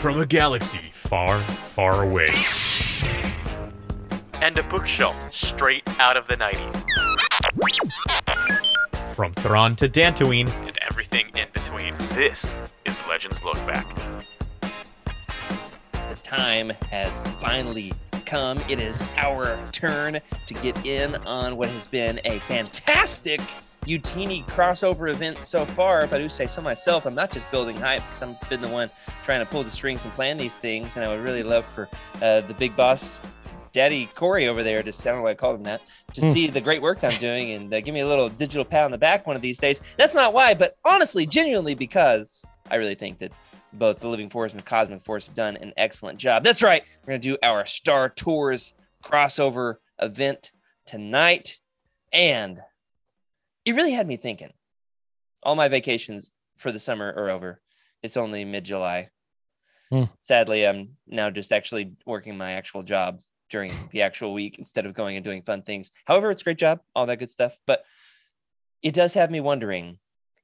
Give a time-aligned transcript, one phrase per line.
[0.00, 2.30] from a galaxy far, far away.
[4.40, 6.84] And a bookshelf straight out of the 90s.
[9.14, 10.48] From Thrawn to Dantooine.
[10.66, 11.94] And everything in between.
[12.14, 12.46] This
[12.86, 13.86] is Legends Look Back.
[14.62, 17.92] The time has finally
[18.24, 18.58] come.
[18.70, 23.42] It is our turn to get in on what has been a fantastic
[23.86, 26.02] Utini crossover event so far.
[26.02, 28.68] If I do say so myself, I'm not just building hype because I've been the
[28.68, 28.90] one
[29.24, 30.96] trying to pull the strings and plan these things.
[30.96, 31.88] And I would really love for
[32.22, 33.20] uh, the big boss,
[33.72, 35.80] Daddy Corey over there, to sound like I called him that,
[36.14, 36.32] to Hmm.
[36.32, 38.90] see the great work I'm doing and uh, give me a little digital pat on
[38.90, 39.80] the back one of these days.
[39.96, 43.32] That's not why, but honestly, genuinely, because I really think that
[43.72, 46.42] both the Living Force and the Cosmic Force have done an excellent job.
[46.44, 46.82] That's right.
[47.02, 48.74] We're going to do our Star Tours
[49.04, 50.50] crossover event
[50.86, 51.58] tonight.
[52.12, 52.60] And
[53.64, 54.52] it really had me thinking.
[55.42, 57.60] All my vacations for the summer are over.
[58.02, 59.08] It's only mid July.
[59.90, 60.04] Hmm.
[60.20, 63.20] Sadly, I'm now just actually working my actual job
[63.50, 65.90] during the actual week instead of going and doing fun things.
[66.04, 67.56] However, it's a great job, all that good stuff.
[67.66, 67.82] But
[68.82, 69.98] it does have me wondering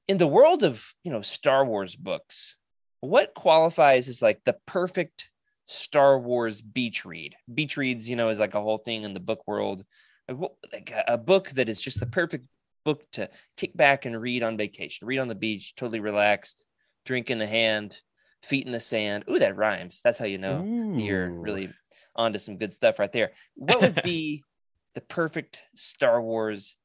[0.09, 2.57] in the world of, you know, Star Wars books,
[3.01, 5.31] what qualifies as like the perfect
[5.67, 7.37] Star Wars beach read?
[7.53, 9.85] Beach reads, you know, is like a whole thing in the book world.
[10.29, 12.47] Like, what- like a, a book that is just the perfect
[12.87, 16.65] book to kick back and read on vacation, read on the beach, totally relaxed,
[17.05, 17.99] drink in the hand,
[18.45, 19.25] feet in the sand.
[19.29, 20.01] Ooh, that rhymes.
[20.03, 20.63] That's how you know
[20.97, 21.41] you're Ooh.
[21.41, 21.71] really
[22.15, 23.33] onto some good stuff right there.
[23.57, 24.43] What would be
[24.95, 26.77] the perfect Star Wars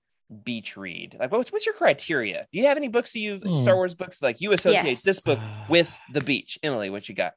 [0.44, 1.16] beach read?
[1.20, 2.48] Like, what's, what's your criteria?
[2.52, 3.56] Do you have any books that you Hmm.
[3.56, 5.04] Star Wars books like you associate Yes.
[5.04, 6.58] this book with the beach?
[6.64, 7.34] Emily, what you got?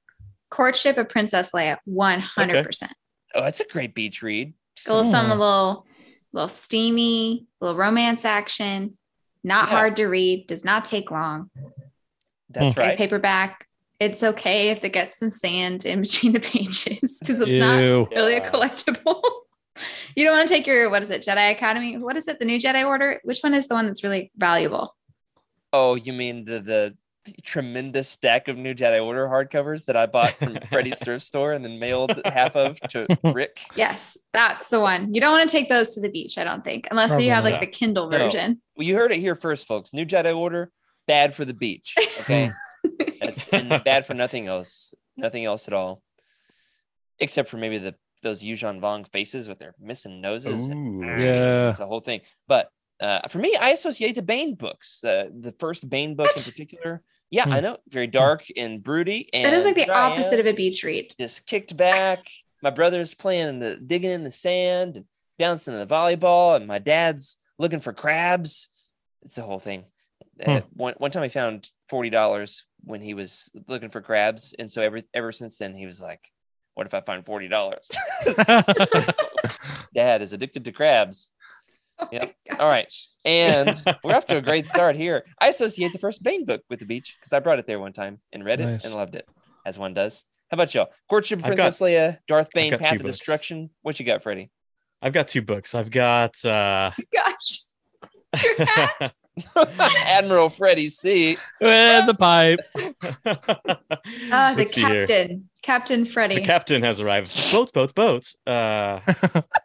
[0.50, 2.88] Courtship of Princess Leia, 100%.
[3.34, 4.54] Oh, that's a great beach read.
[4.76, 5.38] Just A little some- some
[6.34, 8.98] a little, little steamy, little romance action,
[9.42, 9.76] not Yeah.
[9.76, 11.50] hard to read, does not take long.
[12.50, 12.80] that's hmm.
[12.80, 12.98] Trade right.
[12.98, 13.66] paperback.
[13.98, 18.06] It's okay if it gets some sand in between the pages because it's not Ew.
[18.12, 19.22] really a collectible.
[20.16, 21.98] you don't want to take your what is it, Jedi Academy?
[21.98, 22.38] What is it?
[22.38, 23.20] The new Jedi Order?
[23.24, 24.94] Which one is the one that's really valuable?
[25.72, 26.96] Oh, you mean the the
[27.42, 31.64] tremendous stack of new Jedi Order hardcovers that I bought from Freddy's thrift store and
[31.64, 33.60] then mailed half of to Rick?
[33.76, 35.12] Yes, that's the one.
[35.14, 37.32] You don't want to take those to the beach, I don't think, unless Probably you
[37.32, 37.52] have not.
[37.52, 38.18] like the Kindle No.
[38.18, 38.60] version.
[38.76, 39.92] Well, you heard it here first, folks.
[39.94, 40.70] New Jedi Order,
[41.06, 41.94] bad for the beach.
[42.20, 42.50] Okay.
[43.20, 44.94] That's and bad for nothing else.
[45.16, 46.02] Nothing else at all.
[47.18, 50.66] Except for maybe the those Yuuzhan Vong faces with their missing noses.
[50.66, 51.70] and- Yeah.
[51.70, 52.22] It's a whole thing.
[52.48, 52.68] But
[53.00, 55.02] uh, for me, I associate the Bane books.
[55.04, 57.02] Uh, the first Bane book in particular.
[57.30, 57.52] Yeah, Hmm.
[57.52, 57.78] I know.
[57.88, 59.28] Very dark and broody.
[59.32, 61.14] And that is like the here opposite of a beach read.
[61.18, 62.18] just kicked back.
[62.62, 65.04] My brother's playing in the digging in the sand and
[65.38, 68.68] bouncing the volleyball, and my dad's looking for crabs.
[69.22, 69.84] It's a whole thing.
[70.44, 74.70] Uh, one one time I found forty dollars when he was looking for crabs, and
[74.70, 76.30] so ever ever since then he was like,
[76.74, 77.90] "What if I find forty dollars?"
[79.94, 81.28] Dad is addicted to crabs.
[82.10, 82.34] Yep.
[82.58, 82.92] All right,
[83.24, 85.24] and we're off to a great start here.
[85.40, 87.92] I associate the first Bane book with the beach because I brought it there one
[87.92, 88.84] time and read it Nice.
[88.86, 89.28] and loved it,
[89.64, 90.24] as one does.
[90.50, 90.88] How about y'all?
[91.08, 93.18] Courtship of I've Princess Leia, Darth Bane, Path of books.
[93.18, 93.70] Destruction.
[93.82, 94.50] What you got, Freddie?
[95.02, 95.74] I've got two books.
[95.74, 97.58] I've got uh Gosh.
[98.58, 99.12] Your hat.
[100.06, 101.36] Admiral Freddie C.
[101.60, 102.60] Eh, the pipe.
[104.30, 106.36] Ah, the Let's captain, Captain Freddy.
[106.36, 107.34] The captain has arrived.
[107.52, 108.36] Boats, boats, boats.
[108.46, 109.00] Uh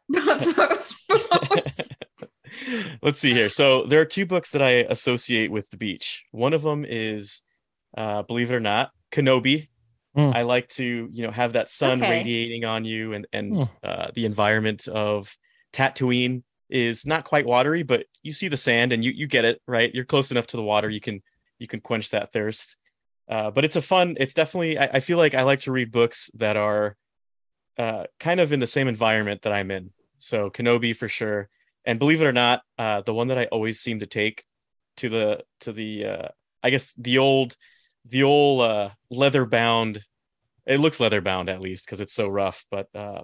[0.10, 1.90] Boats, boats, boats.
[3.02, 3.50] Let's see here.
[3.50, 6.24] So there are two books that I associate with the beach.
[6.32, 7.42] One of them is
[7.98, 9.68] uh believe it or not, Kenobi.
[10.16, 10.32] Hmm.
[10.34, 12.10] I like to, you know, have that sun Okay.
[12.20, 13.64] radiating on you and and Hmm.
[13.84, 15.36] uh the environment of
[15.74, 19.62] Tatooine is not quite watery, but you see the sand and you you get it,
[19.68, 19.94] right?
[19.94, 21.22] You're close enough to the water, you can
[21.60, 22.78] you can quench that thirst.
[23.28, 25.92] Uh, but it's a fun, it's definitely I, I feel like I like to read
[25.92, 26.96] books that are
[27.78, 29.92] uh kind of in the same environment that I'm in.
[30.18, 31.50] So Kenobi for sure.
[31.86, 34.44] And believe it or not, uh the one that I always seem to take
[34.98, 36.28] to the to the uh
[36.64, 37.56] I guess the old
[38.06, 40.04] the old uh leather bound
[40.66, 43.24] it looks leather bound at least because it's so rough, but uh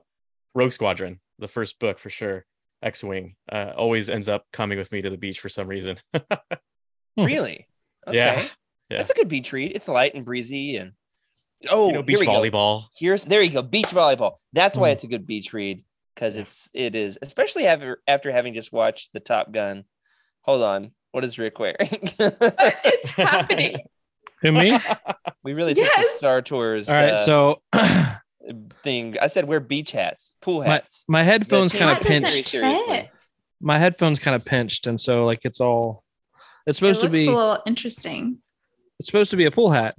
[0.54, 2.46] Rogue Squadron, the first book for sure.
[2.82, 5.98] X-Wing uh, always ends up coming with me to the beach for some reason.
[7.18, 7.24] Hmm.
[7.24, 7.68] Really?
[8.06, 8.18] Okay.
[8.18, 8.44] Yeah,
[8.90, 8.98] yeah.
[8.98, 9.72] That's a good beach read.
[9.74, 10.92] It's light and breezy and
[11.70, 12.34] oh, you know, beach here we go.
[12.42, 12.84] volleyball.
[13.00, 14.34] Here's there you go, beach volleyball.
[14.54, 14.94] That's why Hmm.
[14.94, 15.84] it's a good beach read
[16.16, 19.84] because it's it is especially after after having just watched the Top Gun.
[20.42, 22.10] Hold on, what is Rick wearing?
[22.18, 23.78] what is happening?
[24.42, 24.78] Who me?
[25.44, 27.08] we really took the Star Tours All right.
[27.10, 27.62] uh, So
[28.84, 29.18] thing.
[29.20, 31.04] I said wear beach hats, pool my hats.
[31.08, 32.50] my headphones kind of pinched.
[32.50, 33.10] fit.
[33.62, 36.04] My headphones kind of pinched, and so like it's all.
[36.68, 37.28] It's It supposed to be.
[37.28, 38.40] a little interesting.
[39.00, 39.96] It's supposed to be a pool hat.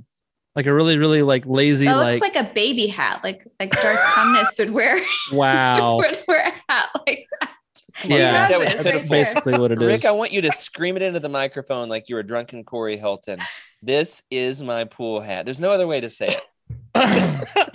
[0.56, 3.46] Like a really really like lazy oh, That looks like, like, a baby hat, like
[3.60, 4.98] like Dark Tumnus would wear.
[5.32, 5.96] wow.
[5.98, 7.50] would wear a hat like that.
[8.04, 8.48] Yeah.
[8.48, 9.08] That was It's right That's there.
[9.08, 10.04] basically what it Rick.
[10.04, 13.38] I want you to scream it into the microphone like you were drunken Corey Hilton.
[13.82, 15.44] This is my pool hat.
[15.44, 16.42] There's no other way to say it.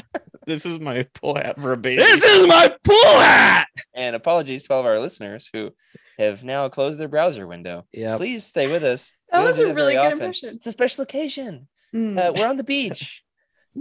[0.45, 2.01] this is my pull hat for a baby.
[2.01, 3.67] this is my pool hat.
[3.93, 5.71] And apologies to all of our listeners who
[6.17, 7.85] have now closed their browser window.
[7.91, 8.17] Yeah.
[8.17, 9.13] Please stay with us.
[9.31, 10.13] That We was a really good often.
[10.13, 10.55] impression.
[10.55, 11.67] It's a special occasion.
[11.95, 12.17] Mm.
[12.17, 13.21] Uh, we're on the beach.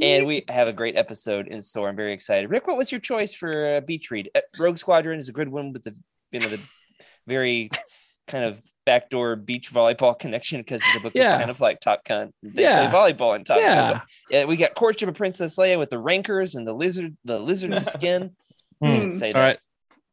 [0.00, 1.88] And we have a great episode in store.
[1.88, 2.48] I'm very excited.
[2.48, 4.30] Rick, what was your choice for a beach read?
[4.36, 5.96] Uh, Rogue Squadron is a good one with the
[6.30, 6.60] you know the
[7.26, 7.70] very
[8.28, 11.32] kind of backdoor beach volleyball connection because the book Yeah.
[11.32, 12.32] is kind of like Top Gun.
[12.40, 12.88] They Yeah.
[12.88, 14.00] play volleyball in Top Yeah.
[14.30, 14.44] Gun.
[14.44, 17.82] uh, we got Courtship of Princess Leia with the rancors and the lizard, the lizard
[17.82, 18.36] skin.
[18.80, 19.10] Hmm.
[19.10, 19.36] Say that.
[19.36, 19.58] All right.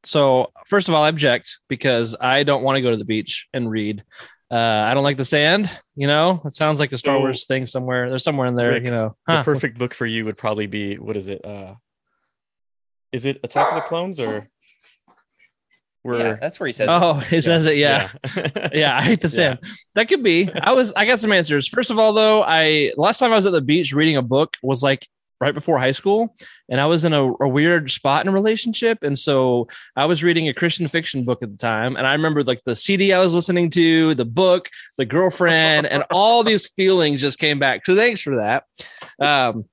[0.05, 3.47] So first of all, I object because I don't want to go to the beach
[3.53, 4.03] and read.
[4.49, 5.69] Uh, I don't like the sand.
[5.95, 8.09] You know, it sounds like a Star So- Wars thing somewhere.
[8.09, 8.71] There's somewhere in there.
[8.71, 11.43] Rick, you know, the perfect book for you would probably be what is it?
[11.45, 11.75] Uh
[13.11, 15.11] is it Attack of the Clones or Yeah,
[16.03, 16.87] where that's where he says.
[16.91, 17.77] Oh, it says it.
[17.77, 18.09] Yeah.
[18.35, 18.69] yeah.
[18.73, 19.59] yeah, I hate the sand.
[19.95, 20.49] That could be.
[20.53, 20.93] I was.
[20.93, 21.67] I got some answers.
[21.67, 24.55] First of all, though, I last time I was at the beach reading a book
[24.61, 25.05] was like
[25.39, 26.35] right before high school,
[26.69, 30.23] and I was in a, a weird spot in a relationship, and so I was
[30.23, 33.19] reading a Christian fiction book at the time, and I remember like the CD I
[33.19, 37.85] was listening to, the book, the girlfriend, and all these feelings just came back.
[37.85, 38.63] So thanks for that.
[39.19, 39.65] Um,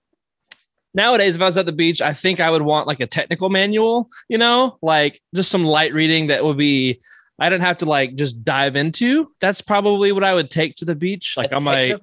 [0.97, 3.51] nowadays if i was at the beach i think i would want like a technical
[3.51, 7.01] manual you know like just some light reading that would be
[7.41, 10.85] i don't have to like just dive into that's probably what i would take to
[10.85, 11.97] the beach like a on my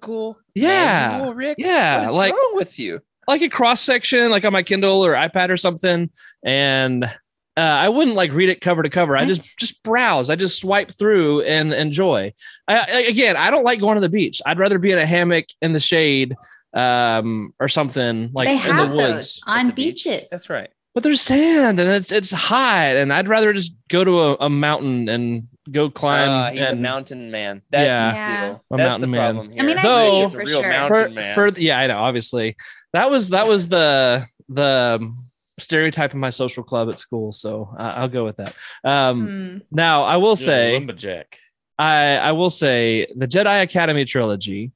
[0.55, 1.11] Yeah.
[1.11, 1.55] manual, Rick.
[1.57, 2.99] yeah what is like wrong with you?
[3.31, 6.09] Like a cross section like on my kindle or ipad or something
[6.43, 7.09] and
[7.57, 9.17] uh, I wouldn't like read it cover to cover.
[9.17, 10.29] I just just browse.
[10.29, 12.33] I just swipe through and enjoy.
[12.67, 14.41] I, I, again, I don't like going to the beach.
[14.45, 16.35] I'd rather be in a hammock in the shade
[16.73, 19.41] um, or something like they in the those woods.
[19.47, 20.05] on the beach.
[20.05, 20.29] beaches.
[20.29, 20.69] That's right.
[20.93, 24.49] But there's sand and it's it's hot, and I'd rather just go to a, a
[24.49, 26.29] mountain and go climb.
[26.29, 27.61] Uh, he's a mountain man.
[27.69, 28.09] That's Yeah.
[28.09, 28.63] his deal.
[28.71, 29.33] A That's mountain the man.
[29.35, 29.61] problem here.
[29.61, 30.69] I mean, I Though- He's a for real sure.
[30.69, 31.35] mountain for, man.
[31.35, 31.97] for yeah, I know.
[31.99, 32.55] Obviously,
[32.93, 35.11] that was that was the the
[35.59, 37.31] stereotype of my social club at school.
[37.31, 38.55] So uh, I'll go with that.
[38.83, 39.57] Um, Hmm.
[39.71, 41.37] Now I will You're say, lumberjack.
[41.79, 44.71] I I will say the Jedi Academy trilogy,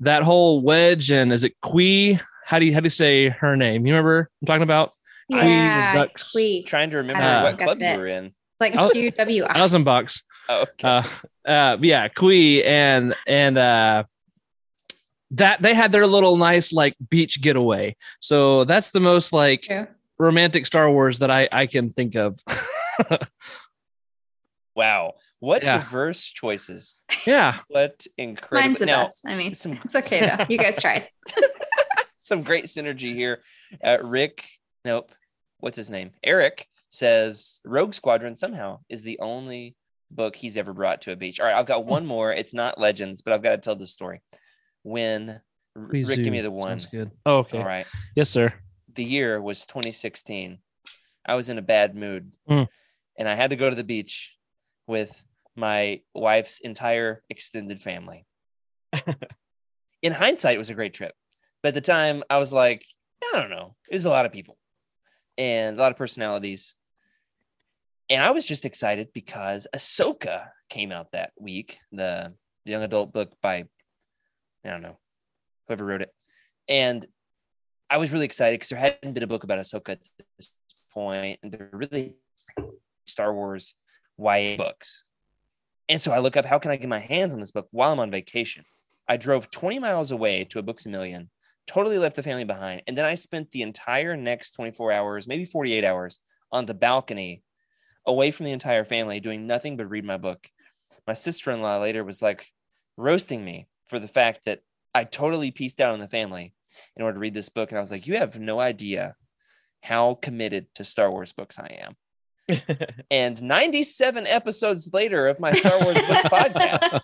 [0.00, 2.18] that whole Wedge and is it Qui?
[2.46, 3.86] How do you how do you say her name?
[3.86, 4.92] You remember I'm talking about?
[5.28, 6.32] Yeah, Xux.
[6.32, 6.62] Quee.
[6.62, 8.32] trying to remember don't what club that's you were in.
[8.60, 9.52] like I was- Q W I.
[9.52, 10.22] Thousand bucks.
[10.48, 10.88] Oh, okay.
[10.88, 11.02] uh
[11.46, 14.04] uh yeah Kui and and uh
[15.32, 19.86] that they had their little nice like beach getaway so that's the most like True.
[20.18, 22.38] romantic star wars that i i can think of
[24.74, 25.14] wow.
[25.40, 25.78] What Yeah.
[25.78, 26.94] diverse choices.
[27.26, 28.68] yeah What incredible.
[28.68, 29.22] Mine's the now, best.
[29.26, 30.46] I mean, some, it's okay though.
[30.48, 31.08] You guys tried.
[32.20, 33.40] some great synergy here.
[33.84, 34.44] Uh, Rick,
[34.84, 35.12] nope.
[35.60, 36.12] What's his name?
[36.22, 39.74] Eric says Rogue Squadron somehow is the only
[40.10, 41.40] book he's ever brought to a beach.
[41.40, 42.32] All right, I've got one more.
[42.32, 44.20] It's not Legends, but I've got to tell this story.
[44.82, 45.40] When
[45.76, 46.78] R- Rick, give me the one.
[46.80, 47.86] Sounds good oh, okay All right.
[48.14, 48.52] yes sir
[48.94, 50.58] the year was 2016.
[51.26, 52.66] I was in a bad mood Mm.
[53.18, 54.34] and I had to go to the beach
[54.86, 55.12] with
[55.54, 58.24] my wife's entire extended family.
[60.02, 61.14] in hindsight, it was a great trip.
[61.62, 62.84] But at the time, I was like,
[63.22, 63.74] I don't know.
[63.90, 64.56] It was a lot of people
[65.36, 66.74] and a lot of personalities.
[68.10, 72.32] And I was just excited because Ahsoka came out that week, the,
[72.68, 73.64] young adult book by,
[74.64, 74.98] I don't know,
[75.66, 76.12] whoever wrote it.
[76.68, 77.06] And
[77.90, 80.00] I was really excited because there hadn't been a book about Ahsoka at
[80.36, 80.52] this
[80.92, 82.16] point, and they're really
[83.06, 83.74] Star Wars
[84.18, 85.04] YA books.
[85.88, 87.92] And so I look up how can I get my hands on this book while
[87.92, 88.64] I'm on vacation.
[89.08, 91.30] I drove 20 miles away to a Books a Million,
[91.66, 95.46] totally left the family behind, and then I spent the entire next 24 hours, maybe
[95.46, 96.20] 48 hours,
[96.52, 97.42] on the balcony,
[98.08, 100.48] away from the entire family, doing nothing but read my book.
[101.06, 102.48] My sister-in-law later was like
[102.96, 104.60] roasting me for the fact that
[104.94, 106.54] I totally pieced out on the family
[106.96, 107.70] in order to read this book.
[107.70, 109.14] And I was like, you have no idea
[109.82, 111.96] how committed to Star Wars books I am.
[113.10, 117.00] And 97 episodes later of my Star Wars books podcast,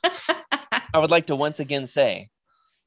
[0.93, 2.31] I would like to once again say,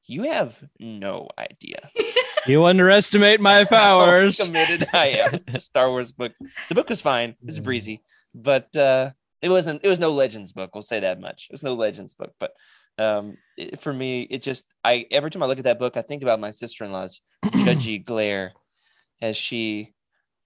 [0.06, 1.90] you have no idea
[2.46, 6.38] you underestimate my powers committed I am to Star Wars books.
[6.68, 8.02] The book was fine; it was breezy,
[8.34, 9.10] but uh,
[9.42, 9.80] it wasn't.
[9.84, 10.74] It was no Legends book.
[10.74, 11.46] We'll say that much.
[11.50, 12.52] It was no Legends book, but
[12.98, 16.02] um, it, for me, it just I every time I look at that book, I
[16.02, 18.52] think about my sister in law's judgy glare
[19.20, 19.94] as she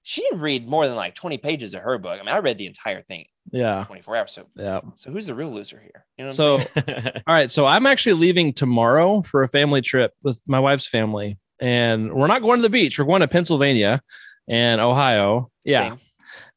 [0.02, 2.18] she didn't read more than like 20 pages of her book.
[2.18, 4.32] I mean, I read the entire thing yeah 24 hours.
[4.32, 6.04] So yeah so who's the real loser here?
[6.16, 10.40] You know so all right so i'm actually leaving tomorrow for a family trip with
[10.46, 12.98] my wife's family and we're not going to the beach.
[12.98, 14.02] We're going to Pennsylvania
[14.48, 15.50] and Ohio.
[15.64, 15.90] Yeah.
[15.90, 15.98] Same.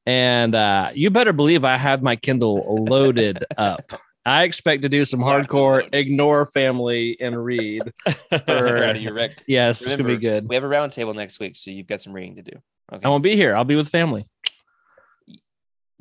[0.07, 4.01] And uh, you better believe I have my Kindle loaded up.
[4.25, 7.83] I expect to do some You have to hardcore, ignore family and read.
[8.07, 9.43] I'm so proud of you, Rick.
[9.47, 10.49] Yes, it's gonna be good.
[10.49, 12.57] We have a roundtable next week, so you've got some reading to do.
[12.91, 13.05] Okay.
[13.05, 13.55] I won't be here.
[13.55, 14.27] I'll be with family.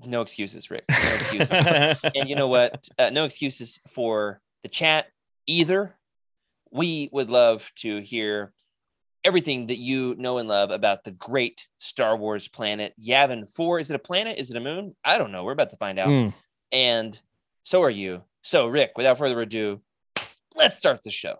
[0.06, 0.84] No excuses, Rick.
[0.90, 1.50] No excuses.
[2.14, 2.88] and you know what?
[2.99, 5.08] Uh, no excuses for the chat
[5.46, 5.94] either.
[6.70, 8.54] We would love to hear
[9.25, 13.81] everything that you know and love about the great Star Wars planet Yavin 4.
[13.81, 14.38] Is it a planet?
[14.38, 14.95] Is it a moon?
[15.02, 15.45] I don't know.
[15.45, 16.09] We're about to find out.
[16.09, 16.35] Mm.
[16.73, 17.21] And
[17.62, 18.23] so are you.
[18.43, 19.81] So, Rick, without further ado,
[20.54, 21.37] let's start the show.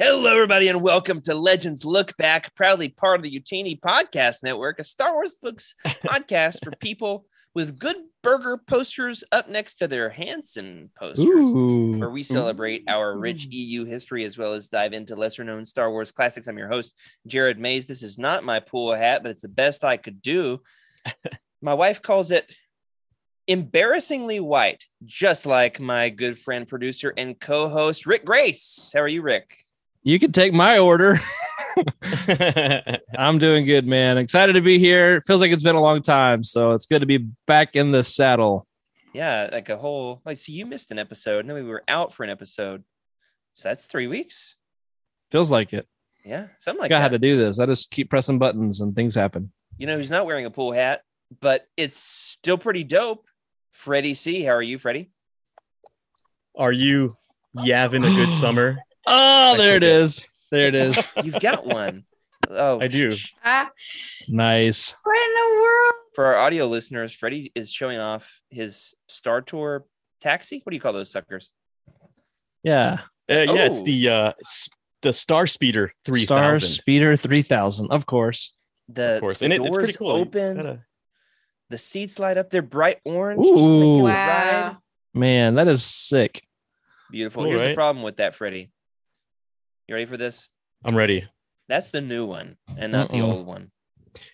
[0.00, 4.80] Hello, everybody, and welcome to Legends Look Back, proudly part of the Utini Podcast Network,
[4.80, 10.08] a Star Wars books podcast for people with good burger posters up next to their
[10.08, 11.98] Hanson posters, Ooh.
[11.98, 15.90] where we celebrate our rich EU history as well as dive into lesser known Star
[15.90, 16.46] Wars classics.
[16.46, 17.86] I'm your host, Jared Mays.
[17.86, 20.60] This is not my pool hat, but it's the best I could do.
[21.62, 22.54] my wife calls it
[23.46, 28.92] embarrassingly white, just like my good friend, producer, and co host, Rick Grace.
[28.94, 29.56] How are you, Rick?
[30.02, 31.18] You can take my order.
[33.18, 34.18] I'm doing good, man.
[34.18, 35.16] Excited to be here.
[35.16, 37.92] It feels like it's been a long time, so it's good to be back in
[37.92, 38.66] the saddle.
[39.12, 41.44] Yeah, like a whole, like, see, you missed an episode.
[41.46, 42.84] No, we were out for an episode.
[43.54, 44.56] So that's three weeks.
[45.30, 45.86] Feels like it.
[46.24, 47.02] Yeah, something like Like I that.
[47.12, 47.58] had to do this.
[47.58, 49.52] I just keep pressing buttons and things happen.
[49.78, 51.02] You know who's not wearing a pool hat,
[51.40, 53.26] but it's still pretty dope.
[53.72, 54.42] Freddie C.
[54.42, 55.10] How are you, Freddie?
[56.56, 57.16] Are you
[57.66, 58.78] having a good summer?
[59.06, 60.26] Oh, there it Actually, is.
[60.50, 60.96] There it is.
[61.24, 62.04] You've got one.
[62.48, 63.12] Oh, I do.
[63.44, 63.70] Ah,
[64.28, 64.94] nice.
[65.04, 65.92] what in the world?
[66.14, 69.84] For our audio listeners, Freddie is showing off his Star Tour
[70.20, 70.60] taxi.
[70.64, 71.50] What do you call those suckers?
[72.62, 73.00] Yeah.
[73.30, 73.84] Uh, yeah, it's Oh.
[73.84, 74.32] the uh,
[75.02, 78.54] the Star Speeder three Star Speeder 3000, of course.
[78.88, 80.10] The, of course, the and it, doors it's pretty cool.
[80.10, 80.56] Open.
[80.56, 80.84] gotta-
[81.68, 82.50] The seats light up.
[82.50, 83.40] They're bright orange.
[83.44, 83.98] just like Ooh.
[84.00, 84.08] Wow.
[84.10, 84.76] ride.
[85.14, 86.42] Man, that is sick.
[87.12, 87.44] Beautiful.
[87.44, 88.72] Cool, Here's the problem with that, Freddie.
[89.90, 90.48] You ready for this?
[90.84, 91.24] I'm ready.
[91.68, 93.32] That's the new one and not the Mm-mm.
[93.32, 93.72] old one.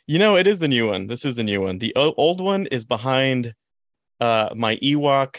[0.06, 1.06] You know, it is the new one.
[1.06, 1.78] This is the new one.
[1.78, 3.54] The o- old one is behind
[4.20, 5.36] uh my Ewok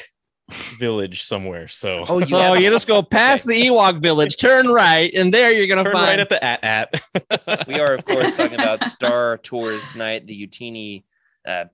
[0.80, 1.68] village somewhere.
[1.68, 5.52] So Oh, So have- you just go past the Ewok village, turn right, and there
[5.52, 7.68] you're gonna turn find right at the at at.
[7.68, 11.04] we are, of course, talking about Star Tours tonight, the Utini
[11.48, 11.66] uh,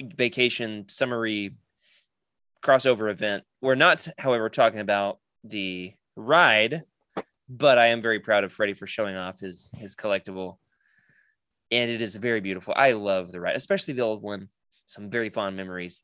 [0.00, 1.54] vacation summary
[2.64, 3.44] crossover event.
[3.60, 6.84] We're not, however, talking about the ride,
[7.48, 10.58] but I am very proud of Freddie for showing off his his collectible,
[11.70, 12.74] and it is very beautiful.
[12.76, 14.48] I love the ride, especially the old one.
[14.86, 16.02] Some very fond memories.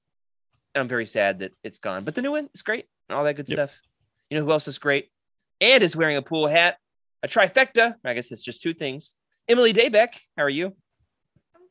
[0.74, 3.34] I'm very sad that it's gone, but the new one is great and all that
[3.34, 3.56] good Yep.
[3.56, 3.78] stuff.
[4.30, 5.10] You know who else is great
[5.60, 6.78] and is wearing a pool hat?
[7.22, 7.96] A trifecta.
[8.04, 9.14] I guess it's just two things.
[9.48, 10.66] Emily Daybeck, how are you?
[11.54, 11.62] I'm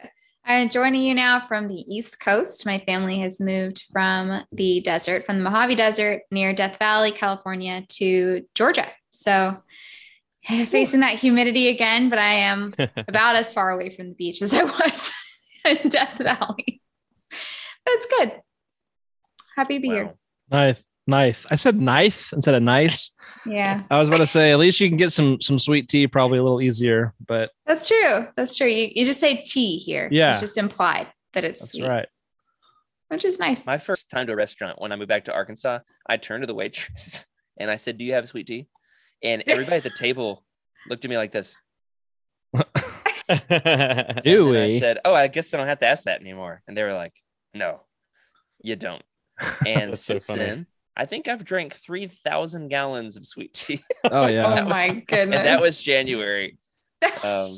[0.00, 0.10] good.
[0.44, 2.64] I'm joining you now from the East Coast.
[2.64, 7.84] My family has moved from the desert, from the Mojave Desert near Death Valley, California,
[7.88, 8.86] to Georgia.
[9.16, 9.62] So
[10.46, 14.54] facing that humidity again, but I am about as far away from the beach as
[14.54, 15.12] I was
[15.64, 16.82] in Death Valley.
[17.30, 18.42] But it's good.
[19.56, 20.14] Happy to be here.
[20.50, 21.46] Nice, nice.
[21.50, 23.10] I said nice instead of nice.
[23.46, 26.06] Yeah, I was about to say at least you can get some some sweet tea,
[26.06, 27.14] probably a little easier.
[27.24, 28.28] But that's true.
[28.36, 28.66] That's true.
[28.66, 30.08] You, you just say tea here.
[30.10, 30.32] Yeah.
[30.32, 32.08] It's just implied that it's that's sweet, right.
[33.08, 33.66] which is nice.
[33.66, 36.46] My first time to a restaurant when I moved back to Arkansas, I turned to
[36.46, 37.24] the waitress
[37.56, 38.68] and I said, Do you have sweet tea?
[39.22, 40.44] And everybody at the table
[40.88, 41.56] looked at me like this.
[44.24, 44.54] Ew.
[44.54, 46.62] And I said, Oh, I guess I don't have to ask that anymore.
[46.68, 47.14] And they were like,
[47.54, 47.80] No,
[48.62, 49.02] you don't.
[49.66, 53.82] And That's so since then, I think I've drank 3,000 gallons of sweet tea.
[54.04, 54.46] Oh yeah.
[54.46, 55.18] oh That my was- goodness.
[55.18, 56.56] and that was January.
[57.24, 57.50] Um,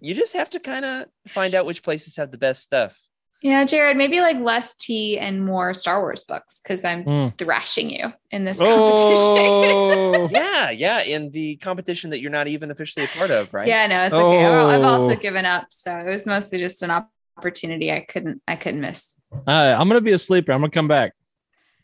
[0.00, 2.98] You just have to kind of find out which places have the best stuff.
[3.40, 7.38] Yeah, Jared, maybe like less tea and more Star Wars books because I'm Mm.
[7.38, 9.34] thrashing you in this competition.
[9.38, 11.02] Oh, Yeah, yeah.
[11.02, 13.68] In the competition that you're not even officially a part of, right?
[13.68, 14.44] yeah, no, it's okay.
[14.44, 15.16] Well, I've also Oh.
[15.16, 16.90] given up, so it was mostly just an
[17.36, 19.14] opportunity I couldn't I couldn't miss.
[19.32, 20.52] All right, I'm gonna be a sleeper.
[20.52, 21.12] I'm gonna come back.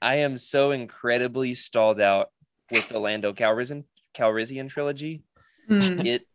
[0.02, 2.30] I am so incredibly stalled out
[2.70, 3.84] with the Lando Calrissian
[4.14, 5.22] Calrissian trilogy.
[5.68, 6.00] Hmm.
[6.04, 6.26] It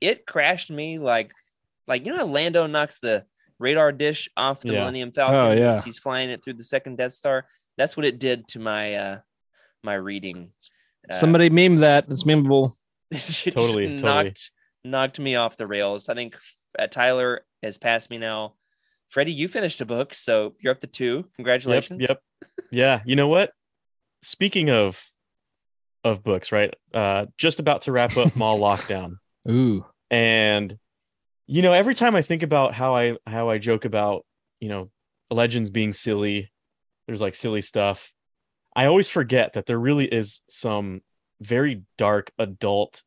[0.00, 1.32] it crashed me like
[1.88, 3.24] like you know how Lando knocks the
[3.58, 4.80] radar dish off the Yeah.
[4.80, 5.34] Millennium Falcon.
[5.36, 5.82] Oh, yeah.
[5.82, 7.46] He's flying it through the second Death Star.
[7.78, 9.18] That's what it did to my uh
[9.82, 10.50] my reading.
[11.08, 12.06] Uh, Somebody meme that.
[12.08, 12.72] It's memeable.
[13.10, 14.02] it just Totally, totally.
[14.02, 14.50] knocked
[14.84, 16.08] knocked me off the rails.
[16.08, 16.36] I think
[16.78, 18.54] uh, Tyler has passed me now.
[19.08, 21.24] Freddie, you finished a book, so you're up to two.
[21.36, 22.00] Congratulations.
[22.00, 22.10] Yep.
[22.10, 22.50] Yep.
[22.72, 23.00] Yeah.
[23.04, 23.52] You know what?
[24.22, 25.02] Speaking of
[26.04, 26.74] of books, right?
[26.94, 29.16] Uh just about to wrap up Maul Lockdown.
[29.48, 29.84] Ooh.
[30.10, 30.76] and
[31.46, 34.24] you know every time i think about how i how i joke about
[34.60, 34.90] you know
[35.30, 36.50] legends being silly
[37.06, 38.12] there's like silly stuff
[38.74, 41.00] i always forget that there really is some
[41.40, 43.02] very dark adult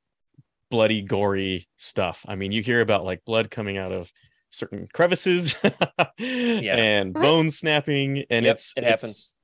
[0.70, 4.12] bloody gory stuff i mean you hear about like blood coming out of
[4.50, 5.56] certain crevices
[6.20, 7.22] and What?
[7.22, 9.38] bones snapping and Yep, it's it it's- happens.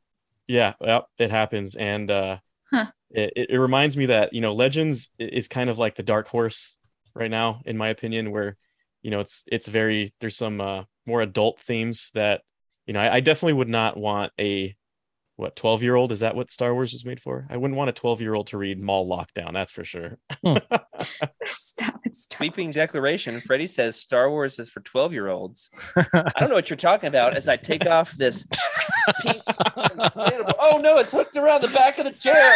[0.47, 2.37] yeah yep, it happens and uh
[2.71, 2.85] Huh.
[3.11, 6.27] it, it, it reminds me that you know legends is kind of like the dark
[6.27, 6.77] horse
[7.13, 8.57] right now in my opinion where
[9.05, 12.41] you know it's it's very there's some uh more adult themes that
[12.87, 14.75] you know i, I definitely would not want a
[15.35, 17.91] what 12 year old is that what star wars was made for i wouldn't want
[17.91, 20.17] a 12 year old to read Maul lockdown that's for sure
[21.45, 22.75] Stop it, Star Sweeping Wars.
[22.75, 23.41] declaration.
[23.41, 25.69] Freddie says Star Wars is for 12 year olds.
[25.95, 28.45] I don't know what you're talking about as I take off this
[29.21, 29.41] pink.
[30.67, 32.55] Oh no, it's hooked around the back of the chair.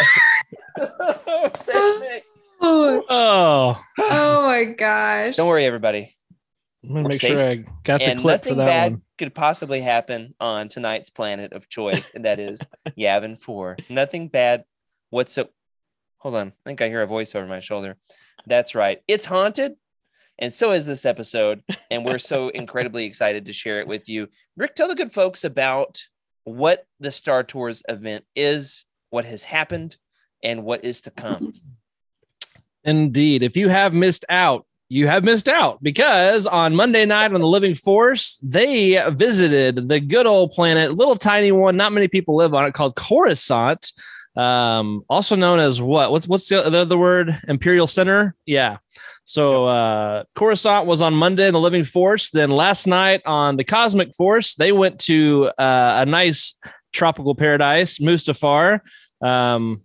[1.54, 2.22] Save me.
[2.60, 5.36] Oh, Oh, oh my gosh.
[5.36, 6.16] Don't worry, everybody.
[6.82, 7.32] I'm gonna make safe.
[7.32, 9.02] sure I got the and clip for nothing that bad one.
[9.18, 12.60] could possibly happen on tonight's planet of choice, and that is
[12.98, 13.76] Yavin 4.
[13.90, 14.64] Nothing bad
[15.10, 15.54] What's whatsoever.
[16.18, 16.48] Hold on.
[16.48, 17.96] I think I hear a voice over my shoulder.
[18.46, 19.02] That's right.
[19.08, 19.74] It's haunted.
[20.38, 21.62] And so is this episode.
[21.90, 24.28] And we're so incredibly excited to share it with you.
[24.56, 26.04] Rick, tell the good folks about
[26.44, 29.96] what the Star Tours event is, what has happened,
[30.42, 31.54] and what is to come.
[32.84, 33.42] Indeed.
[33.42, 37.46] If you have missed out, you have missed out because on Monday night on the
[37.46, 42.54] Living Force, they visited the good old planet, little tiny one, not many people live
[42.54, 43.92] on it, called Coruscant,
[44.36, 46.10] um, also known as what?
[46.10, 47.38] What's what's the other word?
[47.46, 48.34] Imperial Center.
[48.46, 48.78] Yeah.
[49.24, 52.30] So uh, Coruscant was on Monday in the Living Force.
[52.30, 56.56] Then last night on the Cosmic Force, they went to uh, a nice
[56.92, 58.80] tropical paradise, Mustafar.
[59.22, 59.84] Um,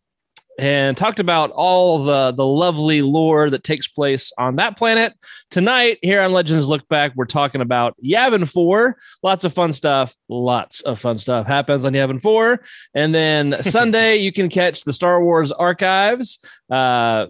[0.58, 5.14] and talked about all the the lovely lore that takes place on that planet.
[5.50, 8.98] Tonight, here on Legends Look Back, we're talking about Yavin 4.
[9.24, 10.16] Lots of fun stuff.
[10.30, 12.62] Lots of fun stuff happens on Yavin 4.
[12.94, 16.40] And then Sunday, you can catch the Star Wars archives.
[16.70, 17.28] Uh,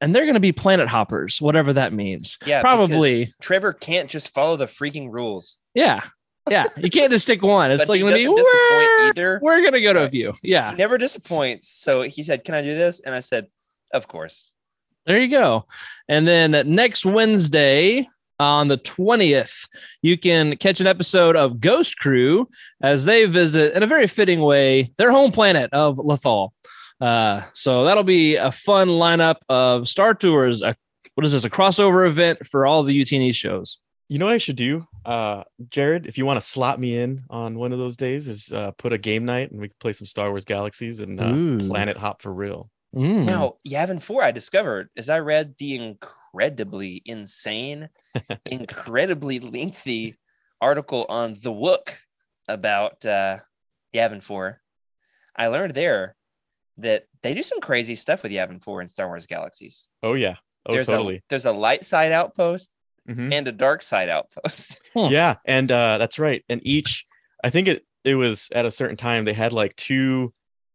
[0.00, 2.38] and they're going to be planet hoppers, whatever that means.
[2.44, 3.32] Yeah, Probably.
[3.40, 5.56] Trevor can't just follow the freaking rules.
[5.74, 6.02] Yeah.
[6.50, 6.64] Yeah.
[6.76, 7.70] You can't just stick one.
[7.70, 9.40] It's But like to be, disappoint we're, either.
[9.42, 10.10] we're going to go to a Right.
[10.10, 10.34] few.
[10.42, 10.70] Yeah.
[10.72, 11.68] He never disappoints.
[11.70, 13.00] So he said, Can I do this?
[13.00, 13.46] And I said,
[13.92, 14.50] Of course.
[15.06, 15.66] There you go.
[16.08, 18.08] And then next Wednesday
[18.40, 19.68] on the 20th,
[20.02, 22.48] you can catch an episode of Ghost Crew
[22.82, 26.50] as they visit, in a very fitting way, their home planet of Lothal.
[27.00, 30.62] Uh, so that'll be a fun lineup of Star Tours.
[30.62, 30.74] A,
[31.14, 31.44] what is this?
[31.44, 33.78] A crossover event for all the UTN shows.
[34.08, 36.06] You know what I should do, uh, Jared?
[36.06, 38.92] If you want to slot me in on one of those days, is uh, put
[38.92, 41.56] a game night and we can play some Star Wars Galaxies and Ooh.
[41.56, 42.70] uh, Planet Hop for real.
[42.94, 43.24] Mm.
[43.24, 47.88] Now, Yavin 4, I discovered as I read the incredibly insane,
[48.46, 50.16] incredibly lengthy
[50.60, 51.96] article on The Wook
[52.46, 53.38] about uh,
[53.94, 54.60] Yavin 4,
[55.36, 56.14] I learned there
[56.78, 59.88] that they do some crazy stuff with Yavin 4 in Star Wars Galaxies.
[60.02, 60.36] Oh yeah.
[60.66, 61.16] Oh there's totally.
[61.16, 62.70] A, there's a light side outpost
[63.08, 63.32] Mhm.
[63.32, 64.80] and a dark side outpost.
[64.94, 65.12] Hmm.
[65.12, 66.44] Yeah, and uh, that's right.
[66.48, 67.04] And each,
[67.42, 70.32] I think it it was at a certain time they had like two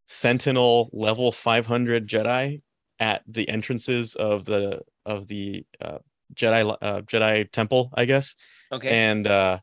[0.08, 2.62] Sentinel level 500 Jedi
[3.00, 6.00] at the entrances of the of the uh,
[6.36, 8.36] Jedi uh, Jedi Temple, I guess.
[8.72, 8.90] Okay.
[8.90, 9.60] and uh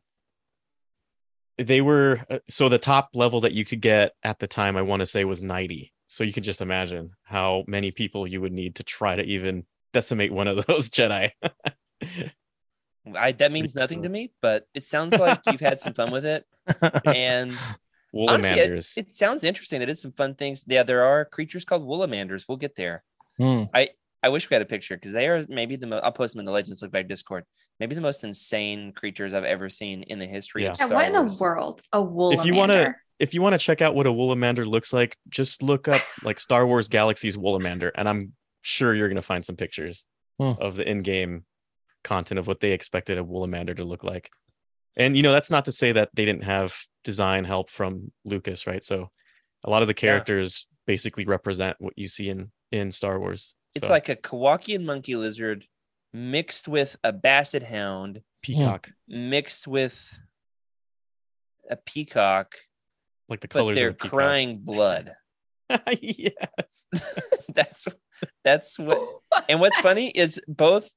[1.57, 4.81] they were uh, so the top level that you could get at the time i
[4.81, 8.51] want to say was 90 so you can just imagine how many people you would
[8.51, 11.31] need to try to even decimate one of those jedi
[13.15, 16.25] I, that means nothing to me, but it sounds like you've had some fun with
[16.25, 16.45] it.
[17.05, 17.55] And
[18.13, 19.79] honestly, it, it sounds interesting.
[19.79, 20.63] They did some fun things.
[20.67, 22.45] Yeah, there are creatures called Woolamanders.
[22.47, 23.03] We'll get there.
[23.37, 23.63] Hmm.
[24.23, 26.03] I wish we had a picture because they are maybe the most.
[26.03, 27.45] I'll post them in the Legends Look Back Discord.
[27.79, 30.71] Maybe the most insane creatures I've ever seen in the history Yeah.
[30.71, 31.81] of Yeah, Star what in the world?
[31.93, 32.39] A woolamander.
[32.39, 35.63] If you wanna- if you want to check out what a Woolamander looks like just
[35.63, 39.55] look up like star wars galaxies Woolamander and i'm sure you're going to find some
[39.55, 40.05] pictures
[40.39, 40.51] Hmm.
[40.61, 41.43] of the in-game
[42.07, 44.29] content of what they expected a Woolamander to look like.
[44.95, 48.65] And you know that's not to say that they didn't have design help from lucas
[48.65, 48.83] right?
[48.83, 49.09] So
[49.63, 53.53] a lot of the characters basically represent what you see in in star wars.
[53.75, 55.65] It's So, like a Kowakian monkey lizard
[56.13, 58.89] mixed with a basset hound, peacock.
[59.07, 59.95] mixed with
[61.69, 62.55] a peacock,
[63.29, 65.13] like the but colors they're of a crying blood.
[66.01, 66.87] yes.
[67.53, 67.87] That's
[68.43, 68.99] that's what.
[69.49, 70.89] And what's funny is both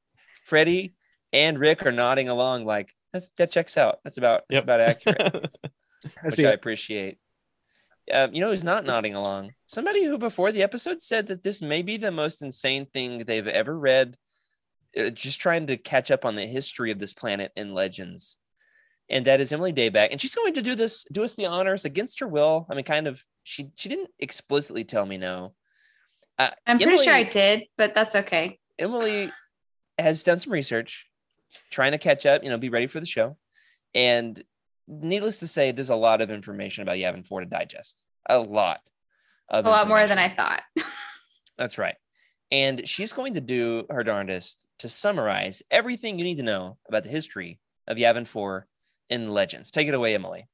[0.44, 0.94] Freddie
[1.32, 4.00] and Rick are nodding along like That's, that checks out.
[4.04, 4.64] That's about that's Yep.
[4.64, 5.58] about accurate.
[6.04, 7.18] I which see I appreciate.
[8.12, 9.52] Um, you know who's not nodding along?
[9.66, 13.46] Somebody who before the episode said that this may be the most insane thing they've
[13.46, 14.16] ever read
[14.98, 18.38] uh, just trying to catch up on the history of this planet and Legends.
[19.08, 21.84] And that is Emily Dayback, and she's going to do this, do us the honors
[21.84, 22.66] against her will.
[22.70, 23.24] I mean, kind of.
[23.42, 25.54] She she didn't explicitly tell me no.
[26.38, 28.60] Uh, I'm pretty sure I did, but that's okay.
[28.78, 29.32] Emily
[29.98, 31.06] has done some research,
[31.70, 33.36] trying to catch up, you know, be ready for the show.
[33.94, 34.42] And
[34.86, 38.04] needless to say, there's a lot of information about Yavin 4 to digest.
[38.28, 38.80] A lot.
[39.48, 40.62] A lot more than I thought.
[41.58, 41.96] That's right.
[42.52, 47.02] And she's going to do her darndest to summarize everything you need to know about
[47.02, 48.66] the history of Yavin 4
[49.08, 49.70] in Legends.
[49.70, 50.48] Take it away, Emily.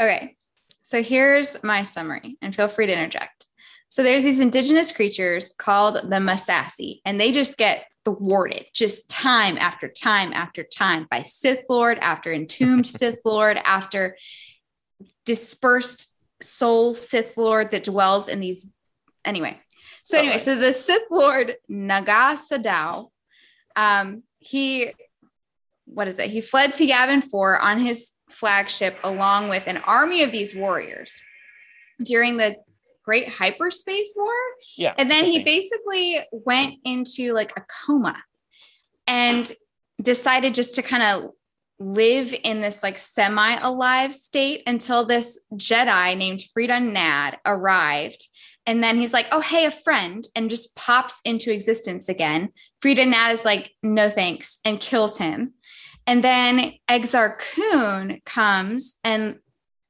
[0.00, 0.36] Okay,
[0.82, 3.47] so here's my summary, and feel free to interject.
[3.88, 9.56] So there's these indigenous creatures called the Massassi, and they just get thwarted just time
[9.58, 14.16] after time after time by Sith Lord after entombed Sith Lord after
[15.24, 18.66] dispersed soul Sith Lord that dwells in these.
[19.24, 19.58] Anyway,
[20.04, 23.10] so anyway, so the Sith Lord Naga Sadow,
[23.74, 24.92] um, he
[25.86, 26.30] what is it?
[26.30, 31.18] He fled to Yavin 4 on his flagship along with an army of these warriors
[32.02, 32.56] during the
[33.08, 34.34] Great Hyperspace War.
[34.76, 34.92] Yeah.
[34.98, 38.22] And then he basically went into like a coma
[39.06, 39.50] and
[40.02, 41.30] decided just to kind of
[41.78, 48.28] live in this like semi alive state until this Jedi named Freedon Nadd arrived.
[48.66, 52.50] And then he's like, oh, hey, a friend, and just pops into existence again.
[52.84, 55.54] Freedon Nadd is like, no thanks, and kills him.
[56.06, 59.38] And then Exar Kun comes and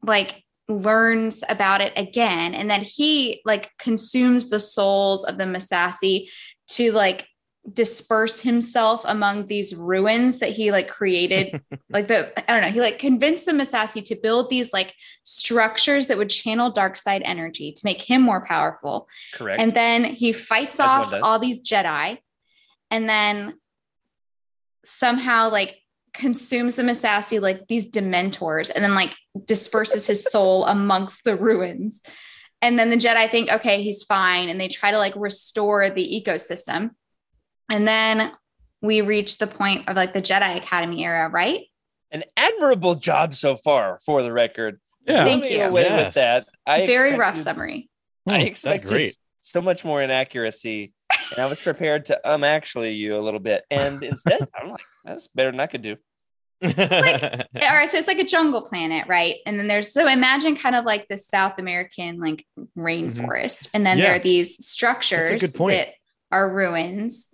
[0.05, 2.55] like learns about it again.
[2.55, 6.29] And then he like consumes the souls of the Massassi
[6.73, 7.27] to like
[7.73, 11.61] disperse himself among these ruins that he like created.
[11.91, 16.07] like the, I don't know, he like convinced the Massassi to build these like structures
[16.07, 19.09] that would channel dark side energy to make him more powerful.
[19.35, 19.61] Correct.
[19.61, 22.19] And then he fights As off all these Jedi
[22.91, 23.55] and then
[24.85, 25.79] somehow like
[26.19, 32.03] consumes the Massassi like these dementors and then like disperses his soul amongst the ruins.
[32.61, 34.49] And then the Jedi think, okay, he's fine.
[34.49, 36.91] And they try to like restore the ecosystem.
[37.71, 38.33] And then
[38.83, 41.61] we reach the point of like the Jedi Academy era, right?
[42.11, 44.81] An admirable job so far, for the record.
[45.07, 45.25] Yeah.
[45.25, 45.63] Thank you.
[45.63, 46.07] Away Yes.
[46.07, 46.45] with that.
[46.67, 47.89] I Very rough summary.
[48.27, 49.17] I Hmm, expected great.
[49.41, 50.93] so much more inaccuracy.
[51.37, 53.65] And I was prepared to um actually you a little bit.
[53.71, 55.97] And instead, I'm like, that's better than I could do.
[56.65, 57.47] All right,
[57.89, 59.37] so it's like a jungle planet, right?
[59.47, 63.99] And then there's so imagine kind of like the South American like rainforest, and then
[63.99, 65.89] there are these structures that
[66.33, 67.31] are ruins,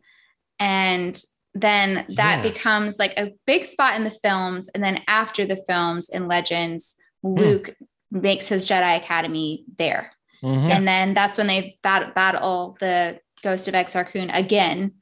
[0.59, 1.21] and
[1.55, 2.43] then that Yeah.
[2.43, 4.69] becomes like a big spot in the films.
[4.75, 7.75] And then after the films and Legends, Luke
[8.11, 10.71] makes his Jedi Academy there, Mhm.
[10.71, 14.93] and then that's when they bat- battle the Ghost of Exar Kun again.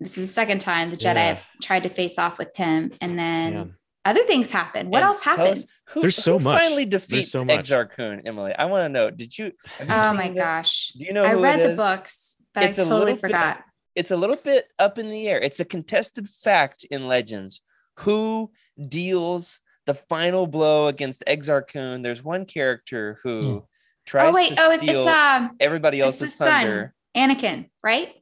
[0.00, 1.24] This is the second time the Jedi Yeah.
[1.34, 3.74] have tried to face off with him, and then Man.
[4.04, 4.90] other things happen.
[4.90, 5.82] What And else tell us happens?
[5.90, 6.60] Who, There's so who much.
[6.60, 7.44] finally There's defeats so.
[7.44, 8.52] Exar Kun, Emily?
[8.58, 9.10] I want to know.
[9.10, 9.52] Did you?
[9.78, 10.38] have you Oh seen my this?
[10.38, 10.92] gosh.
[10.98, 11.24] Do you know?
[11.24, 13.64] I who read it the books, but It's a I totally little bit- forgot.
[13.94, 15.38] It's a little bit up in the air.
[15.40, 17.60] It's a contested fact in Legends.
[18.00, 18.50] Who
[18.88, 22.02] deals the final blow against Exar Kun?
[22.02, 23.64] There's one character who
[24.06, 26.48] tries Oh wait, to oh it's, steal it's um everybody it's else's his son.
[26.48, 26.94] thunder.
[27.16, 28.12] Anakin, right?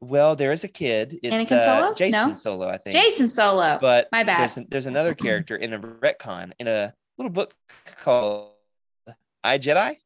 [0.00, 1.18] Well, there is a kid.
[1.22, 1.94] It's Anakin uh, Solo?
[1.94, 2.34] Jacen No?
[2.34, 2.94] Solo, I think.
[2.94, 3.78] Jacen Solo.
[3.80, 4.40] but My bad.
[4.40, 7.52] There's, an- there's another character in a retcon in a little book
[8.02, 8.52] called
[9.42, 9.96] I Jedi.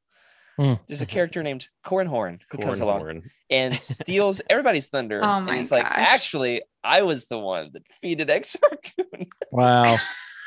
[0.58, 0.74] Hmm.
[0.86, 3.22] There's a character named Corran Horn who comes along Cornhorn.
[3.50, 5.20] and steals everybody's thunder.
[5.24, 8.60] Oh and my he's like, actually, I was the one that defeated Exar
[8.96, 9.96] Kun Wow.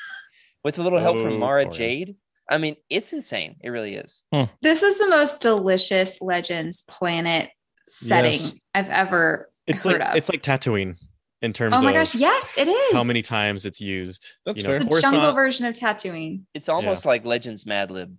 [0.63, 1.73] with a little help from Oh, Mara Corran.
[1.73, 2.15] Jade.
[2.49, 3.55] I mean, it's insane.
[3.62, 4.23] It really is.
[4.62, 7.49] this is the most delicious Legends planet
[7.87, 8.53] setting Yes.
[8.73, 10.15] I've ever It's heard like of.
[10.15, 10.95] it's like Tatooine
[11.41, 12.93] in terms oh my of gosh, yes, it is.
[12.93, 14.29] how many times it's used.
[14.45, 14.79] That's you know, fair.
[14.79, 16.41] the Coruscant- jungle version of Tatooine.
[16.53, 18.15] It's almost like Legends Mad Lib.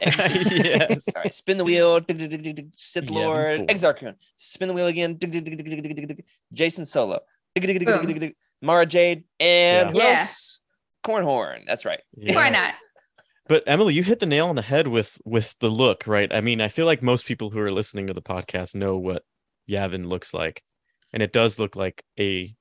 [0.00, 1.06] yes.
[1.14, 2.00] All right, spin the wheel.
[2.76, 3.66] Sith Lord, before.
[3.66, 4.16] Exar Kun.
[4.36, 5.16] Spin the wheel again.
[6.54, 7.20] Jacen Solo.
[8.62, 10.02] Mara Jade and Yeah.
[10.14, 10.60] who else?
[11.04, 11.64] Cornhorn.
[11.66, 12.00] That's right.
[12.16, 12.34] Yeah.
[12.34, 12.74] Why not?
[13.50, 16.32] But Emily, you hit the nail on the head with with the look, right?
[16.32, 19.24] I mean, I feel like most people who are listening to the podcast know what
[19.68, 20.62] Yavin looks like,
[21.12, 22.54] and it does look like a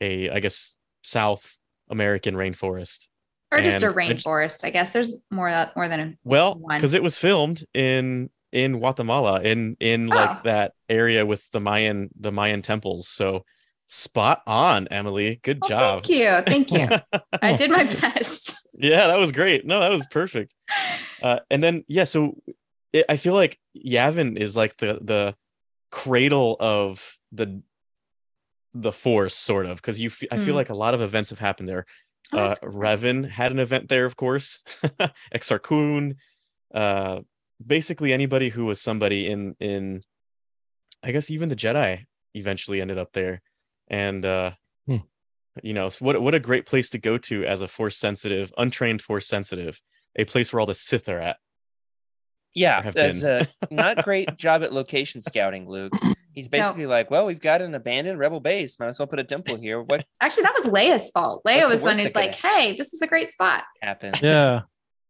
[0.00, 1.56] a I guess South
[1.88, 3.06] American rainforest.
[3.52, 4.90] Or just a And I rainforest, I guess.
[4.90, 10.12] There's more more than a Well, because it was filmed in in Guatemala, in in
[10.12, 10.16] oh.
[10.16, 10.40] like Oh.
[10.46, 13.06] that area with the Mayan the Mayan temples.
[13.06, 13.44] So
[13.86, 15.38] spot on, Emily.
[15.44, 16.04] Good Oh, job.
[16.04, 16.42] Thank you.
[16.42, 17.20] Thank you.
[17.40, 18.57] I did my best.
[18.78, 19.66] Yeah, that was great.
[19.66, 20.52] No, that was perfect.
[21.20, 22.36] Uh, and then yeah, so
[22.92, 25.34] it, I feel like Yavin is like the the
[25.90, 27.60] cradle of the
[28.72, 30.58] the force sort of because you f- I feel Hmm.
[30.58, 31.86] like a lot of events have happened there.
[32.32, 32.70] Oh, uh, cool.
[32.72, 34.62] Revan had an event there, of course.
[35.34, 36.14] Exar Kun,
[36.72, 37.20] uh,
[37.66, 40.02] basically anybody who was somebody in in,
[41.02, 43.42] I guess even the Jedi eventually ended up there,
[43.88, 44.52] and uh,
[44.86, 44.98] Hmm.
[45.62, 49.02] You know what what a great place to go to as a force sensitive, untrained
[49.02, 49.80] force sensitive,
[50.16, 51.36] a place where all the Sith are at.
[52.54, 55.92] Yeah, have a not great job at location scouting, Luke.
[56.32, 58.78] He's basically like, well, we've got an abandoned rebel base.
[58.80, 59.82] Might as well put a temple here.
[59.82, 61.42] What Actually, that was Leia's fault.
[61.46, 64.20] Leia What's the was the one who's like, "Hey, this is a great spot." happened?
[64.22, 64.62] Yeah,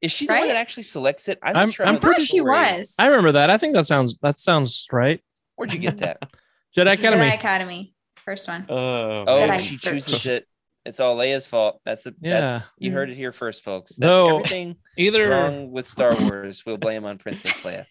[0.03, 0.47] Is she the one Right?
[0.49, 1.39] that actually selects it?
[1.43, 1.87] I'm, I'm- sure.
[1.87, 2.95] I'm I I know the thought she was.
[2.99, 3.51] I remember that.
[3.51, 5.21] I think that sounds that sounds right.
[5.57, 6.19] Where'd you get that?
[6.77, 7.25] Jedi Academy.
[7.25, 7.95] Jedi Academy,
[8.29, 8.67] first one.
[8.69, 10.07] Oh, Oh, That I she searched.
[10.09, 10.47] chooses it.
[10.85, 11.81] It's all Leia's fault.
[11.85, 12.41] That's a Yeah.
[12.43, 12.95] that's you Mhm.
[12.95, 13.97] heard it here first, folks.
[13.97, 16.65] That's Though- everything Either wrong with Star Wars.
[16.67, 17.85] We'll blame on Princess Leia.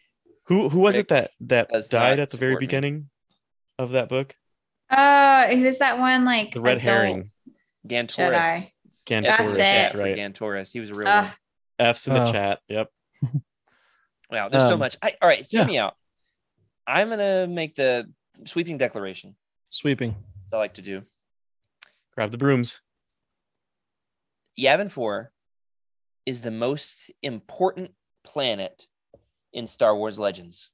[0.46, 2.68] who who was Rick it that that does died at the very support me.
[2.68, 3.10] beginning
[3.80, 4.36] of that book?
[4.90, 6.24] Uh, who's that one?
[6.26, 7.32] Like The red herring,
[7.88, 8.32] Gantoris.
[8.32, 8.72] Jedi.
[9.06, 9.38] Gantoris.
[9.38, 9.98] That's That's, it.
[9.98, 10.16] Right.
[10.18, 10.72] Gantoris.
[10.72, 11.32] He was a real Uh, one.
[11.80, 12.32] F's in the Oh.
[12.32, 12.60] chat.
[12.68, 12.90] Yep.
[14.30, 14.98] Wow, there's so um, much.
[15.02, 15.66] I, all right, hear yeah.
[15.68, 15.96] me out.
[16.86, 18.12] I'm gonna make the
[18.46, 19.36] sweeping declaration.
[19.78, 20.16] Sweeping.
[20.48, 21.04] As I like to do.
[22.16, 22.82] Grab the brooms.
[24.60, 25.32] Yavin 4
[26.26, 27.92] is the most important
[28.24, 28.88] planet
[29.54, 30.72] in Star Wars Legends.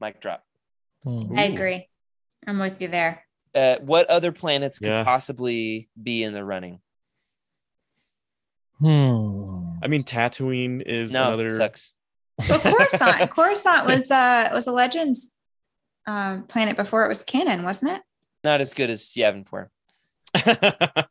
[0.00, 0.44] Mic drop.
[1.04, 1.36] Hmm.
[1.38, 1.88] I agree.
[2.46, 3.24] I'm with you there.
[3.54, 5.02] Uh, what other planets could Yeah.
[5.04, 6.80] possibly be in the running?
[8.78, 9.70] Hmm.
[9.82, 11.50] I mean, Tatooine is No, another.
[11.50, 11.92] sucks.
[12.48, 13.30] Well, Coruscant.
[13.34, 15.32] Coruscant was uh was a Legends
[16.06, 18.02] uh, planet before it was canon, wasn't it?
[18.44, 19.70] Not as good as Yavin 4.
[20.34, 21.06] I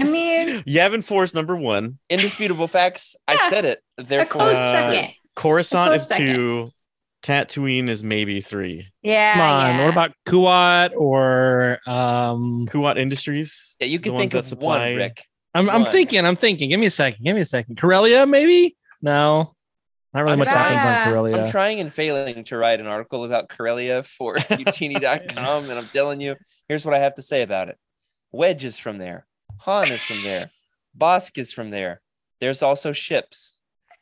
[0.00, 1.98] mean, Yavin Force number one.
[2.10, 3.14] Indisputable facts.
[3.28, 3.80] I said it.
[3.98, 5.14] a Therefore, close uh, second.
[5.36, 6.34] Coruscant close is second.
[6.34, 6.70] two.
[7.22, 8.86] Tatooine is maybe three.
[9.02, 9.32] Yeah.
[9.34, 9.66] Come on.
[9.76, 9.84] yeah.
[9.84, 12.66] What about Kuat or um?
[12.68, 13.74] Kuat Industries.
[13.80, 15.24] yeah, you the could think that of supply- one, Rick.
[15.54, 15.92] I'm I'm One.
[15.92, 16.24] thinking.
[16.26, 16.68] I'm thinking.
[16.70, 17.24] Give me a second.
[17.24, 17.78] Give me a second.
[17.78, 18.76] Corellia, maybe?
[19.00, 19.54] No,
[20.14, 21.36] not really I'm much happens on trying- Corellia.
[21.44, 24.36] I'm trying and failing to write an article about Corellia for
[24.88, 26.36] utini.com, and I'm telling you,
[26.68, 27.78] here's what I have to say about it.
[28.32, 29.26] Wedge is from there.
[29.58, 30.50] Han is from there.
[30.96, 32.00] Bosk is from there.
[32.40, 33.54] There's also ships.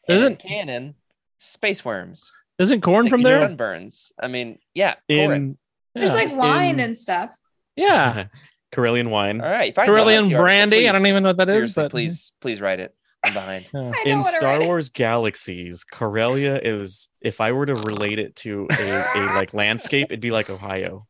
[0.08, 0.94] And Isn't- canon
[1.38, 2.32] space worms?
[2.58, 3.40] Isn't corn Like from there?
[3.48, 4.12] Sunburns.
[4.20, 4.94] I mean, yeah.
[5.10, 5.32] Correct.
[5.32, 5.58] In
[5.94, 6.14] There's Yeah.
[6.16, 7.34] like wine in- and stuff.
[7.76, 8.26] yeah.
[8.72, 9.40] Corellian wine.
[9.42, 9.70] All right.
[9.70, 10.88] If I know about the Corellian article, brandy.
[10.88, 12.94] I don't even know what that is, but please, please write it.
[13.24, 13.68] I'm behind.
[13.72, 13.80] Yeah.
[13.94, 14.60] I don't In Star.
[14.64, 20.06] Wars Galaxies, Corellia is if I were to relate it to a, a like landscape,
[20.10, 21.06] it'd be like Ohio.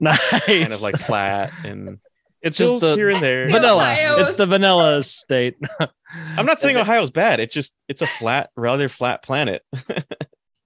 [0.00, 0.20] nice.
[0.46, 1.98] Kind of like flat and
[2.42, 3.48] it's just the here and there.
[3.48, 3.82] vanilla.
[3.82, 5.56] Ohio It's the vanilla state.
[5.80, 7.40] I'm not saying Is it- Ohio's bad.
[7.40, 9.62] It's just it's a flat, rather flat planet.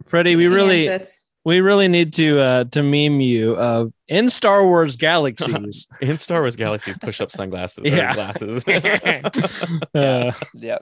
[0.06, 1.24] Freddie, we really Kansas.
[1.46, 5.86] We really need to uh to meme you of in Star Wars galaxies.
[6.00, 7.84] In Star Wars Galaxies, push up sunglasses.
[7.84, 8.12] or Yeah.
[8.14, 8.64] glasses.
[9.94, 10.78] uh, Yeah.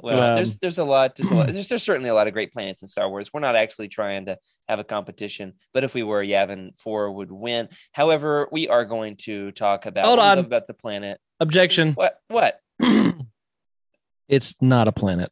[0.00, 1.14] Well, Um, there's there's a lot.
[1.16, 3.30] There's, a lot there's, there's certainly a lot of great planets in Star Wars.
[3.32, 7.30] We're not actually trying to have a competition, but if we were, Yavin Four would
[7.30, 7.68] win.
[7.92, 10.38] However, we are going to talk about Hold on.
[10.38, 11.20] about the planet.
[11.40, 11.92] objection.
[11.94, 12.58] What what
[14.28, 15.30] it's not a planet.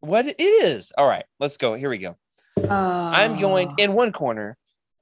[0.00, 0.92] what it is?
[0.96, 1.74] All right, let's go.
[1.74, 2.16] Here we go.
[2.70, 3.74] I'm going Oh.
[3.78, 4.56] in one corner.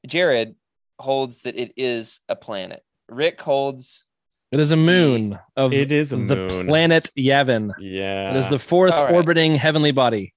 [0.07, 0.55] Jared
[0.99, 2.83] holds that it is a planet.
[3.09, 4.05] Rick holds.
[4.53, 6.67] It is a moon of It is a the moon.
[6.67, 7.73] planet Yavin.
[7.79, 8.31] yeah.
[8.31, 9.15] It is the fourth All right.
[9.15, 10.35] orbiting heavenly body,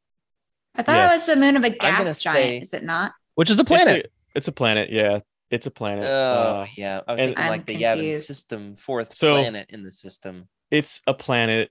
[0.75, 2.37] I thought it was the moon of a gas giant.
[2.37, 3.13] say- Is it not?
[3.35, 4.05] which is a It's planet.
[4.05, 4.89] a, it's a planet.
[4.91, 6.03] Yeah, it's a planet.
[6.05, 9.67] Oh Uh, yeah, I was and- thinking I'm like the Yavin system, fourth So- planet
[9.69, 10.47] in the system.
[10.71, 11.69] it's a planet,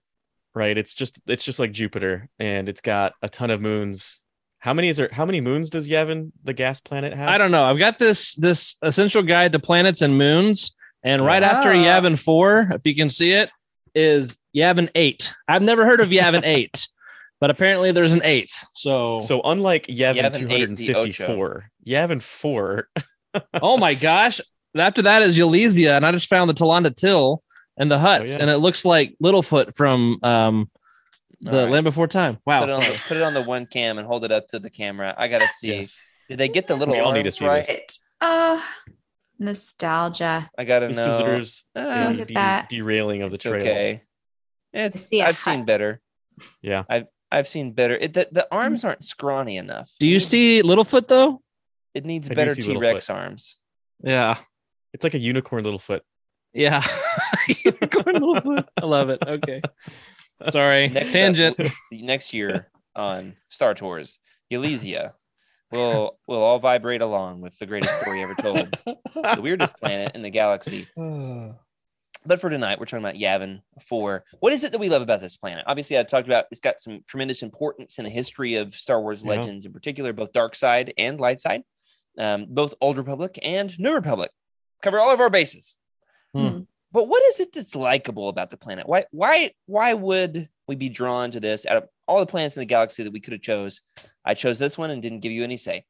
[0.55, 0.77] right?
[0.77, 4.22] It's just it's just like Jupiter, and it's got a ton of moons.
[4.63, 5.09] How many is there?
[5.11, 7.29] How many moons does Yavin, the gas planet, have?
[7.29, 7.65] I don't know.
[7.65, 10.71] I've got this this essential guide to planets and moons,
[11.03, 11.47] and right Oh.
[11.47, 13.51] after Yavin four, if you can see it,
[13.93, 15.35] is Yavin eight.
[15.49, 16.87] I've never heard of Yavin eight,
[17.41, 18.65] but apparently there's an eighth.
[18.75, 21.03] So, So unlike Yavin, Yavin two eight, hundred and the Ocho.
[21.09, 22.89] fifty-four, Yavin four.
[23.61, 24.41] oh my gosh!
[24.77, 27.43] After that is Eulesia, and I just found the Talanda Till
[27.77, 28.43] and the huts, Oh, yeah.
[28.43, 30.71] and it looks like Littlefoot from um
[31.43, 31.73] the All right.
[31.73, 32.39] Land Before Time.
[32.47, 32.61] Wow.
[32.61, 34.59] Put it, on the, put it on the one cam and hold it up to
[34.59, 35.15] the camera.
[35.17, 35.75] I gotta see.
[35.75, 36.13] Yes.
[36.29, 37.67] Did they get the little We all arms need to see right?
[37.67, 37.77] this.
[37.77, 38.65] It, oh,
[39.39, 40.51] nostalgia.
[40.57, 41.05] I gotta This know.
[41.05, 42.69] deserves uh, a Look at de- that.
[42.69, 43.61] derailing of the it's trail.
[43.61, 44.03] okay.
[44.73, 46.01] It's see a I've seen better.
[46.63, 46.85] Yeah.
[46.89, 47.97] I've I've seen better.
[47.97, 48.89] It, the, the arms mm.
[48.89, 49.91] aren't scrawny enough.
[49.99, 51.43] Do you see Littlefoot though?
[51.93, 53.57] It needs I better T Rex arms.
[54.03, 54.39] Yeah.
[54.95, 56.05] It's like a unicorn little foot.
[56.53, 56.85] Yeah.
[57.65, 58.69] Unicorn Littlefoot.
[58.81, 59.23] I love it.
[59.27, 59.63] Okay.
[60.51, 60.89] Sorry.
[60.91, 61.59] Next up- Tangent.
[61.93, 64.19] next year on Star Tours,
[64.53, 65.13] Elysia.
[65.71, 70.23] we'll we'll all vibrate along with the greatest story ever told, the weirdest planet in
[70.23, 70.87] the galaxy.
[72.25, 74.25] But for tonight, we're talking about Yavin 4.
[74.39, 75.65] What is it that we love about this planet?
[75.67, 79.25] Obviously, I talked about it's got some tremendous importance in the history of Star Wars
[79.25, 79.31] Yeah.
[79.31, 81.65] legends, in particular, both Dark Side and Light Side,
[82.19, 84.31] um, both Old Republic and New Republic.
[84.83, 85.75] Cover all of our bases.
[86.33, 86.61] Hmm.
[86.93, 88.87] But what is it that's likable about the planet?
[88.87, 92.61] Why why why would we be drawn to this out of all the planets in
[92.61, 93.81] the galaxy that we could have chose?
[94.25, 95.85] I chose this one and didn't give you any say.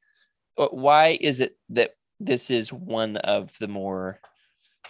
[0.57, 4.21] Uh, Why is it that this is one of the more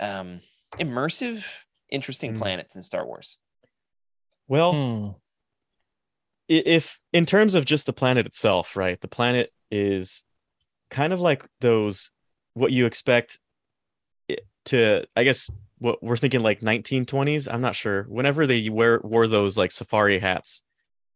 [0.01, 0.41] um,
[0.79, 1.45] immersive,
[1.89, 2.39] interesting Hmm.
[2.39, 3.39] planets in Star Wars?
[4.49, 5.09] Well, Hmm.
[6.49, 9.01] if in terms of just the planet itself, right?
[9.01, 10.25] The planet is
[10.91, 12.11] kind of like those
[12.53, 13.39] what you expect
[14.67, 15.51] to I guess
[15.83, 18.05] what we're thinking like 1920s, I'm not sure.
[18.05, 20.63] Whenever they wear wore those like safari hats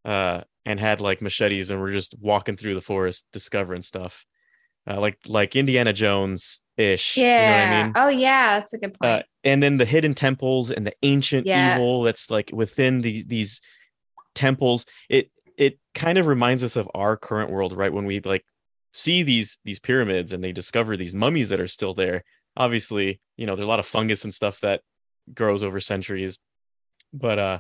[0.05, 4.25] uh and had like machetes and were just walking through the forest discovering stuff.
[4.89, 7.17] Uh, like like Indiana Jones ish.
[7.17, 7.41] Yeah.
[7.43, 7.93] You know I mean?
[7.97, 9.13] Oh yeah, that's a good point.
[9.13, 11.75] uh, and then the hidden temples and the ancient Yeah.
[11.77, 13.61] evil that's like within these these
[14.35, 18.45] temples it it kind of reminds us of our current world right when we like
[18.93, 22.23] see these these pyramids and they discover these mummies that are still there
[22.57, 24.83] obviously you know there's a lot of fungus and stuff that
[25.35, 26.39] grows over centuries
[27.13, 27.59] but uh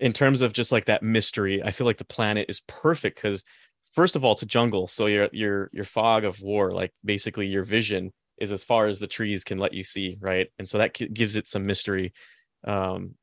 [0.00, 3.44] in terms of just like that mystery i feel like the planet is perfect because
[3.92, 7.46] first of all it's a jungle so your your your fog of war like basically
[7.46, 10.48] your vision is as far as the trees can let you see right?
[10.58, 12.12] And so that gives it some mystery
[12.64, 13.14] um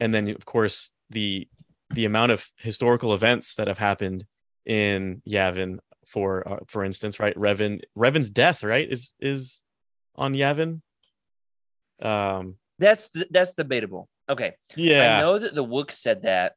[0.00, 1.48] and then of course the
[1.90, 4.24] the amount of historical events that have happened
[4.64, 7.36] in Yavin for uh, for instance right?
[7.36, 9.62] Revan Revan's death right is is
[10.16, 10.80] on Yavin
[12.00, 14.08] um That's that's debatable.
[14.28, 16.54] Okay, yeah I know that the Wook said that.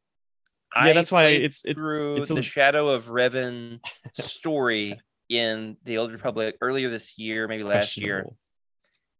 [0.76, 3.80] yeah that's why it's it's through it's a- the shadow of Revan
[4.14, 8.26] story in the Old Republic earlier this year, maybe last year.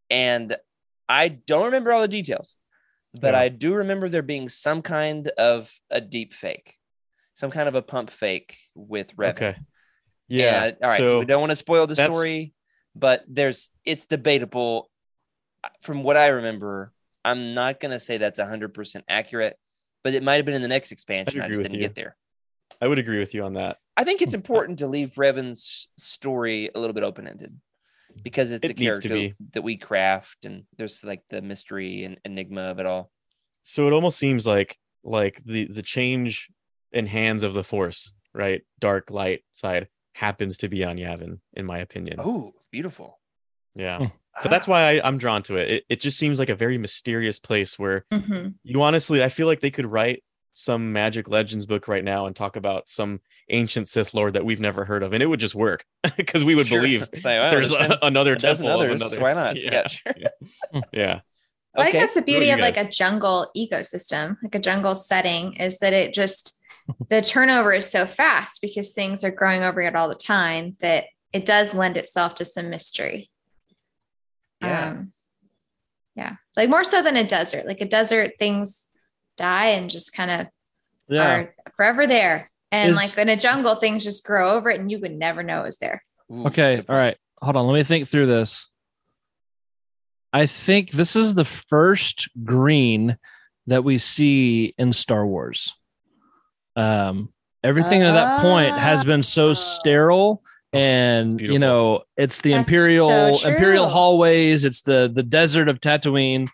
[0.10, 0.56] and
[1.08, 2.58] I don't remember all the details,
[3.14, 3.40] but Yeah.
[3.42, 6.76] I do remember there being some kind of a deep fake,
[7.36, 9.30] some kind of a pump fake with Revan.
[9.32, 9.56] okay
[10.28, 10.98] yeah And, all right.
[10.98, 12.54] so we don't want to spoil the story,
[12.96, 14.90] but there's it's debatable.
[15.82, 16.92] From what I remember,
[17.24, 19.58] I'm not gonna say that's 100 percent accurate,
[20.04, 21.42] but it might have been in the next expansion.
[21.42, 21.80] I just didn't you.
[21.82, 22.16] get there.
[22.82, 26.70] I would agree with you on that I think it's important to leave Revan's story
[26.76, 27.58] a little bit open ended
[28.22, 32.62] because it's It a character that we craft and there's like the mystery and enigma
[32.64, 33.12] of it all.
[33.64, 36.50] so it almost seems like like the the change
[36.92, 41.66] in hands of the force right dark light side happens to be on Yavin in
[41.66, 43.20] my opinion Oh, beautiful.
[43.76, 44.06] yeah Hmm.
[44.40, 45.68] so that's why I, i'm drawn to it.
[45.76, 48.56] it it just seems like a very mysterious place where Mhm.
[48.64, 52.36] you honestly i feel like they could write some magic legends book right now and
[52.36, 55.56] talk about some ancient sith lord that we've never heard of and it would just
[55.56, 55.86] work
[56.18, 56.80] because we would Sure.
[56.80, 59.02] believe like, well, there's there's a, been another a dozen temple of others.
[59.02, 59.56] another Why not?
[59.56, 60.14] yeah Yeah, sure.
[60.92, 61.20] yeah
[61.78, 62.00] I think Okay.
[62.00, 65.92] that's the beauty you of like a jungle ecosystem, like a jungle setting, is that
[65.92, 66.58] it just
[67.10, 71.04] the turnover is so fast because things are growing over it all the time that
[71.36, 73.30] it does lend itself to some mystery.
[74.62, 74.90] Yeah.
[74.90, 75.12] Um,
[76.16, 76.36] yeah.
[76.56, 77.66] Like more so than a desert.
[77.68, 78.88] Like a desert, things
[79.38, 80.48] die and just kind of
[81.10, 81.36] Yeah.
[81.36, 82.50] are forever there.
[82.72, 85.44] And Is- like in a jungle, things just grow over it and you would never
[85.44, 86.04] know it was there.
[86.32, 86.78] Okay.
[86.78, 86.98] good All point.
[86.98, 87.18] right.
[87.42, 87.68] Hold on.
[87.68, 88.66] Let me think through this.
[90.32, 93.18] I think this is the first green
[93.68, 95.74] that we see in Star Wars.
[96.76, 99.54] Um, everything to that point has been so Oh.
[99.54, 100.42] sterile
[100.76, 105.80] and you know it's the That's imperial so imperial hallways it's the the desert of
[105.80, 106.48] tatooine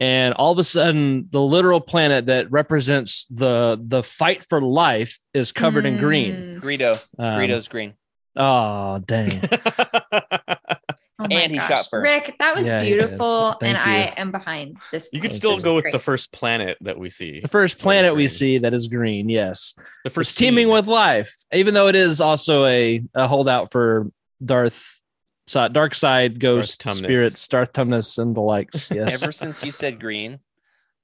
[0.00, 5.18] and all of a sudden the literal planet that represents the the fight for life
[5.34, 6.60] is covered in green Mm.
[6.60, 7.00] Greedo.
[7.18, 7.94] um, Greedo's green.
[8.36, 9.40] oh dang
[11.20, 11.68] Oh And he gosh.
[11.68, 12.02] shot first.
[12.02, 13.56] Rick, that was Yeah, beautiful.
[13.60, 15.08] Thank and I am behind this.
[15.12, 15.92] you could still This go with great.
[15.92, 19.74] the first planet that we see The first planet we see that is green, yes.
[19.76, 20.72] the It's first teeming scene.
[20.72, 24.10] with life, even though it is also a, a holdout for
[24.42, 24.98] Darth,
[25.46, 26.94] so- dark side, ghost, Tumnus.
[26.94, 28.90] spirits, Darth Tumnus, and the likes.
[28.94, 29.22] Yes.
[29.22, 30.38] Ever since you said green,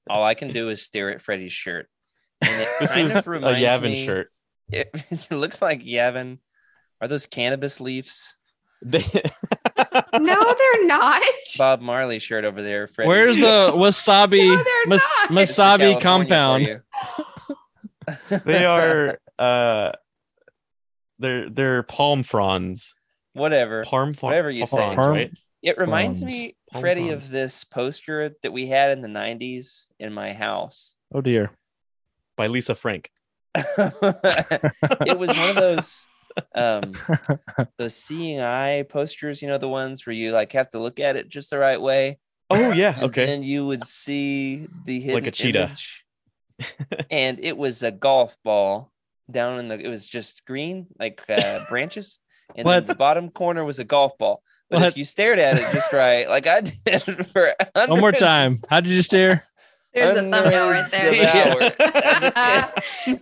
[0.09, 1.87] all I can do is stare at Freddy's shirt.
[2.41, 4.31] And it this is a Yavin me- shirt
[4.71, 6.39] It, it looks like Yavin.
[7.01, 8.35] Are those cannabis leaves?
[8.81, 9.03] They-
[10.19, 11.21] No, they're not.
[11.57, 12.87] Bob Marley shirt over there.
[12.87, 13.07] Freddy.
[13.07, 15.31] Where's the wasabi No, they're mas- not.
[15.31, 16.81] Wasabi compound?
[18.45, 19.91] they are uh
[21.19, 22.95] they're they're palm fronds
[23.33, 23.83] whatever.
[23.83, 24.77] palm fron- Whatever you say.
[24.77, 26.37] fronds, Palm- right It reminds Fronds.
[26.39, 27.25] me, Palm Freddie, fronds.
[27.25, 30.95] of this poster that we had in the '90s in my house.
[31.13, 31.51] Oh dear.
[32.35, 33.11] by lisa frank
[33.55, 36.07] it was one of those
[36.55, 36.93] um
[37.77, 41.15] those seeing eye posters, you know, the ones where you like have to look at
[41.15, 42.19] it just the right way.
[42.49, 43.25] Oh yeah, And okay.
[43.25, 45.75] then you would see the hidden Like a cheetah.
[47.11, 48.91] and it was a golf ball
[49.29, 52.19] down in the it was just green, like uh branches.
[52.55, 54.41] And then the bottom corner was a golf ball.
[54.69, 54.87] But What?
[54.89, 57.01] if you stared at it just right, like I did
[57.33, 58.53] for One more time.
[58.69, 59.43] How did you stare?
[59.93, 61.61] There's a thumbnail right there.
[63.05, 63.17] hours.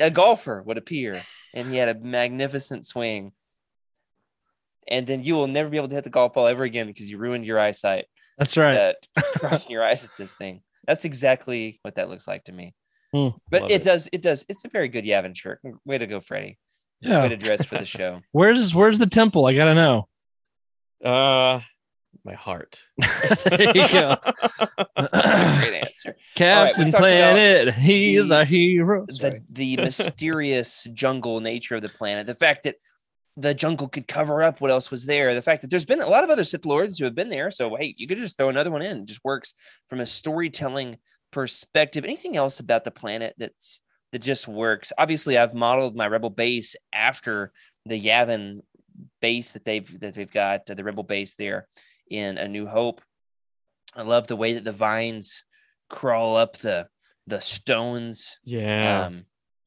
[0.00, 1.22] a golfer would appear
[1.54, 3.32] and he had a magnificent swing.
[4.88, 7.10] And then you will never be able to hit the golf ball ever again because
[7.10, 8.06] you ruined your eyesight
[8.38, 8.74] That's right.
[8.74, 10.62] that crossing your eyes at this thing.
[10.86, 12.74] That's exactly what that looks like to me.
[13.12, 13.28] Hmm.
[13.50, 13.84] But it, it.
[13.84, 14.44] does, it does.
[14.48, 15.60] It's a very good Yavin shirt.
[15.84, 16.58] Way to go, Freddie.
[17.00, 17.22] Yeah.
[17.22, 18.20] Way to dress for the show.
[18.32, 19.46] Where's where's the temple?
[19.46, 20.08] I gotta know.
[21.04, 21.60] Uh,
[22.24, 22.82] my heart.
[23.44, 24.16] there you go.
[24.96, 26.16] Great answer.
[26.34, 29.06] Captain talked about Planet, he's the- our hero.
[29.06, 32.76] the the mysterious jungle nature of the planet, the fact that
[33.36, 36.08] the jungle could cover up what else was there, the fact that there's been a
[36.08, 37.50] lot of other Sith Lords who have been there.
[37.50, 38.98] So hey, you could just throw another one in.
[38.98, 39.54] It just works
[39.88, 40.98] from a storytelling
[41.30, 42.04] perspective.
[42.04, 43.80] Anything else about the planet that's
[44.12, 44.92] that just works?
[44.98, 47.52] Obviously, I've modeled my rebel base after
[47.86, 48.60] the Yavin
[49.20, 51.66] base that they've that they've got, uh, the rebel base there
[52.10, 53.00] in A New Hope.
[53.96, 55.44] I love the way that the vines
[55.88, 56.88] crawl up the
[57.26, 59.26] the stones Yeah, um,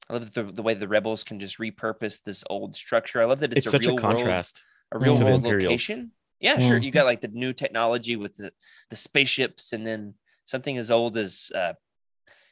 [0.10, 3.22] I love the, the way the rebels can just repurpose this old structure.
[3.22, 4.66] I love that it's, it's, a such real a contrast.
[4.92, 6.12] world, a real world location.
[6.40, 6.80] Yeah, sure.
[6.80, 6.84] Mm.
[6.84, 8.52] You got like the new technology with the
[8.90, 10.16] the spaceships, and then
[10.46, 11.74] something as old as uh,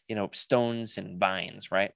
[0.07, 1.91] you know stones and vines, right?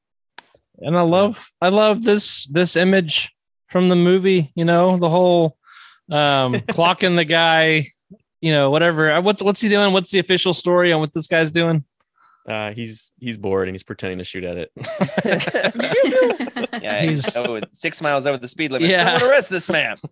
[0.80, 3.34] And I love I love this this image
[3.70, 5.58] from the movie, you know, the whole
[6.12, 7.88] um clocking the guy,
[8.42, 9.12] you know, whatever.
[9.12, 9.94] Uh, What's what's he doing?
[9.94, 11.84] What's the official story on what this guy's doing?
[12.48, 14.72] Uh, he's he's bored and he's pretending to shoot at it.
[16.82, 18.90] yeah, He's- he's oh, six miles over the speed limit.
[18.90, 19.18] Yeah.
[19.18, 19.98] Someone arrest this man.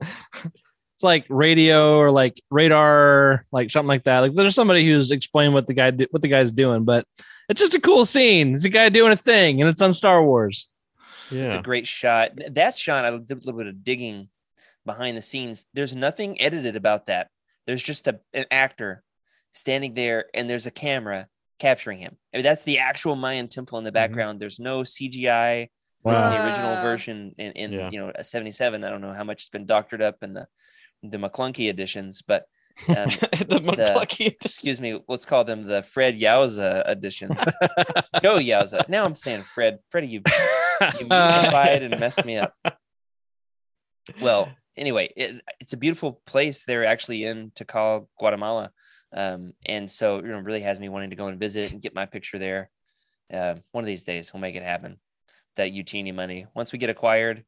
[0.96, 4.20] It's like radio or like radar, like something like that.
[4.20, 7.08] Like there's somebody who's explaining what the guy what the guy's doing, but
[7.50, 8.54] it's just a cool scene.
[8.54, 10.70] It's a guy doing a thing, and it's on Star Wars.
[11.32, 11.46] Yeah.
[11.46, 12.38] It's a great shot.
[12.38, 14.30] Th- That shot, I did a little bit of digging
[14.86, 15.66] behind the scenes.
[15.74, 17.30] There's nothing edited about that.
[17.68, 19.04] There's just a, an actor
[19.54, 21.28] standing there, and there's a camera
[21.60, 22.18] capturing him.
[22.34, 24.40] I mean, that's the actual Mayan temple in the background.
[24.40, 25.70] There's no CGI.
[26.06, 26.30] This is Wow.
[26.32, 27.90] the original version in, in Yeah.
[27.92, 28.84] you know a 77.
[28.84, 30.48] I don't know how much it's been doctored up in the
[31.02, 32.44] the McClunky editions, but
[32.90, 34.28] um, the McClucky.
[34.44, 37.38] excuse me, let's call them the Fred Yowza editions.
[38.22, 38.88] Go Yowza.
[38.90, 39.80] Now I'm saying Fred.
[39.92, 40.22] Freddie, you
[40.82, 42.54] you unified and messed me up.
[44.22, 46.64] Well, anyway, it, it's a beautiful place.
[46.64, 48.72] They're actually in Tikal, Guatemala,
[49.14, 51.96] um, and so you know, really has me wanting to go and visit and get
[51.96, 52.70] my picture there.
[53.32, 54.98] Uh, one of these days, we'll make it happen.
[55.56, 57.44] That Utini money, once we get acquired,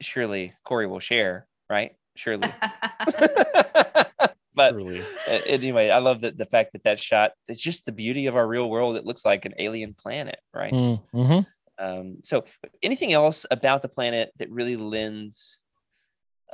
[0.00, 1.96] surely Corey will share, right?
[2.14, 2.48] Surely.
[4.54, 5.00] but Truly.
[5.00, 7.32] uh, anyway, I love that the fact that that shot.
[7.48, 8.96] It's just the beauty of our real world.
[8.96, 10.72] It looks like an alien planet, right?
[10.72, 11.40] Mm-hmm.
[11.76, 12.44] Um, so,
[12.82, 15.60] anything else about the planet that really lends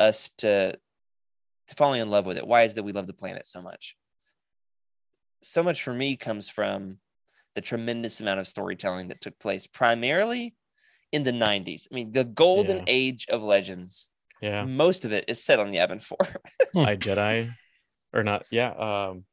[0.01, 0.73] us to
[1.69, 2.47] to falling in love with it?
[2.47, 3.95] Why is it that we love the planet so much?
[5.43, 6.99] So much for me comes from
[7.55, 10.55] the tremendous amount of storytelling that took place primarily
[11.13, 11.87] in the 90s.
[11.91, 12.85] I mean, the golden Yeah.
[12.87, 14.09] age of legends.
[14.43, 16.17] Yeah, Most of it is set on Yavin 4.
[16.87, 17.49] I Jedi,
[18.13, 18.47] or not?
[18.51, 18.71] Yeah.
[18.71, 19.25] Um,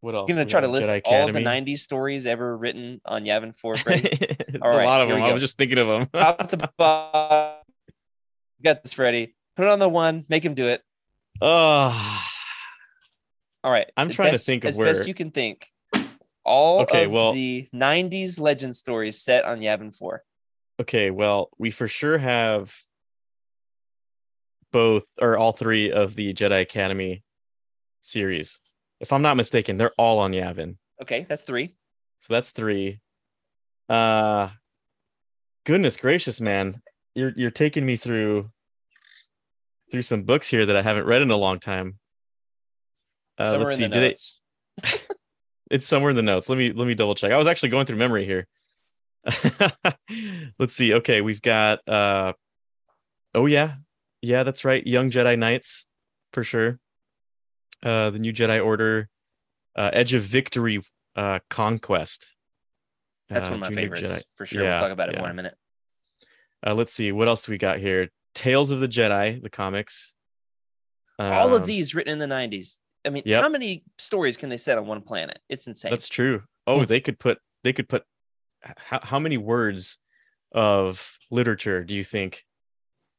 [0.00, 0.30] what else?
[0.30, 3.76] I'm gonna try to list Jedi all the 90s stories ever written on Yavin 4.
[3.82, 4.08] Freddie.
[4.12, 5.22] it's All a right, lot of them.
[5.22, 6.08] I was just thinking of them.
[6.12, 7.62] Top to bottom.
[8.64, 9.34] Got this, Freddie.
[9.56, 10.24] Put it on the one.
[10.28, 10.82] Make him do it.
[11.40, 12.22] oh,
[13.64, 13.90] All right.
[13.96, 15.70] I'm trying to think of as where- best you can think.
[16.44, 20.22] All Okay, of well- the 90s legend stories set on Yavin 4.
[20.80, 21.10] okay.
[21.10, 22.72] Well, we for sure have
[24.72, 27.22] both or all three of the Jedi Academy
[28.02, 28.60] series.
[29.00, 30.76] If I'm not mistaken, they're all on Yavin.
[31.02, 31.76] Okay, that's three.
[32.20, 33.00] So that's three.
[33.88, 34.50] Uh
[35.64, 36.80] goodness gracious, man.
[37.16, 38.50] You're you're taking me through
[39.90, 41.98] through some books here that I haven't read in a long time.
[43.38, 43.88] Uh, let's see.
[43.88, 44.16] Do they,
[45.70, 46.50] it's somewhere in the notes.
[46.50, 47.32] Let me let me double check.
[47.32, 48.46] I was actually going through memory here.
[50.58, 50.92] let's see.
[50.92, 52.34] Okay, we've got uh
[53.34, 53.76] oh yeah.
[54.20, 54.86] Yeah, that's right.
[54.86, 55.86] Young Jedi Knights
[56.34, 56.78] for sure.
[57.82, 59.08] Uh the new Jedi Order,
[59.74, 60.82] uh Edge of Victory
[61.16, 62.36] uh Conquest.
[63.30, 64.62] That's Uh, one of my Junior favorites Jedi- for sure.
[64.62, 65.20] Yeah, we'll talk about it yeah.
[65.20, 65.54] more in a minute.
[66.66, 68.08] Uh, let's see what else we got here.
[68.34, 70.14] Tales of the Jedi, the comics.
[71.18, 72.78] All of Um, these written in the 90s.
[73.04, 73.42] I mean, Yep.
[73.42, 75.38] how many stories can they set on one planet?
[75.48, 75.90] It's insane.
[75.92, 76.42] That's true.
[76.66, 76.86] Oh, Hmm.
[76.86, 78.04] they could put they could put
[78.62, 79.98] how how many words
[80.52, 82.44] of literature do you think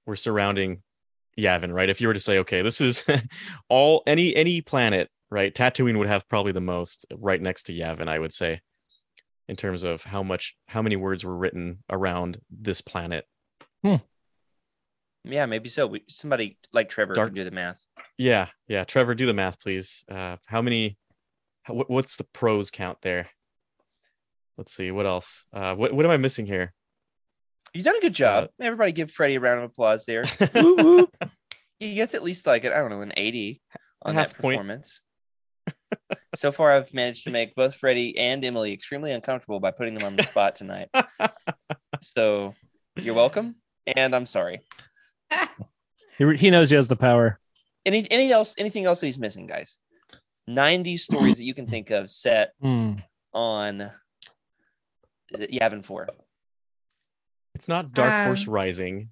[0.05, 0.83] we're surrounding
[1.37, 1.89] Yavin, right?
[1.89, 3.03] If you were to say, okay, this is
[3.69, 5.53] all any any planet, right?
[5.53, 8.61] Tatooine would have probably the most right next to Yavin, I would say,
[9.47, 13.25] in terms of how much how many words were written around this planet.
[15.23, 15.87] Yeah, maybe so.
[15.87, 17.83] We, somebody like Trevor Dark- can do the math.
[18.17, 18.83] Yeah, yeah.
[18.83, 20.03] Trevor, do the math, please.
[20.09, 20.97] Uh, how many?
[21.63, 23.29] How, what- what's the pros count there?
[24.57, 24.89] Let's see.
[24.91, 25.45] What else?
[25.53, 26.73] Uh, what what am I missing here?
[27.73, 28.47] You've done a good job.
[28.59, 30.25] Everybody give Freddie a round of applause there.
[30.55, 31.15] Whoop, whoop.
[31.79, 33.61] He gets at least like, I don't know, an 80
[34.01, 35.01] on half that performance.
[36.35, 40.05] so far, I've managed to make both Freddie and Emily extremely uncomfortable by putting them
[40.05, 40.89] on the spot tonight.
[42.01, 42.55] so
[42.95, 43.57] you're welcome.
[43.95, 44.61] And I'm sorry.
[46.17, 47.39] he, he knows he has the power.
[47.85, 49.79] Any, any else, anything else that he's missing, guys?
[50.47, 52.93] 90 stories that you can think of set Hmm.
[53.33, 53.91] on
[55.33, 56.07] Yavin 4.
[57.55, 59.09] It's not Dark Force Um, Rising.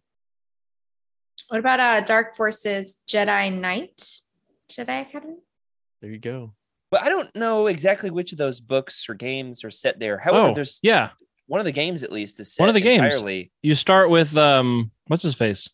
[1.50, 4.02] What about uh Dark Forces Jedi Knight?
[4.72, 5.36] Jedi Academy?
[6.02, 6.54] There you go.
[6.92, 10.18] But I don't know exactly which of those books or games are set there.
[10.18, 11.10] However, Oh, there's yeah.
[11.48, 13.04] One of the games at least is set One of the games.
[13.04, 15.70] entirely You start with um, what's his face?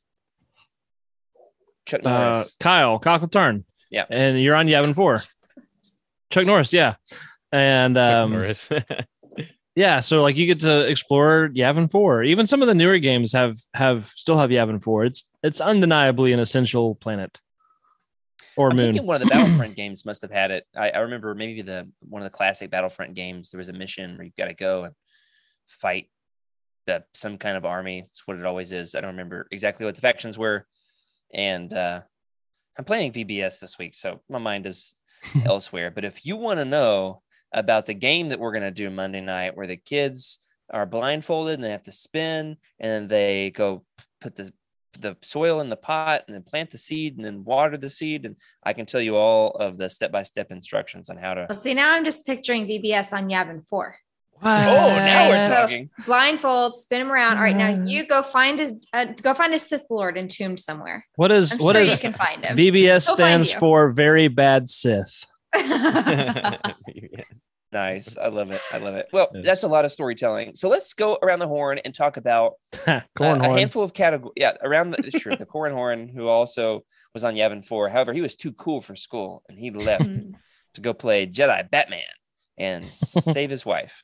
[1.86, 2.56] Chuck Uh, Norris.
[2.60, 3.64] Kyle, Kyle Katarn.
[3.90, 4.06] Yeah.
[4.10, 5.18] And you're on Yavin 4.
[6.30, 6.96] Chuck Norris, yeah.
[7.52, 8.70] And Chuck um, Norris.
[9.76, 12.24] yeah, so like you get to explore Yavin 4.
[12.24, 15.06] Even some of the newer games have have still have Yavin 4.
[15.06, 17.40] It's it's undeniably an essential planet.
[18.58, 18.88] Or I'm moon.
[18.88, 20.68] thinking one of the Battlefront games must have had it.
[20.76, 23.50] I, I remember maybe the one of the classic Battlefront games.
[23.50, 24.94] There was a mission where you've got to go and
[25.68, 26.10] fight
[26.88, 28.06] the, some kind of army.
[28.10, 28.96] It's what it always is.
[28.96, 30.66] I don't remember exactly what the factions were.
[31.34, 32.02] And uh,
[32.78, 34.96] I'm playing VBS this week, so my mind is
[35.46, 35.92] elsewhere.
[35.92, 37.22] But if you want to know
[37.54, 40.40] about the game that we're going to do Monday night, where the kids
[40.70, 43.84] are blindfolded and they have to spin, and then they go
[44.20, 44.52] put the
[45.00, 48.26] the soil in the pot and then plant the seed and then water the seed
[48.26, 51.74] and i can tell you all of the step-by-step instructions on how to Well, see,
[51.74, 53.96] now I'm just picturing VBS on Yavin 4.
[54.44, 54.46] Oh
[54.96, 57.38] now we're So- talking Blindfold, spin him around.
[57.38, 61.06] All right, now you go find a uh, go find a Sith Lord entombed somewhere.
[61.16, 62.58] What is I'm what sure is you can find him.
[62.58, 65.26] VBS He'll find stands for very bad Sith.
[67.74, 69.46] Nice i love it i love it well Yes.
[69.46, 73.00] that's a lot of storytelling so let's go around the horn and talk about uh,
[73.18, 76.84] Corn a handful of categories yeah around the sure the corn horn who also
[77.14, 80.34] was on yavin 4 however he was too cool for school and he left Mm.
[80.74, 82.02] to go play Jedi Batman
[82.58, 84.04] and save his wife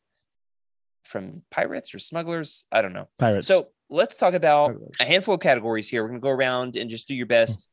[1.08, 2.66] from pirates or smugglers.
[2.72, 3.08] I don't know.
[3.18, 3.48] Pirates.
[3.48, 6.04] So let's talk about a handful of categories here.
[6.04, 7.68] We're gonna go around and just do your best.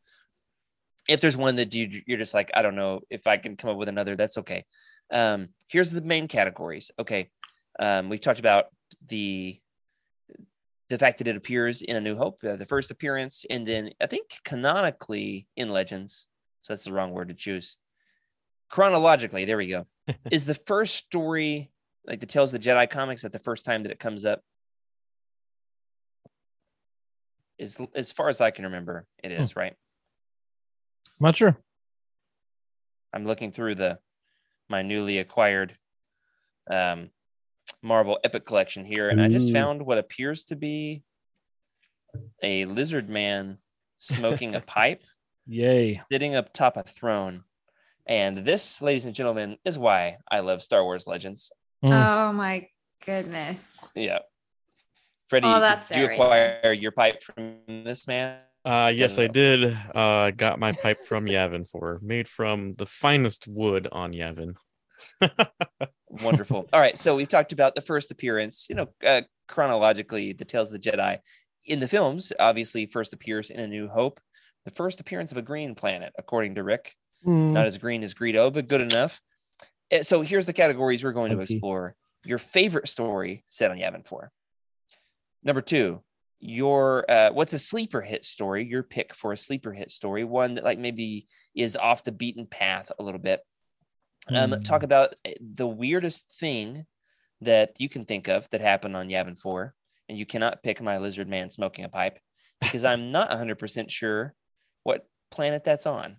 [1.08, 3.70] If there's one that you you're just like, I don't know if I can come
[3.70, 4.64] up with another, that's okay.
[5.12, 6.90] Um, here's the main categories.
[6.98, 7.30] Okay.
[7.78, 8.66] Um, we've talked about
[9.06, 9.60] the
[10.88, 13.90] the fact that it appears in A New Hope, uh, the first appearance, and then
[14.00, 16.26] I think canonically in Legends.
[16.62, 17.76] So that's the wrong word to choose.
[18.70, 19.86] Chronologically, there we go.
[20.30, 21.70] is the first story
[22.06, 24.42] like the Tales of the Jedi comics that the first time that it comes up?
[27.58, 29.74] Is as far as I can remember, it is right.
[31.20, 31.56] I'm not sure.
[33.12, 33.98] I'm looking through the
[34.68, 35.76] my newly acquired
[36.68, 37.10] um,
[37.80, 41.02] Marvel Epic collection here, and I just found what appears to be
[42.42, 43.58] a lizard man
[43.98, 45.02] smoking a pipe,
[45.46, 46.00] Yay.
[46.10, 47.44] sitting up top a throne.
[48.06, 51.50] And this, ladies and gentlemen, is why I love Star Wars Legends.
[51.84, 51.92] Mm.
[51.92, 52.66] oh my
[53.04, 53.90] goodness.
[53.94, 54.20] Yeah.
[55.28, 58.38] Freddie, Oh, that's did you right acquire your pipe from this man?
[58.64, 59.76] Uh, yes, I did.
[59.94, 64.54] Uh, got my pipe from Yavin 4 made from the finest wood on Yavin.
[66.08, 66.68] Wonderful.
[66.72, 66.96] All right.
[66.96, 70.90] So we've talked about the first appearance, you know, uh, chronologically, the Tales of the
[70.90, 71.18] Jedi.
[71.66, 74.20] In the films, obviously, first appears in A New Hope,
[74.64, 76.94] the first appearance of a green planet, according to Rick.
[77.26, 77.52] Mm.
[77.52, 79.20] Not as green as Greedo, but good enough.
[79.92, 81.96] Uh, So here's the categories we're going to explore.
[82.24, 84.30] Your favorite story set on Yavin 4.
[85.42, 86.02] Number two,
[86.40, 88.64] your uh, what's a sleeper hit story?
[88.64, 92.46] Your pick for a sleeper hit story, one that like maybe is off the beaten
[92.46, 93.40] path a little bit.
[94.28, 94.62] Um, Hmm.
[94.62, 96.86] Talk about uh, the weirdest thing
[97.42, 99.74] that you can think of that happened on Yavin 4.
[100.08, 102.18] And you cannot pick my lizard man smoking a pipe
[102.60, 104.34] because I'm not 100% sure
[104.82, 106.16] what planet that's on.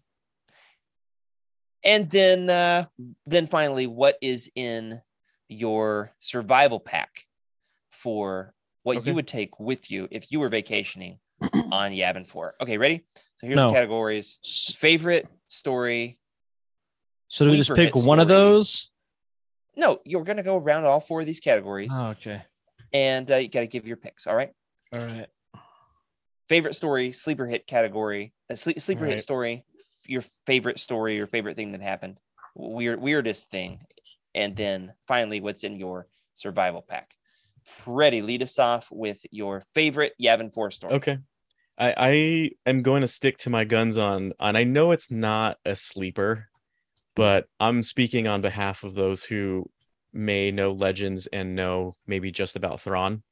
[1.85, 2.85] And then, uh,
[3.27, 4.99] then finally, what is in
[5.47, 7.25] your survival pack
[7.91, 9.09] for what Okay.
[9.09, 11.19] you would take with you if you were vacationing
[11.71, 12.55] on Yavin 4?
[12.61, 13.05] Okay, ready?
[13.37, 13.67] So here's No.
[13.67, 14.39] the categories:
[14.77, 16.17] favorite story.
[17.27, 18.89] So do we just pick one of those?
[19.75, 21.91] No, you're gonna go around all four of these categories.
[21.93, 22.41] Oh, okay.
[22.93, 24.25] and uh, you got to give your picks.
[24.25, 24.53] All right.
[24.93, 25.27] All right.
[26.47, 29.65] Favorite story, sleeper hit category, a sleep, sleeper hit story,
[30.07, 32.19] your favorite story, your favorite thing that happened,
[32.55, 33.79] weird, weirdest thing,
[34.33, 37.15] and then finally, what's in your survival pack.
[37.63, 40.93] Freddie, lead us off with your favorite Yavin Four story.
[40.95, 41.17] Okay.
[41.77, 45.57] I, I am going to stick to my guns on and I know it's not
[45.65, 46.47] a sleeper,
[47.15, 49.69] but I'm speaking on behalf of those who
[50.13, 53.23] may know legends and know maybe just about Thrawn.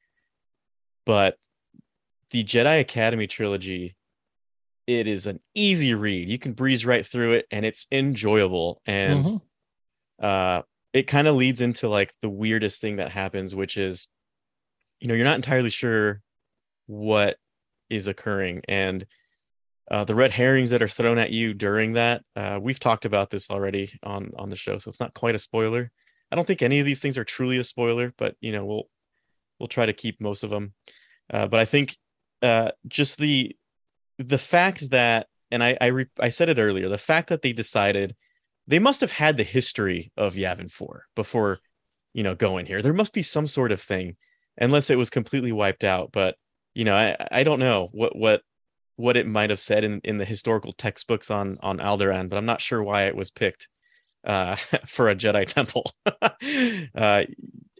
[1.06, 1.38] But
[2.30, 3.96] the Jedi Academy trilogy,
[4.86, 6.28] it is an easy read.
[6.28, 8.80] You can breeze right through it and it's enjoyable.
[8.86, 9.40] And Mhm.
[10.22, 10.62] uh
[10.92, 14.06] it kind of leads into like the weirdest thing that happens which is
[15.00, 16.22] you know you're not entirely sure
[16.86, 17.36] what
[17.90, 19.04] is occurring and
[19.90, 23.28] uh, the red herrings that are thrown at you during that uh, we've talked about
[23.28, 25.90] this already on on the show so it's not quite a spoiler
[26.30, 28.84] i don't think any of these things are truly a spoiler but you know we'll
[29.58, 30.72] we'll try to keep most of them
[31.32, 31.96] uh, but i think
[32.42, 33.56] uh, just the
[34.18, 37.52] the fact that and i I, re- I said it earlier the fact that they
[37.52, 38.14] decided
[38.66, 41.58] they must have had the history of Yavin 4 before,
[42.12, 42.80] you know, going here.
[42.80, 44.16] There must be some sort of thing,
[44.56, 46.12] unless it was completely wiped out.
[46.12, 46.36] But
[46.74, 48.42] you know, I I don't know what what
[48.96, 52.46] what it might have said in in the historical textbooks on on Alderaan, but I'm
[52.46, 53.68] not sure why it was picked
[54.24, 54.56] uh,
[54.86, 55.90] for a Jedi temple,
[56.94, 57.24] uh,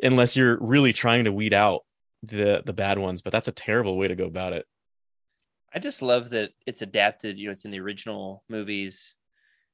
[0.02, 1.82] unless you're really trying to weed out
[2.22, 3.22] the the bad ones.
[3.22, 4.66] But that's a terrible way to go about it.
[5.74, 7.38] I just love that it's adapted.
[7.38, 9.16] You know, it's in the original movies,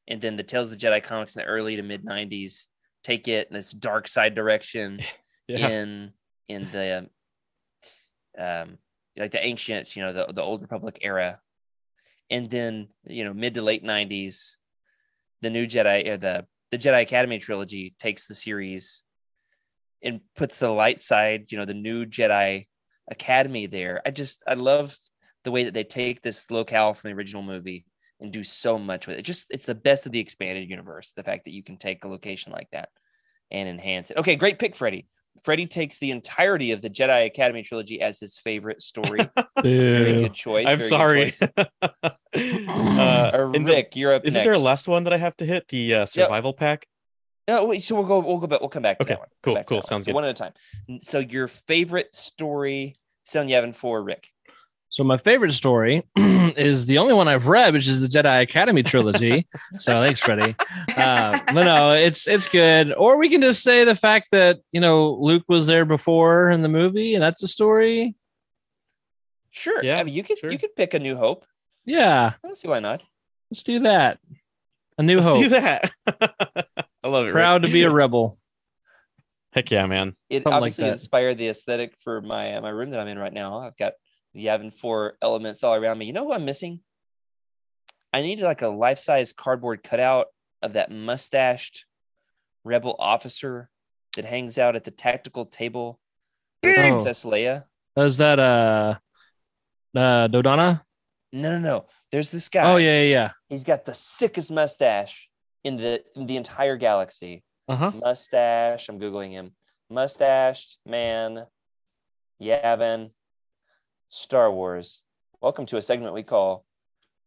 [0.08, 2.66] and then the Tales of the Jedi comics in the early to mid '90s
[3.02, 5.00] take it in this dark side direction
[5.48, 6.12] Yeah, in
[6.48, 7.10] in the
[8.38, 8.78] um
[9.16, 11.40] like the ancient, you know, the the old Republic era,
[12.30, 14.56] and then you know mid to late '90s,
[15.42, 19.02] the new Jedi or the the Jedi Academy trilogy takes the series
[20.02, 22.68] and puts the light side, you know, the new Jedi
[23.10, 24.00] Academy there.
[24.06, 24.96] I just I love
[25.44, 27.86] the way that they take this locale from the original movie
[28.20, 29.22] and do so much with it.
[29.22, 31.12] Just it's the best of the expanded universe.
[31.12, 32.90] The fact that you can take a location like that
[33.50, 34.18] and enhance it.
[34.18, 35.06] Okay, great pick, Freddie.
[35.42, 39.20] Freddie takes the entirety of the Jedi Academy trilogy as his favorite story.
[39.62, 40.66] Very good choice.
[40.68, 41.30] I'm very sorry.
[41.30, 41.42] choice.
[42.34, 44.44] uh, and the- Rick, you're up isn't next.
[44.46, 45.68] there a last one that I have to hit?
[45.68, 46.86] The uh, survival pack.
[47.48, 48.20] No, wait, so we'll go.
[48.20, 48.60] We'll go back.
[48.60, 49.28] We'll come back to Okay, that one.
[49.42, 49.88] Cool, back to cool, that one.
[49.88, 50.14] sounds So good.
[50.14, 50.52] One at a time.
[51.02, 54.28] So your favorite story, Son Yavin 4 Rick.
[54.90, 58.82] So my favorite story is the only one I've read, which is the Jedi Academy
[58.82, 59.46] trilogy.
[59.76, 60.56] so thanks, Freddie.
[60.96, 62.92] Uh, but no, it's it's good.
[62.94, 66.62] Or we can just say the fact that you know Luke was there before in
[66.62, 68.16] the movie, and that's a story.
[69.52, 69.82] Sure.
[69.82, 70.50] Yeah, I mean, you could sure.
[70.50, 71.44] you could pick a New Hope.
[71.84, 73.02] Yeah, I don't see why not.
[73.50, 74.18] let's do that.
[74.98, 75.42] A new Let's hope.
[75.42, 75.90] do that.
[77.02, 77.28] I love it.
[77.28, 77.34] Rick.
[77.34, 78.36] Proud to be a rebel.
[79.52, 80.14] Heck yeah, man.
[80.28, 80.92] It Something obviously that.
[80.92, 83.60] inspired the aesthetic for my uh, my room that I'm in right now.
[83.60, 83.94] I've got
[84.36, 86.06] Yavin four elements all around me.
[86.06, 86.80] You know who I'm missing?
[88.12, 90.26] I needed like a life size cardboard cutout
[90.62, 91.84] of that mustached
[92.64, 93.70] rebel officer
[94.16, 96.00] that hangs out at the tactical table.
[96.62, 96.80] with Oh.
[96.80, 97.64] Princess Leia.
[97.96, 98.96] Is that uh,
[99.96, 100.82] uh Dodonna?
[101.32, 101.86] No, no, no.
[102.10, 102.70] There's this guy.
[102.72, 103.30] Oh yeah, yeah, yeah.
[103.48, 105.28] He's got the sickest mustache
[105.64, 107.44] in the in the entire galaxy.
[107.68, 107.90] Uh huh.
[107.92, 108.88] Mustache.
[108.88, 109.52] I'm googling him.
[109.88, 111.46] Mustached man,
[112.42, 113.10] Yavin,
[114.10, 115.02] Star Wars.
[115.40, 116.64] Welcome to a segment we call.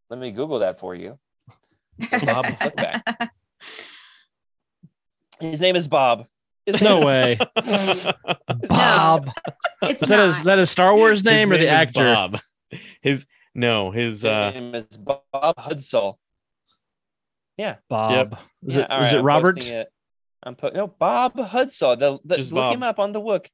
[0.10, 1.18] Let me Google that for you.
[2.26, 2.46] Bob.
[2.58, 3.02] Let's.
[5.40, 6.28] His name is Bob.
[6.66, 8.08] His No name way, is-
[8.70, 9.30] Bob.
[9.82, 10.28] It's Is that not.
[10.28, 12.04] his, that his Star Wars His name or the actor?
[12.14, 12.40] Bob.
[13.02, 15.24] His no, his His uh name is Bob
[15.58, 16.16] Hudsol.
[17.90, 18.38] Bob.
[18.66, 19.68] Is Yeah, it all is right, it I'm Robert?
[19.68, 19.88] it.
[20.42, 22.00] I'm put no Bob Hudsol.
[22.00, 22.76] The, the, look Bob.
[22.76, 23.48] him up on the Wook.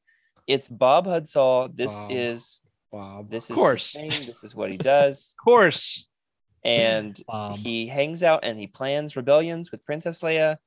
[0.46, 1.76] It's Bob Hudsol.
[1.76, 2.12] This Bob.
[2.12, 2.62] is
[2.92, 3.30] Bob.
[3.30, 4.26] this of is course, his name.
[4.28, 5.34] This is what he does.
[5.40, 6.06] of course.
[6.64, 7.58] and Bob.
[7.58, 10.58] he hangs out and he plans rebellions with Princess Leia,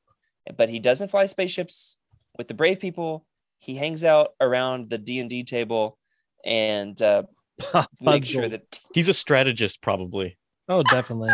[0.57, 1.97] but he doesn't fly spaceships
[2.39, 3.27] with the brave people.
[3.59, 5.99] He hangs out around the D and D table
[6.45, 7.23] and uh,
[8.01, 10.39] make sure that he's a strategist probably.
[10.69, 11.31] Oh, definitely.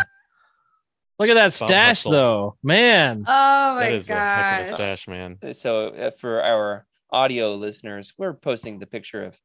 [1.17, 2.11] Look at that Bob stash, Hustle.
[2.11, 3.25] though, man.
[3.27, 4.75] Oh my that is a heck of a gosh.
[4.75, 5.37] stash, man.
[5.53, 9.37] so uh, for our audio listeners, we're posting the picture of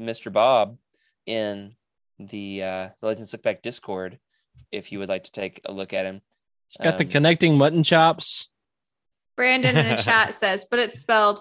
[0.00, 0.32] Mr.
[0.32, 0.78] Bob
[1.26, 1.74] in
[2.18, 4.18] the uh, Legends Look Back Discord.
[4.72, 6.22] If you would like to take a look at him,
[6.68, 8.48] He's got the Um, connecting mutton chops.
[9.36, 11.40] Brandon in the chat says, but it's spelled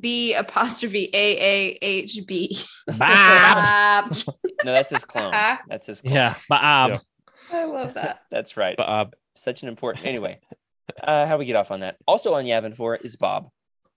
[0.00, 2.58] B apostrophe A A H B.
[2.86, 2.98] Bob.
[2.98, 4.16] Bob.
[4.64, 5.32] no, that's his clone.
[5.68, 6.12] That's his clone.
[6.14, 6.90] yeah, Bob.
[6.90, 6.98] Yeah.
[7.52, 8.22] I love that.
[8.30, 8.76] That's right.
[8.76, 9.14] Bob.
[9.36, 10.40] such an important anyway
[11.02, 13.50] uh how we get off on that also on yavin 4 is bob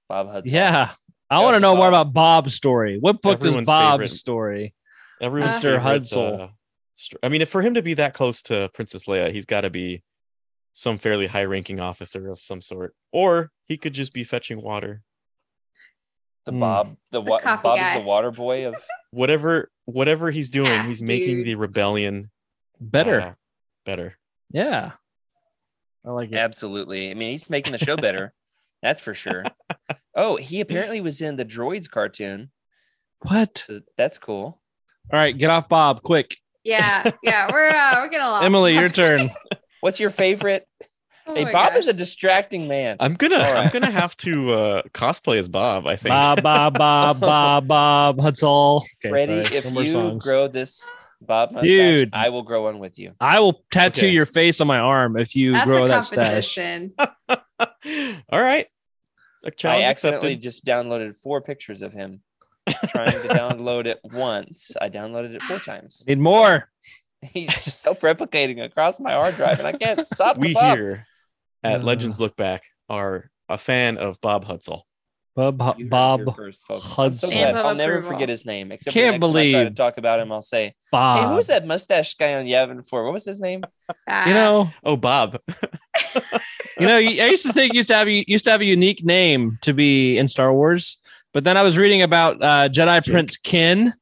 [0.07, 0.91] bob hudson Yeah.
[1.29, 1.61] I want to Yes.
[1.61, 2.97] know more about Bob's story.
[2.99, 4.07] What book Everyone's is Bob's favorite.
[4.09, 4.73] story?
[5.21, 5.61] Everyone's Uh, Mr.
[5.61, 6.41] favorite, Hudsol.
[6.41, 6.47] uh,
[6.95, 9.61] str- I mean, if for him to be that close to Princess Leia, he's got
[9.61, 10.01] to be
[10.73, 15.01] some fairly high-ranking officer of some sort, or he could just be fetching water.
[16.45, 16.59] The Hmm.
[16.61, 17.95] Bob, the, wa- coffee Bob guy.
[17.95, 18.75] is the water boy of.
[19.11, 21.47] Whatever, whatever he's doing, Yeah, he's making dude.
[21.47, 22.29] the rebellion
[22.79, 23.21] Better.
[23.21, 23.33] uh,
[23.85, 24.17] better.
[24.51, 24.91] Yeah.
[26.05, 26.35] I like it.
[26.35, 27.09] Absolutely.
[27.11, 28.33] I mean, he's making the show better.
[28.83, 29.43] That's for sure.
[30.21, 32.51] Oh, he apparently was in the Droids cartoon.
[33.21, 33.63] What?
[33.67, 34.61] So that's cool.
[35.11, 36.37] All right, get off Bob quick.
[36.63, 38.43] Yeah, yeah, we're uh, we're getting along.
[38.43, 39.31] Emily, your turn.
[39.81, 40.67] What's your favorite?
[41.25, 41.77] Oh hey, Bob gosh.
[41.79, 42.97] is a distracting man.
[42.99, 45.87] I'm gonna, All I'm gonna have to uh, cosplay as Bob.
[45.87, 46.09] I think.
[46.09, 48.81] Bob, Bob, Bob, Bob, Bob, Hudsol.
[49.03, 49.57] Okay, Freddie, sorry.
[49.57, 50.23] if No more you songs.
[50.25, 50.91] grow this
[51.21, 52.09] Bob mustache, Dude.
[52.13, 53.13] I will grow one with you.
[53.19, 54.13] I will tattoo Okay.
[54.13, 56.57] your face on my arm if you That's grow a that stash.
[58.31, 58.67] All right.
[59.43, 60.43] A I challenge accidentally accepted.
[60.43, 62.21] just downloaded four pictures of him.
[62.89, 66.03] Trying to download it once, I downloaded it four times.
[66.07, 66.69] Need more.
[67.21, 70.37] He's just self-replicating across my hard drive, and I can't stop.
[70.39, 70.77] We Bob.
[70.77, 71.05] here
[71.63, 71.83] at Uh.
[71.83, 74.81] Legends Look Back are a fan of Bob Hudsol.
[75.35, 76.83] Bob, You heard it here Bob, first, folks.
[76.83, 77.29] I'm so Hudson.
[77.29, 77.39] glad.
[77.39, 78.11] Stamp of I'll never approval.
[78.11, 78.71] forget his name.
[78.71, 80.31] Except Can't for the time I try to believe- talk about him.
[80.31, 81.29] I'll say, "Hey, Bob.
[81.29, 83.03] who was that mustache guy on Yavin 4?
[83.05, 83.63] What was his name?"
[84.07, 85.39] Ah, You know, Oh, Bob.
[86.79, 86.95] you know.
[86.97, 86.99] I
[87.29, 90.17] used to think used to have a, used to have a unique name to be
[90.17, 90.97] in Star Wars,
[91.33, 93.13] but then I was reading about uh, Jedi Jake.
[93.13, 93.93] Prince Ken,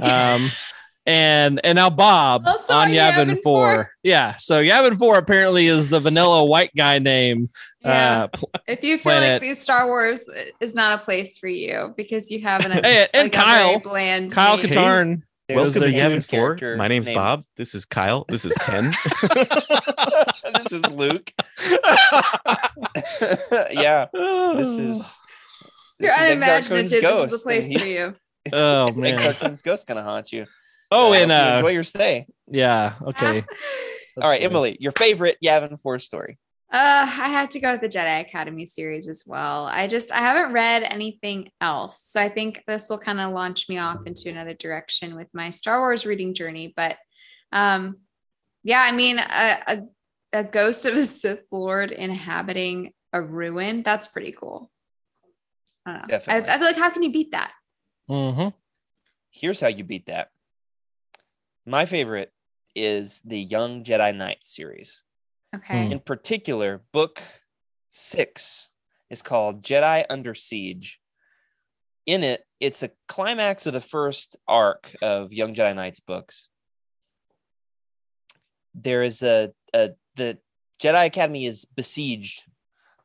[0.00, 0.50] um,
[1.08, 3.74] and and now Bob Also on on Yavin Yavin Four.
[3.74, 3.90] 4.
[4.02, 7.48] Yeah, so Yavin Four apparently is the vanilla white guy name.
[7.80, 8.24] yeah.
[8.24, 9.32] Uh, pl- if you feel planet.
[9.32, 10.28] like these Star Wars
[10.60, 13.44] is not a place for you because you have an Hey, and like a very
[13.74, 14.66] Kyle, bland Kyle name.
[14.66, 15.22] Katarn.
[15.48, 16.22] There's Welcome to Yavin
[16.60, 16.76] 4.
[16.76, 17.42] My name's named- Bob.
[17.56, 18.26] This is Kyle.
[18.28, 18.94] This is Ken.
[20.54, 21.32] this is Luke.
[23.72, 25.20] yeah, this is.
[26.00, 27.00] You're this is unimaginative.
[27.00, 28.14] Kun's This is the place for you.
[28.52, 29.34] Oh Exar man.
[29.34, 30.46] Kun's ghost gonna haunt you.
[30.90, 32.26] Oh, I and uh, enjoy your stay.
[32.46, 32.94] yeah.
[33.02, 33.44] Okay.
[34.20, 36.38] All right, Emily, your favorite Yavin Four story.
[36.70, 39.66] Uh, I have to go with the Jedi Academy series as well.
[39.66, 43.68] I just I haven't read anything else, so I think this will kind of launch
[43.68, 46.74] me off into another direction with my Star Wars reading journey.
[46.76, 46.96] But,
[47.52, 47.98] um,
[48.64, 49.82] yeah, I mean, a a,
[50.32, 54.70] a ghost of a Sith Lord inhabiting a ruin that's pretty cool.
[55.86, 56.04] I don't know.
[56.04, 56.50] I, Definitely.
[56.50, 57.52] I feel like how can you beat that?
[58.10, 58.48] Mm-hmm.
[59.30, 60.30] Here's how you beat that.
[61.68, 62.32] My favorite
[62.74, 65.02] is the Young Jedi Knights series.
[65.54, 65.86] Okay.
[65.86, 65.92] Hmm.
[65.92, 67.20] In particular, book
[67.90, 68.70] six
[69.10, 70.98] is called Jedi Under Siege.
[72.06, 76.48] In it, it's a climax of the first arc of Young Jedi Knights books.
[78.74, 80.38] There is a, a the
[80.82, 82.44] Jedi Academy is besieged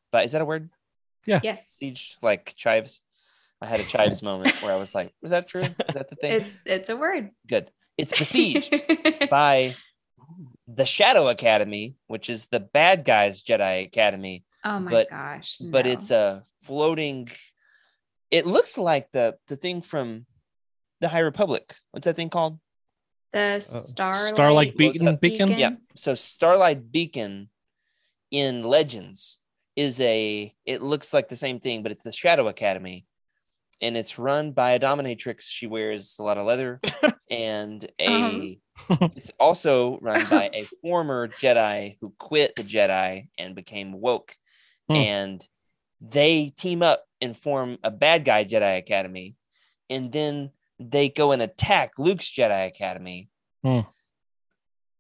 [0.10, 0.70] by is that a word?
[1.26, 1.42] Yeah.
[1.44, 1.68] Yes.
[1.80, 3.02] Siege like chives.
[3.62, 5.64] I had a chives moment where I was like, was that true?
[5.64, 6.32] Is that the thing?
[6.42, 7.32] It, it's a word.
[7.48, 7.70] Good.
[7.98, 9.76] It's besieged by
[10.68, 15.58] the Shadow Academy, which is the bad guys Jedi Academy, oh my but- gosh.
[15.60, 17.30] but it's a floating.
[18.32, 20.26] It looks like the the thing from
[21.02, 21.76] the High Republic.
[21.92, 22.60] What's that thing called?
[23.34, 25.06] the uh, Starlight, Starlight Beacon.
[25.06, 25.16] Beacon?
[25.18, 25.48] Beacon.
[25.48, 25.60] Beacon.
[25.60, 25.72] Yeah.
[25.96, 27.50] So Starlight Beacon
[28.32, 29.40] in Legends
[29.76, 30.54] is a.
[30.66, 33.06] It looks like the same thing, but it's the Shadow Academy,
[33.82, 35.42] and it's run by a dominatrix.
[35.42, 36.80] She wears a lot of leather,
[37.30, 38.60] and a.
[38.90, 44.36] It's also run by a former Jedi who quit the Jedi and became woke.
[44.90, 44.96] Hmm.
[44.96, 45.48] And
[46.02, 49.36] they team up and form a bad guy Jedi Academy.
[49.92, 50.50] And then
[50.80, 53.30] they go and attack Luke's Jedi Academy.
[53.64, 53.82] Hmm.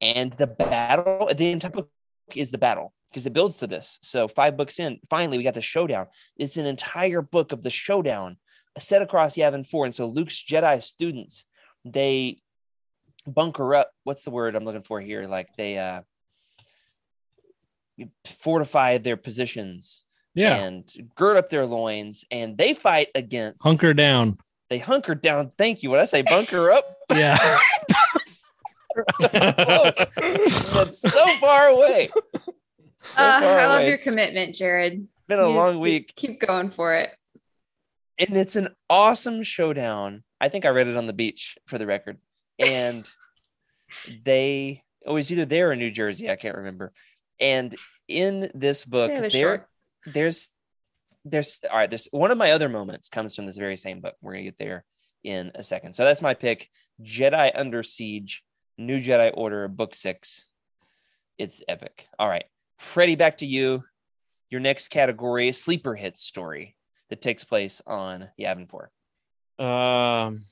[0.01, 1.89] And the battle, the entire book
[2.35, 3.99] is the battle because it builds to this.
[4.01, 6.07] So five books in, finally we got the showdown.
[6.37, 8.37] It's an entire book of the showdown
[8.79, 9.85] set across Yavin 4.
[9.85, 11.45] And so Luke's Jedi students,
[11.85, 12.39] they
[13.27, 13.91] bunker up.
[14.03, 15.27] What's the word I'm looking for here?
[15.27, 16.01] Like they uh
[18.25, 20.03] fortify their positions
[20.33, 20.55] Yeah.
[20.55, 24.37] and gird up their loins and they fight against Hunker down.
[24.69, 25.51] they hunker down.
[25.57, 25.91] Thank you.
[25.91, 27.37] When I say bunker up, Yeah.
[27.91, 28.43] close.
[29.19, 32.09] that's so far away.
[32.13, 33.89] So Uh, far I love away.
[33.89, 35.07] your commitment, Jared.
[35.27, 36.13] been a You long week.
[36.15, 37.11] Keep going for it.
[38.17, 40.23] And it's an awesome showdown.
[40.39, 42.17] I think I read it on the beach for the record.
[42.59, 43.07] And
[44.25, 46.93] they oh, it was either there or New Jersey, I can't remember.
[47.39, 47.75] And
[48.07, 49.69] in this book, a there short.
[50.05, 50.49] there's
[51.25, 54.15] there's all right, there's one of my other moments comes from this very same book.
[54.21, 54.85] We're gonna get there
[55.23, 55.93] in a second.
[55.93, 56.69] So that's my pick.
[57.01, 58.43] Jedi Under Siege,
[58.77, 60.45] New Jedi Order, book six.
[61.37, 62.07] It's epic.
[62.19, 62.45] All right.
[62.77, 63.83] Freddie, back to you.
[64.49, 66.75] Your next category, sleeper hit story.
[67.13, 68.89] That takes place on Yavin 4?
[69.59, 70.45] Um,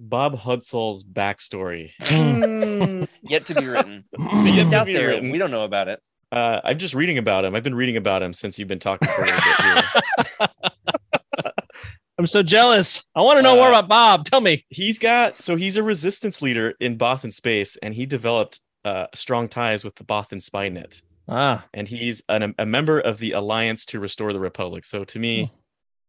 [0.00, 1.92] Bob Hutzel's backstory.
[2.00, 4.04] Mm, Yet to be written.
[4.18, 5.08] Yet it's to out be there.
[5.10, 5.30] written.
[5.30, 6.00] We don't know about it.
[6.32, 7.54] Uh, I'm just reading about him.
[7.54, 10.48] I've been reading about him since you've been talking for a little bit here.
[12.18, 13.04] I'm so jealous.
[13.14, 14.24] I want to know more Uh, about Bob.
[14.24, 14.64] Tell me.
[14.70, 19.48] He's got so he's a resistance leader in Bothan space, and he developed uh, strong
[19.48, 23.84] ties with the Bothan spy net, Ah, and he's an, a member of the Alliance
[23.86, 24.84] to Restore the Republic.
[24.84, 25.54] So to me, Hmm.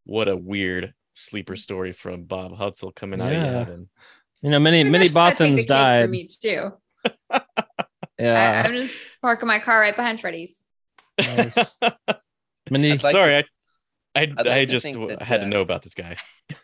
[0.07, 3.43] What a weird sleeper story from Bob Hutzel coming out Yeah.
[3.45, 3.89] of heaven.
[4.41, 7.41] you know, many many that'd take the Bothans cake For me too.
[8.19, 10.65] Yeah, I, I'm just parking my car right behind Freddy's.
[11.19, 11.55] Nice.
[12.71, 12.97] many.
[12.97, 13.49] Like Sorry, to-
[14.15, 16.17] I I, like I just think that, had to uh, know about this guy.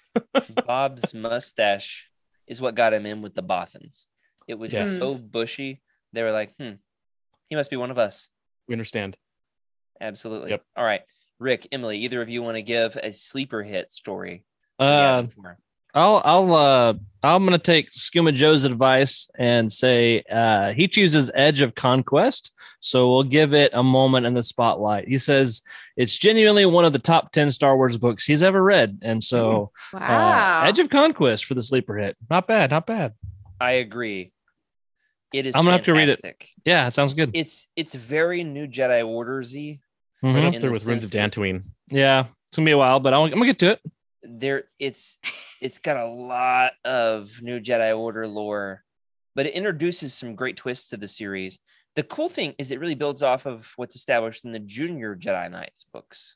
[0.65, 2.09] Bob's mustache
[2.47, 4.07] is what got him in with the Bothans.
[4.47, 4.97] It was Yes.
[4.99, 5.83] so bushy.
[6.11, 6.71] They were like, hmm,
[7.49, 8.29] he must be one of us.
[8.67, 9.15] We understand.
[10.01, 10.49] Absolutely.
[10.49, 10.63] Yep.
[10.75, 11.01] All right.
[11.39, 14.45] Rick, Emily, either of you want to give a sleeper hit story?
[14.79, 15.23] Uh,
[15.95, 21.61] I'll I'll uh I'm gonna take Skuma Joe's advice and say uh he chooses Edge
[21.61, 25.07] of Conquest, so we'll give it a moment in the spotlight.
[25.07, 25.61] He says
[25.95, 29.71] it's genuinely one of the top ten Star Wars books he's ever read, and so
[29.93, 30.61] Wow.
[30.63, 32.17] uh, Edge of Conquest for the sleeper hit.
[32.27, 33.13] Not bad, not bad.
[33.61, 34.31] I agree.
[35.31, 36.21] It is I'm gonna have to read it.
[36.65, 37.31] Yeah, it sounds good.
[37.35, 39.79] It's it's very new Jedi Ordersy.
[40.23, 40.33] Mhm.
[40.35, 41.63] Right up In there the with Runes of sense that- Dantooine.
[41.89, 43.81] Yeah, it's gonna be a while, but I'll, I'm gonna get to it.
[44.23, 45.19] There it's
[45.61, 48.83] it's got a lot of new Jedi Order lore,
[49.35, 51.59] but it introduces some great twists to the series.
[51.95, 55.51] The cool thing is it really builds off of what's established in the Junior Jedi
[55.51, 56.35] Knights books.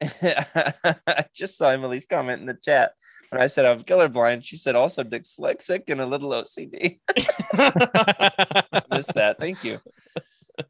[0.02, 2.92] I just saw Emily's comment in the chat
[3.30, 4.44] when I said I'm colorblind.
[4.44, 6.98] She said also dyslexic and a little OCD.
[8.90, 9.36] Missed that.
[9.38, 9.78] Thank you.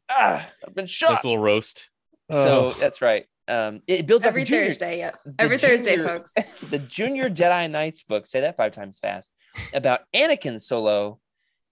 [0.09, 1.11] Ah, I've been shot.
[1.13, 1.89] Nice little roast.
[2.31, 2.73] So Oh.
[2.79, 3.25] that's right.
[3.47, 4.97] Um, it builds Every off junior, Thursday.
[4.99, 5.19] Yep.
[5.25, 6.33] the Every Thursday, folks.
[6.69, 8.25] the Junior Jedi Knights book.
[8.25, 9.31] Say that five times fast
[9.73, 11.19] about Anakin Solo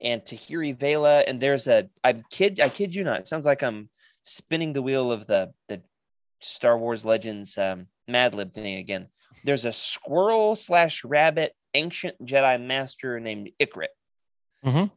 [0.01, 1.21] and Tahiri Vela.
[1.21, 3.21] And there's a I kid I kid you not.
[3.21, 3.89] It sounds like I'm
[4.23, 5.81] spinning the wheel of the the
[6.41, 9.07] Star Wars Legends um, Mad Lib thing again.
[9.45, 13.87] There's a squirrel slash rabbit ancient Jedi master named Ikrit.
[14.65, 14.91] Mhm.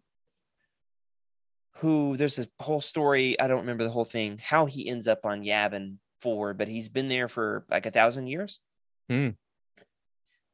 [1.85, 3.39] Who there's a whole story.
[3.39, 4.39] I don't remember the whole thing.
[4.39, 8.27] How he ends up on Yavin Four, but he's been there for like a thousand
[8.29, 8.59] years.
[9.11, 9.31] Hmm.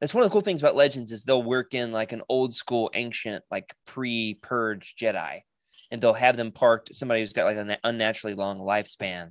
[0.01, 2.53] That's one of the cool things about Legends is they'll work in like an old
[2.53, 5.43] school, ancient, like pre-purge Jedi,
[5.93, 6.93] and they'll have them parked.
[6.97, 9.31] Somebody who's got like an unnaturally long lifespan,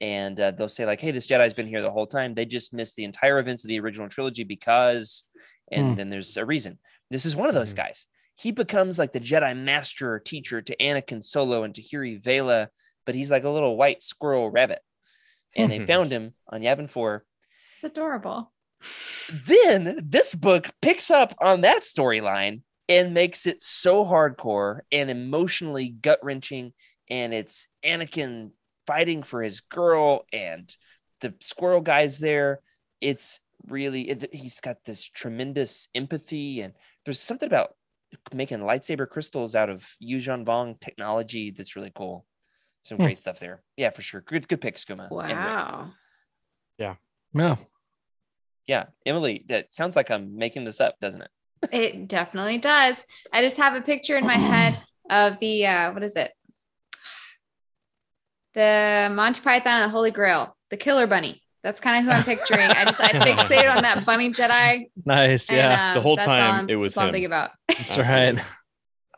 [0.00, 2.34] and uh, they'll say like, "Hey, this Jedi's been here the whole time.
[2.34, 5.24] They just missed the entire events of the original trilogy because,"
[5.70, 5.94] and Hmm.
[5.94, 6.80] then there's a reason.
[7.12, 7.76] This is one of those Mhm.
[7.76, 8.06] guys.
[8.36, 12.68] He becomes like the Jedi master or teacher to Anakin Solo and Tahiri Vela,
[13.04, 14.80] but he's like a little white squirrel rabbit.
[15.56, 15.86] And they Mhm.
[15.86, 17.24] found him on Yavin 4
[17.76, 18.52] It's adorable.
[19.46, 25.88] then this book picks up on that storyline and makes it so hardcore and emotionally
[25.88, 26.72] gut wrenching.
[27.08, 28.52] And it's Anakin
[28.86, 30.74] fighting for his girl, and
[31.20, 32.60] the squirrel guy's there.
[33.00, 36.60] It's really, it, he's got this tremendous empathy.
[36.60, 36.74] And
[37.04, 37.74] there's something about
[38.32, 42.24] making lightsaber crystals out of Yuuzhan Vong technology that's really cool.
[42.82, 43.04] Some Hmm.
[43.04, 43.62] great stuff there.
[43.76, 44.20] Yeah, for sure.
[44.20, 45.08] Good, good pick, Skuma.
[45.10, 45.36] and Rick.
[45.36, 45.90] Wow.
[46.78, 46.96] Yeah.
[48.66, 51.30] Yeah, Emily, that sounds like I'm making this up, doesn't it?
[51.72, 53.04] It definitely does.
[53.32, 54.80] I just have a picture in my head
[55.10, 56.32] of the uh what is it?
[58.54, 61.42] The Monty Python and the Holy Grail, the Killer Bunny.
[61.66, 62.60] That's kind of who I'm picturing.
[62.60, 64.88] I just I fixated on that bunny Jedi.
[65.04, 65.50] Nice.
[65.50, 65.88] And, Yeah.
[65.88, 67.50] um, the whole time it was that's all I'm thinking about.
[67.68, 68.38] That's right.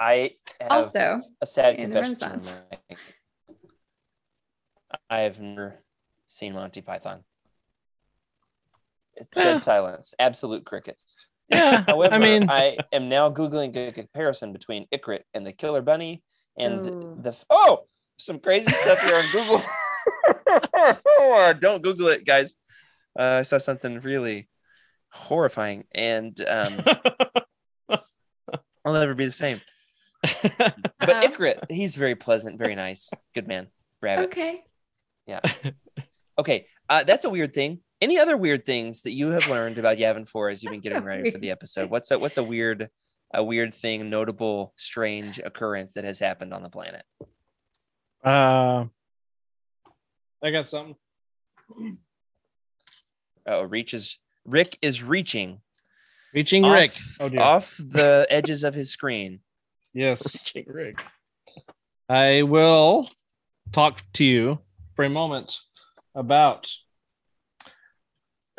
[0.01, 2.31] I have also, a sad in the confession.
[2.31, 2.55] Renaissance.
[5.11, 5.75] I have never
[6.27, 7.21] seen Monty Python.
[9.15, 9.61] It's dead Eh.
[9.61, 11.17] silence, absolute crickets.
[11.51, 11.85] Yeah.
[11.87, 16.23] However, I mean, I am now googling a comparison between Ikrit and the Killer Bunny,
[16.59, 17.19] and Ooh.
[17.21, 17.85] the oh,
[18.19, 19.63] some crazy stuff here on Google.
[21.61, 22.57] Don't Google it, guys.
[23.19, 24.49] Uh, I saw something really
[25.11, 26.83] horrifying, and um,
[28.85, 29.61] I'll never be the same.
[30.23, 31.29] But Uh-oh.
[31.29, 33.69] Ikrit, he's very pleasant, very nice, good man.
[34.01, 34.27] Rabbit.
[34.27, 34.63] okay.
[35.27, 35.41] Yeah.
[36.39, 37.81] Okay, uh, that's a weird thing.
[38.01, 40.99] Any other weird things that you have learned about Yavin Four as you've been getting
[40.99, 41.91] a ready for the episode?
[41.91, 42.91] What's a what's a weird,
[43.35, 47.05] a weird thing, notable, strange occurrence that has happened on the planet?
[48.23, 48.85] uh,
[50.43, 50.97] I got something.
[53.47, 54.19] Oh, reaches.
[54.45, 55.61] Rick is reaching
[56.35, 56.93] Reaching off, Rick.
[57.21, 57.41] Oh dear.
[57.41, 59.41] off the edges of his screen.
[59.95, 60.35] Yes.
[60.35, 61.03] Reaching Rick.
[62.09, 63.09] I will
[63.73, 64.59] talk to you
[64.95, 65.59] for a moment
[66.15, 66.71] about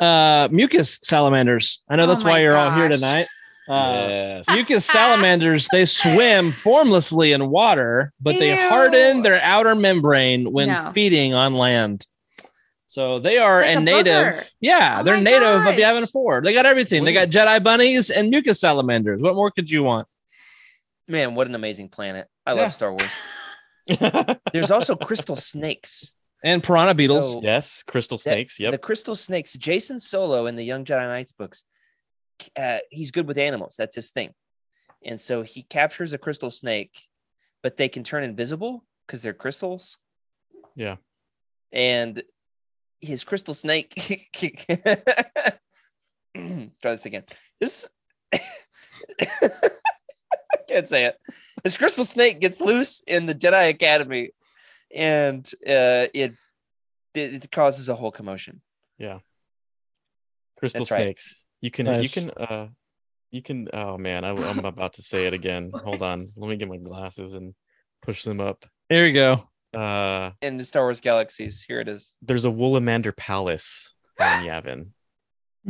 [0.00, 1.82] uh, mucus salamanders.
[1.88, 3.26] I know Oh that's why you're all here tonight.
[3.70, 4.44] Uh, yes.
[4.50, 10.90] mucus salamanders they swim formlessly in water but they harden their outer membrane when No.
[10.92, 12.06] feeding on land
[12.86, 14.52] so they are Like a a native booger.
[14.60, 15.76] yeah Oh they're my native of gosh.
[15.78, 19.70] yavin 4 they got everything they got jedi bunnies and mucus salamanders what more could
[19.70, 20.08] you want
[21.08, 22.28] Man, what an amazing planet.
[22.46, 22.60] I Yeah.
[22.62, 23.10] love Star Wars.
[24.52, 26.14] There's also crystal snakes.
[26.44, 28.60] and piranha beetles So- yes, crystal That- snakes.
[28.60, 28.70] Yep.
[28.72, 29.56] The crystal snakes.
[29.56, 31.64] Jacen Solo in the Young Jedi Knights books,
[32.58, 33.76] uh, he's good with animals.
[33.78, 34.34] That's his thing.
[35.04, 36.98] And so he captures a crystal snake,
[37.62, 39.98] but they can turn invisible because they're crystals.
[40.76, 40.96] Yeah.
[41.72, 42.22] And
[43.00, 43.94] his crystal snake.
[46.34, 47.24] Try this again.
[47.58, 47.88] This.
[48.32, 48.40] I
[50.68, 51.16] can't say it.
[51.64, 54.30] His crystal snake gets loose in the Jedi Academy,
[54.94, 56.34] and uh, it
[57.14, 58.60] it it causes a whole commotion.
[58.98, 59.18] Yeah.
[60.58, 61.44] Crystal That's snakes.
[61.60, 62.68] You can you can uh
[63.30, 65.70] you can oh man, I, I'm about to say it again.
[65.84, 66.26] Hold on.
[66.36, 67.54] Let me get my glasses and
[68.02, 68.64] push them up.
[68.88, 69.44] there you go
[69.78, 71.64] Uh in the Star Wars galaxies.
[71.66, 72.14] Here it is.
[72.22, 74.88] there's a Woolamander Palace on Yavin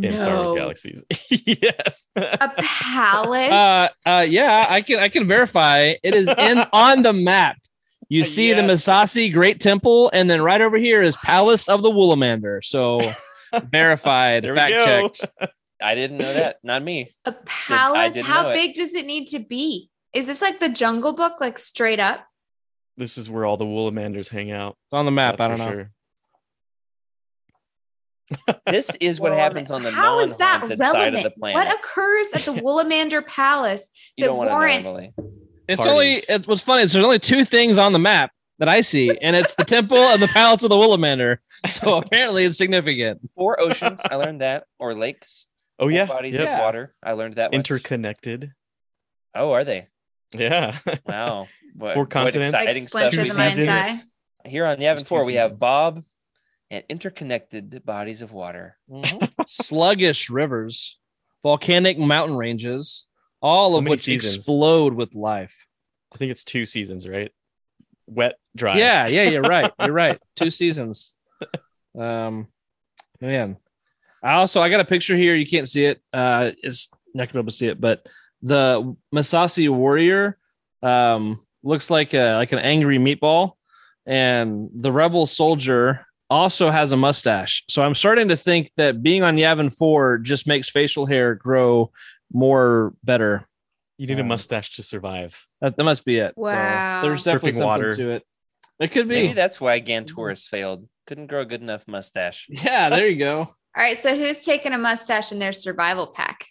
[0.01, 1.05] in Star Wars Galaxies.
[1.31, 2.07] yes.
[2.17, 3.51] A palace.
[3.53, 7.57] uh uh yeah i can i can verify it is in on the map
[8.09, 8.87] you see the Yes.
[8.89, 12.59] Massassi Great Temple, and then right over here is Palace of the Woolamander.
[12.65, 12.99] So
[13.71, 15.25] verified, fact checked.
[15.83, 16.57] I didn't know that.
[16.65, 17.11] Not me.
[17.25, 18.17] a palace.
[18.17, 18.55] How know it.
[18.55, 19.91] big does it need to be?
[20.13, 22.25] Is this like the Jungle Book, like straight up?
[22.97, 24.77] This is where all the Woolamanders hang out.
[24.87, 25.39] It's on the map.
[25.39, 25.71] That's I don't know.
[25.73, 25.91] sure.
[28.67, 31.17] This is what Well, happens on the How is that non-haunted side relevant?
[31.17, 31.55] of the planet.
[31.57, 33.89] What occurs at the Woolamander Palace?
[34.19, 35.13] that want to know, warrants- Emily.
[35.69, 38.81] It's only it's what's funny is there's only two things on the map that I
[38.81, 41.39] see, and it's the temple and the palace of the Woolamander.
[41.69, 43.21] So apparently it's significant.
[43.37, 44.01] Four oceans.
[44.05, 45.47] I learned that, or lakes.
[45.81, 46.07] Oh four yeah.
[46.07, 46.49] bodies Yep.
[46.49, 46.95] of water.
[47.03, 47.51] I learned that.
[47.51, 47.57] much.
[47.57, 48.53] Interconnected.
[49.35, 49.89] oh, are they?
[50.37, 50.77] Yeah.
[51.07, 51.49] Wow.
[51.73, 52.53] What, Four what continents.
[52.53, 53.13] exciting Like stuff.
[53.13, 54.05] Two seasons.
[54.45, 55.57] Here on the There's 4, we have.
[55.57, 56.03] Bob
[56.69, 58.77] and interconnected bodies of water.
[59.47, 60.99] Sluggish rivers,
[61.45, 63.07] volcanic mountain ranges,
[63.41, 64.37] all of which seasons?
[64.39, 65.67] explode with life.
[66.13, 67.31] I think it's two seasons, right?
[68.09, 68.77] Wet, dry.
[68.79, 69.73] Yeah, yeah, you're right.
[69.81, 70.19] You're right.
[70.35, 71.13] Two seasons.
[71.97, 72.49] Um,
[73.21, 73.57] man.
[74.23, 75.35] I also I got a picture here.
[75.35, 76.01] You can't see it.
[76.13, 78.07] Uh, it's not gonna be able to see it, but
[78.43, 80.37] the Massassi warrior
[80.83, 83.53] um looks like a like an angry meatball,
[84.07, 87.65] and the rebel soldier also has a mustache.
[87.69, 91.91] So I'm starting to think that being on Yavin Four just makes facial hair grow
[92.33, 93.47] more better.
[93.99, 95.47] You need a Um, mustache to survive.
[95.61, 96.35] That, that must be it.
[96.37, 97.03] So Wow.
[97.03, 97.97] there's definitely Dripping something water.
[97.97, 98.23] to it.
[98.79, 99.15] It could be.
[99.17, 100.89] Maybe that's why Gantoris failed.
[101.07, 102.47] Couldn't grow a good enough mustache.
[102.49, 103.49] Yeah, there you go.
[103.77, 103.99] All right.
[103.99, 106.47] So who's taking a mustache in their survival pack?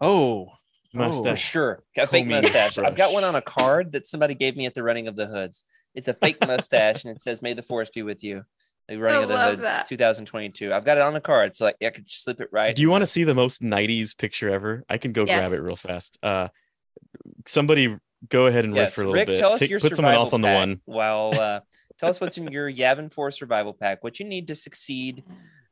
[0.00, 0.46] Oh,
[0.92, 1.42] For Mustache.
[1.42, 1.82] sure.
[1.96, 2.78] A fake Combing mustache.
[2.78, 5.26] I've got one on a card that somebody gave me at the running of the
[5.26, 5.64] hoods.
[5.94, 8.42] It's a fake mustache and it says, May the force be with you.
[8.88, 9.88] The running I of the love hoods that.
[9.88, 10.72] 2022.
[10.74, 12.74] I've got it on a card, so like I could just slip it right.
[12.74, 14.84] Do you want to see the most 90s picture ever?
[14.88, 15.38] I can go Yes.
[15.40, 16.18] grab it real fast.
[16.22, 16.48] Uh
[17.46, 17.96] somebody
[18.28, 19.38] go ahead and riff Yes, for a little Rick, bit.
[19.38, 20.80] tell us Take- your put someone survival else on the pack one.
[20.84, 21.60] While uh,
[21.98, 24.02] tell us what's in your Yavin 4 survival pack.
[24.04, 25.22] What you need to succeed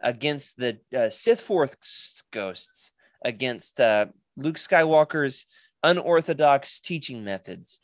[0.01, 2.90] against the uh, Sith Force ghosts,
[3.24, 5.46] against uh, Luke Skywalker's
[5.82, 7.80] unorthodox teaching methods,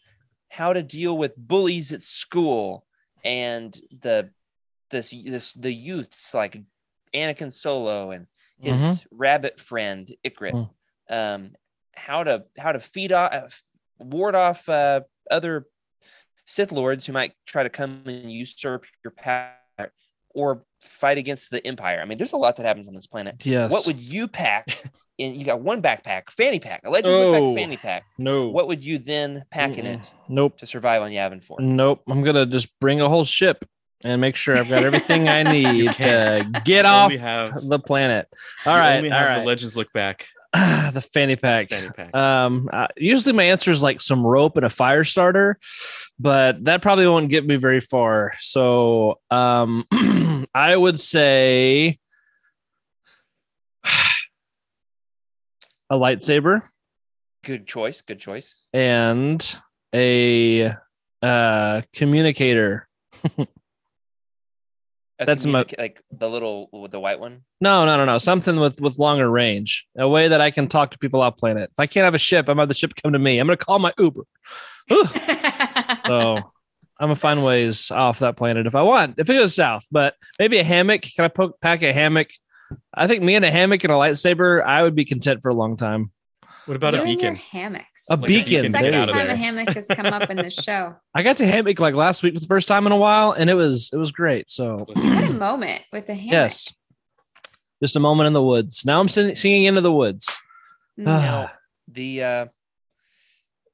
[0.49, 2.87] how to deal with bullies at school,
[3.25, 4.31] and the
[4.91, 6.57] this this the youths like
[7.13, 8.27] Anakin Solo and
[8.59, 9.07] his Mhm.
[9.11, 10.53] rabbit friend Ikrit.
[10.55, 10.71] Mm.
[11.09, 11.57] Um,
[11.95, 13.63] how to how to feed off
[13.99, 15.01] ward off uh,
[15.31, 15.67] other
[16.45, 19.57] Sith lords who might try to come and usurp your power
[20.37, 22.01] or fight against the Empire.
[22.01, 23.45] I mean, there's a lot that happens on this planet.
[23.45, 23.73] yes.
[23.73, 24.83] What would you pack?
[25.19, 27.55] In you got one backpack, fanny pack, a Legends Look Oh.
[27.55, 28.05] Back fanny pack.
[28.19, 28.49] no?
[28.51, 29.95] What would you then pack in Mm-mm.
[30.03, 30.59] it Nope.
[30.59, 31.59] to survive on Yavin 4?
[31.63, 32.03] Nope.
[32.07, 33.65] I'm gonna just bring a whole ship
[34.05, 38.29] and make sure I've got everything I need to get off have- the planet.
[38.67, 39.03] All right.
[39.11, 39.39] All right.
[39.39, 40.29] the legends look back.
[40.53, 41.71] the fanny pack.
[41.71, 42.15] Fanny pack.
[42.15, 45.59] Um, uh, usually my answer is like some rope and a fire starter,
[46.19, 48.33] but that probably won't get me very far.
[48.41, 49.87] So, um,
[50.57, 51.99] I would say
[55.91, 56.63] a lightsaber
[57.45, 58.01] Good choice.
[58.03, 58.57] Good choice.
[58.73, 59.57] and
[59.95, 60.73] a
[61.23, 62.89] uh communicator.
[65.19, 67.43] A That's my- like the little with the white one.
[67.61, 68.19] No, no, no, no.
[68.19, 69.87] Something with with longer range.
[69.97, 71.71] A way that I can talk to people off planet.
[71.73, 73.39] If I can't have a ship, I'm have the ship come to me.
[73.39, 74.23] I'm gonna call my Uber.
[74.89, 75.07] Whew.
[76.07, 76.53] So
[76.99, 79.15] I'm gonna find ways off that planet if I want.
[79.19, 81.03] If it goes south, but maybe a hammock.
[81.03, 82.29] Can I poke, pack a hammock
[82.93, 85.55] I think me and a hammock and a lightsaber, I would be content for a
[85.55, 86.11] long time.
[86.65, 87.37] What about You a and your beacon?
[87.37, 88.07] hammocks.
[88.11, 88.45] A Like beacon.
[88.47, 89.13] beacon, there Second you out of go.
[89.21, 89.35] time there.
[89.37, 90.97] a hammock has come up in this show.
[91.15, 93.49] I got to hammock like last week for the first time in a while, and
[93.49, 94.51] it was it was great.
[94.51, 96.33] So I had a moment with a hammock.
[96.33, 96.75] yes,
[97.81, 98.85] just a moment in the woods.
[98.85, 100.35] Now I'm singing into the woods.
[100.97, 101.49] No.
[101.89, 102.47] the uh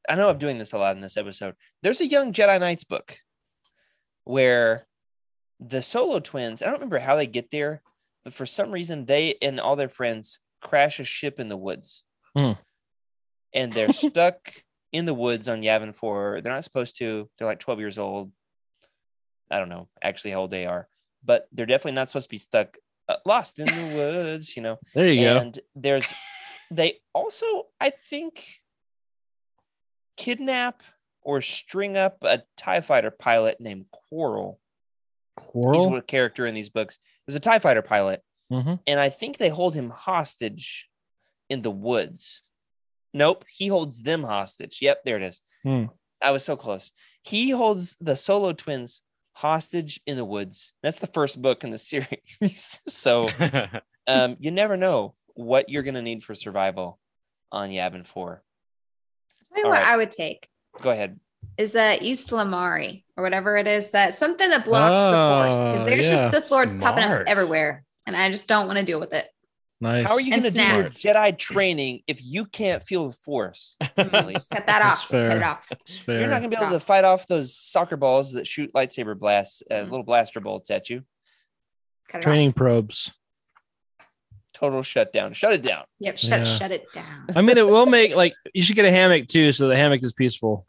[0.09, 1.55] I know I'm doing this a lot in this episode.
[1.83, 3.17] There's a young Jedi Knights book
[4.25, 4.87] where
[5.61, 7.83] the solo twins, I don't remember how they get there,
[8.25, 12.03] but for some reason they and all their friends crash a ship in the woods.
[12.37, 12.53] Hmm.
[13.55, 14.53] And they're stuck
[14.93, 16.41] in the woods on Yavin 4.
[16.43, 17.29] They're not supposed to.
[17.39, 18.33] They're like 12 years old.
[19.51, 20.89] I don't know actually how old they are,
[21.25, 22.77] but they're definitely not supposed to be stuck
[23.09, 24.79] uh, lost in the woods, you know.
[24.95, 25.37] There you go.
[25.39, 26.13] And there's
[26.71, 28.47] they also, I think,
[30.23, 30.83] kidnap
[31.23, 34.57] or string up a TIE fighter pilot named Qorl.
[35.39, 35.75] Qorl?
[35.75, 36.99] He's a character in these books.
[37.27, 38.81] There's a TIE fighter pilot, Mhm.
[38.87, 40.89] and I think they hold him hostage
[41.49, 42.43] in the woods.
[43.15, 44.79] Nope, he holds them hostage.
[44.81, 45.43] Yep, there it is.
[45.63, 45.85] Hmm.
[46.23, 46.93] I was so close.
[47.23, 49.03] He holds the solo twins
[49.35, 50.73] hostage in the woods.
[50.83, 52.81] That's the first book in the series.
[52.87, 53.29] so
[54.07, 56.99] um, you never know what you're going to need for survival
[57.51, 58.43] on Yavin 4.
[59.55, 59.87] Tell you what right.
[59.89, 60.49] I would take
[60.81, 61.19] Go ahead.
[61.59, 65.11] is that ysalamiri or whatever it is that something that blocks the
[65.55, 66.13] force because Oh, there's yeah.
[66.31, 69.27] just Sith lords popping up everywhere and I just don't want to deal with it.
[69.81, 70.07] nice.
[70.07, 70.85] How are you going to do your.
[70.85, 73.77] Jedi training if you can't feel the Force?
[73.97, 74.35] Emily?
[74.35, 75.07] Just cut that off.
[75.09, 75.29] fair.
[75.29, 75.67] Cut it off.
[76.05, 76.21] Fair.
[76.21, 76.87] You're not going to be able to Stop.
[76.87, 79.91] fight off those soccer balls that shoot lightsaber blasts, uh, Mm.
[79.91, 81.03] little blaster bolts at you.
[82.09, 82.55] Cut it Training off.
[82.57, 83.11] probes.
[84.63, 85.33] Total shutdown.
[85.33, 85.83] Shut it down.
[85.99, 86.19] Yep.
[86.21, 86.45] Shut Yeah.
[86.45, 87.27] shut it down.
[87.35, 90.05] I mean, it will make like you should get a hammock too, so the hammock
[90.05, 90.65] is peaceful.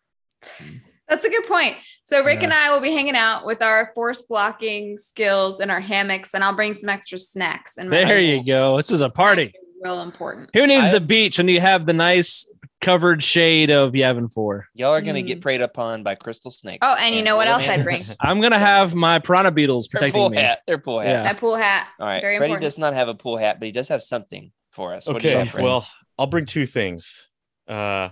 [1.07, 1.75] That's a good point.
[2.05, 2.45] So Rick Yeah.
[2.45, 6.43] and I will be hanging out with our force blocking skills and our hammocks, and
[6.43, 7.77] I'll bring some extra snacks.
[7.77, 8.77] And There you go.
[8.77, 9.53] This is a party.
[9.83, 10.49] Real important.
[10.55, 12.49] Who needs I- the beach when you have the nice
[12.83, 14.67] covered shade of Yavin 4?
[14.75, 15.27] Y'all are going to Mm.
[15.27, 16.79] get preyed upon by crystal snakes.
[16.85, 18.01] Oh, and you know what else I'd bring?
[18.19, 20.37] I'm gonna have my piranha beetles Their protecting pool me.
[20.37, 20.59] hat.
[20.67, 21.09] Their pool hat.
[21.09, 21.23] Yeah.
[21.23, 21.87] My pool hat.
[21.99, 22.21] All right.
[22.21, 22.61] Very Freddie important.
[22.67, 25.07] does not have a pool hat, but he does have something for us.
[25.07, 27.27] What do you okay, well, I'll bring two things.
[27.67, 28.09] Uh,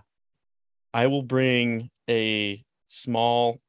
[0.93, 3.59] I will bring a small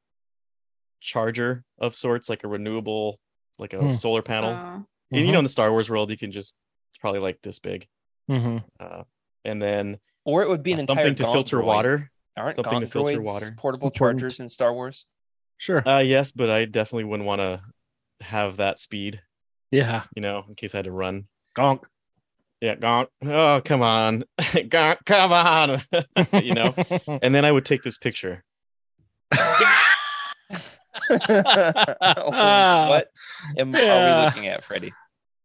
[1.00, 3.18] charger of sorts, like a renewable,
[3.58, 3.92] like a Hmm.
[3.94, 4.50] solar panel.
[4.52, 4.86] Oh.
[5.10, 6.56] And you know, in the Star Wars world, you can just
[6.90, 7.86] it's probably like this big.
[8.30, 8.62] Mhm.
[8.78, 9.02] Uh,
[9.44, 11.64] and then or it would be an uh, entire something to filter droid.
[11.64, 12.10] water.
[12.36, 13.54] Aren't something to filter water.
[13.56, 14.20] portable Important.
[14.20, 15.06] chargers in Star Wars?
[15.58, 15.76] Sure.
[15.86, 17.60] Uh, yes, but I definitely wouldn't want to
[18.20, 19.20] have that speed,
[19.70, 20.04] Yeah.
[20.16, 21.26] you know, in case I had to run.
[21.56, 21.82] Gonk.
[22.60, 23.08] Yeah, gonk.
[23.24, 25.82] Oh, come on, gonk, come on,
[26.44, 26.74] you know.
[27.22, 28.44] And then I would take this picture.
[31.16, 33.08] what
[33.58, 34.92] am, are we looking at, Freddie?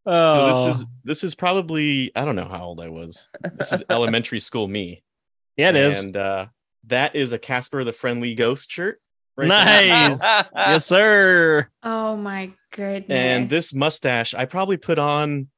[0.08, 0.66] So oh.
[0.66, 3.30] this is this is probably I don't know how old I was.
[3.56, 5.04] This is elementary school me.
[5.58, 6.00] yeah, it is.
[6.00, 6.46] And uh,
[6.86, 9.02] that is a Casper the Friendly Ghost shirt.
[9.36, 10.22] right nice.
[10.56, 11.68] yes, sir.
[11.84, 13.10] Oh my goodness.
[13.10, 15.50] And this mustache I probably put on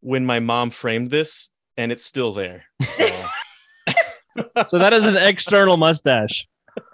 [0.00, 2.64] when my mom framed this, and it's still there.
[2.82, 3.08] So
[4.68, 6.46] So that is an external mustache.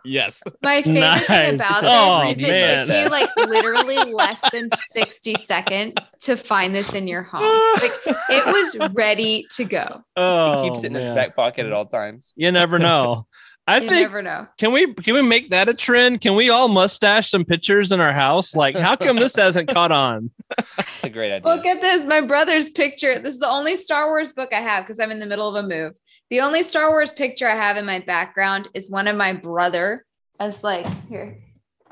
[0.04, 0.42] Yes.
[0.62, 1.26] My favorite Nice.
[1.26, 6.36] thing about Oh, this is it took you like literally less than 60 seconds to
[6.36, 7.42] find this in your home.
[7.74, 7.92] Like
[8.30, 10.02] it was ready to go.
[10.16, 12.32] Oh, he keeps it in his back pocket at all times.
[12.36, 13.26] You never know.
[13.66, 14.46] I You think never know.
[14.58, 16.20] can we can we make that a trend?
[16.20, 18.54] Can we all mustache some pictures in our house?
[18.54, 20.30] Like, how come this hasn't caught on?
[20.78, 21.50] It's a great idea.
[21.50, 22.04] Look at this.
[22.04, 23.18] My brother's picture.
[23.18, 25.64] This is the only Star Wars book I have because I'm in the middle of
[25.64, 25.96] a move.
[26.30, 30.04] The only Star Wars picture I have in my background is one of my brother
[30.40, 31.38] as like here.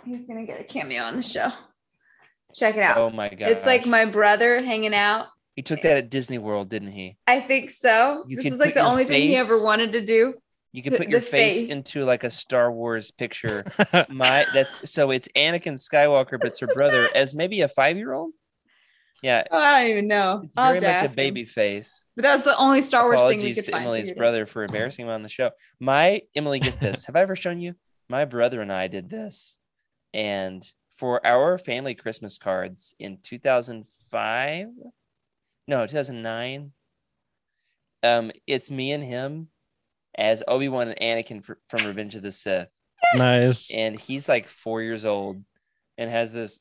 [0.05, 1.51] He's gonna get a cameo on the show.
[2.55, 2.99] Check it out.
[2.99, 3.49] oh my god.
[3.51, 5.27] it's like my brother hanging out.
[5.55, 7.17] he took that at Disney World, didn't he?
[7.27, 8.25] I think so.
[8.29, 10.35] You this is like the your only thing he ever wanted to do.
[10.73, 11.71] You could The- put your the face, face.
[11.71, 13.65] into like a Star Wars picture.
[14.09, 18.13] My that's so it's Anakin Skywalker, but it's her brother as maybe a five year
[18.13, 18.33] old.
[19.23, 20.41] Yeah, Oh, I don't even know.
[20.45, 21.47] it's I'll very much a baby him.
[21.47, 22.05] face.
[22.17, 23.85] But that was the only Star Wars thing we Apologies could to find.
[23.85, 25.51] Emily's here brother for embarrassing him on the show.
[25.79, 27.05] My Emily, get this.
[27.07, 27.75] Have I ever shown you?
[28.09, 29.57] My brother and I did this,
[30.13, 34.67] and for our family Christmas cards in 2005,
[35.69, 36.73] no, 2009.
[38.03, 39.49] Um, it's me and him
[40.19, 42.69] as Obi Wan and Anakin fr- from Revenge of the Sith,
[43.15, 43.73] nice.
[43.73, 45.43] and he's like four years old
[45.97, 46.61] and has this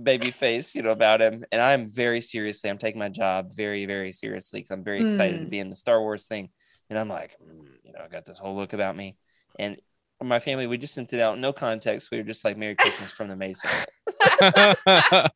[0.00, 1.44] baby face, you know, about him.
[1.52, 5.40] And I'm very seriously, I'm taking my job very, very seriously because I'm very excited
[5.40, 5.50] to Mm.
[5.50, 6.50] be in the Star Wars thing.
[6.88, 9.16] And I'm like, mm, you know, I got this whole look about me.
[9.58, 9.80] And
[10.22, 12.10] my family, we just sent it out, no context.
[12.10, 13.70] We were just like, Merry Christmas from the Mason.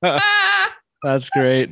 [1.02, 1.70] That's great.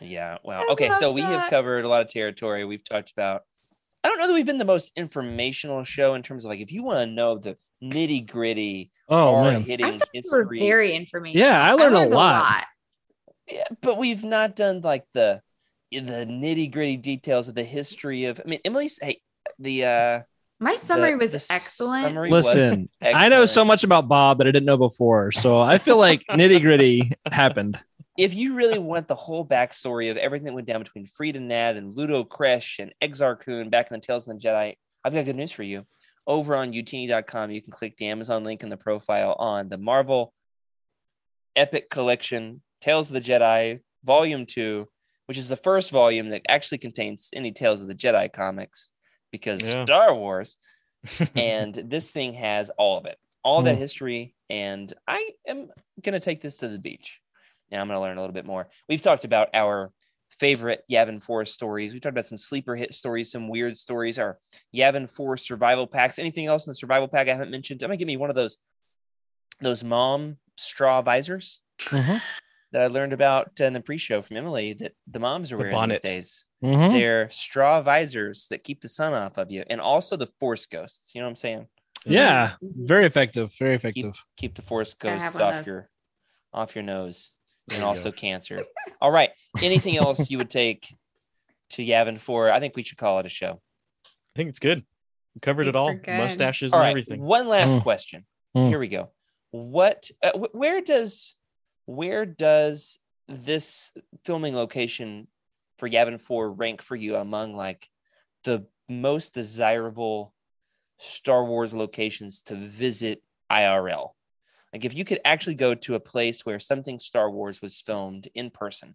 [0.00, 0.38] Yeah.
[0.44, 0.62] Wow.
[0.68, 0.90] I Okay.
[0.92, 2.64] So love we have covered a lot of territory.
[2.64, 3.42] We've talked about.
[4.06, 6.70] I don't know that we've been the most informational show in terms of like if
[6.70, 9.62] you want to know the nitty gritty, Oh hard man.
[9.62, 10.58] hitting I thought you were history.
[10.60, 11.44] very informational.
[11.46, 12.64] Yeah, I learned a lot.
[13.50, 15.40] Yeah, but we've not done like the
[15.90, 18.40] the nitty gritty details of the history of.
[18.44, 19.20] I mean, Emily's hey
[19.58, 20.20] the uh
[20.60, 22.04] My summary the- was the excellent.
[22.06, 25.60] summary was Listen, I know so much about Bob that I didn't know before, so
[25.60, 27.82] I feel like nitty gritty happened.
[28.16, 31.76] If you really want the whole backstory of everything that went down between Freedon Nadd
[31.76, 34.74] and Ludo Kresh and Exar Kun back in the Tales of the Jedi,
[35.04, 35.86] I've got good news for you.
[36.26, 40.32] Over on utini.com, you can click the Amazon link in the profile on the Marvel
[41.54, 44.88] Epic Collection Tales of the Jedi Volume 2,
[45.26, 48.90] which is the first volume that actually contains any Tales of the Jedi comics
[49.30, 49.84] because Yeah.
[49.84, 50.56] Star Wars.
[51.36, 53.80] and this thing has all of it, all that Hmm.
[53.80, 54.34] history.
[54.50, 55.68] And I am
[56.02, 57.20] going to take this to the beach
[57.70, 58.68] and I'm going to learn a little bit more.
[58.88, 59.92] We've talked about our
[60.38, 61.92] favorite Yavin Forest stories.
[61.92, 64.38] We talked about some sleeper hit stories, some weird stories, our
[64.74, 66.18] Yavin Forest survival packs.
[66.18, 67.82] Anything else in the survival pack I haven't mentioned?
[67.82, 68.58] I'm going to give me one of those
[69.60, 72.20] those mom straw visors Mhm.
[72.72, 75.74] that I learned about in the pre-show from Emily that the moms are The wearing
[75.74, 76.02] bonnet.
[76.02, 76.44] these days.
[76.62, 76.92] Mhm.
[76.92, 81.14] They're straw visors that keep the sun off of you, and also the force ghosts.
[81.14, 81.68] You know what I'm saying?
[82.04, 83.52] Yeah, very effective.
[83.58, 84.14] Very effective.
[84.36, 85.88] Keep the force ghosts off your
[86.52, 87.35] off your nose, There
[87.72, 88.16] and also go.
[88.16, 88.64] cancer.
[89.00, 89.30] All right.
[89.62, 90.86] Anything else you would take
[91.70, 92.50] to Yavin Four?
[92.50, 93.60] I think we should call it a show.
[94.04, 94.84] I think it's good.
[95.34, 95.92] We covered it all.
[95.94, 96.06] good.
[96.06, 96.90] Mustaches All and right.
[96.90, 97.20] everything.
[97.22, 97.82] One last Mm.
[97.82, 98.24] question.
[98.56, 98.68] Mm.
[98.68, 99.10] Here we go.
[99.50, 100.10] What?
[100.22, 101.36] Uh, wh- where does
[101.86, 102.98] where does
[103.28, 103.92] this
[104.24, 105.28] filming location
[105.78, 107.88] for Yavin Four rank for you among like
[108.44, 110.32] the most desirable
[110.98, 114.15] Star Wars locations to visit IRL?
[114.76, 118.28] Like if you could actually go to a place where something Star Wars was filmed
[118.34, 118.94] in person,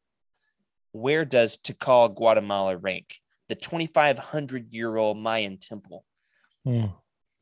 [0.92, 3.18] where does Tikal, Guatemala rank?
[3.50, 6.06] The 2,500 year old Mayan temple
[6.64, 6.86] Hmm.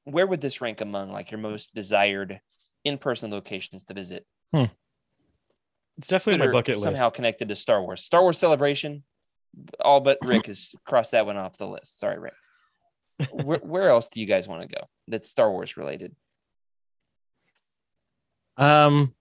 [0.06, 2.40] where would this rank among like your most desired
[2.86, 4.26] in-person locations to visit?
[4.54, 7.02] It's definitely that my are bucket somehow list.
[7.02, 8.06] Somehow connected to Star Wars.
[8.06, 9.04] Star Wars Celebration.
[9.82, 12.00] All but Rick has crossed that one off the list.
[12.00, 12.36] Sorry, Rick.
[13.34, 16.16] where, where else do you guys want to go that's Star Wars related?
[18.60, 19.14] Um,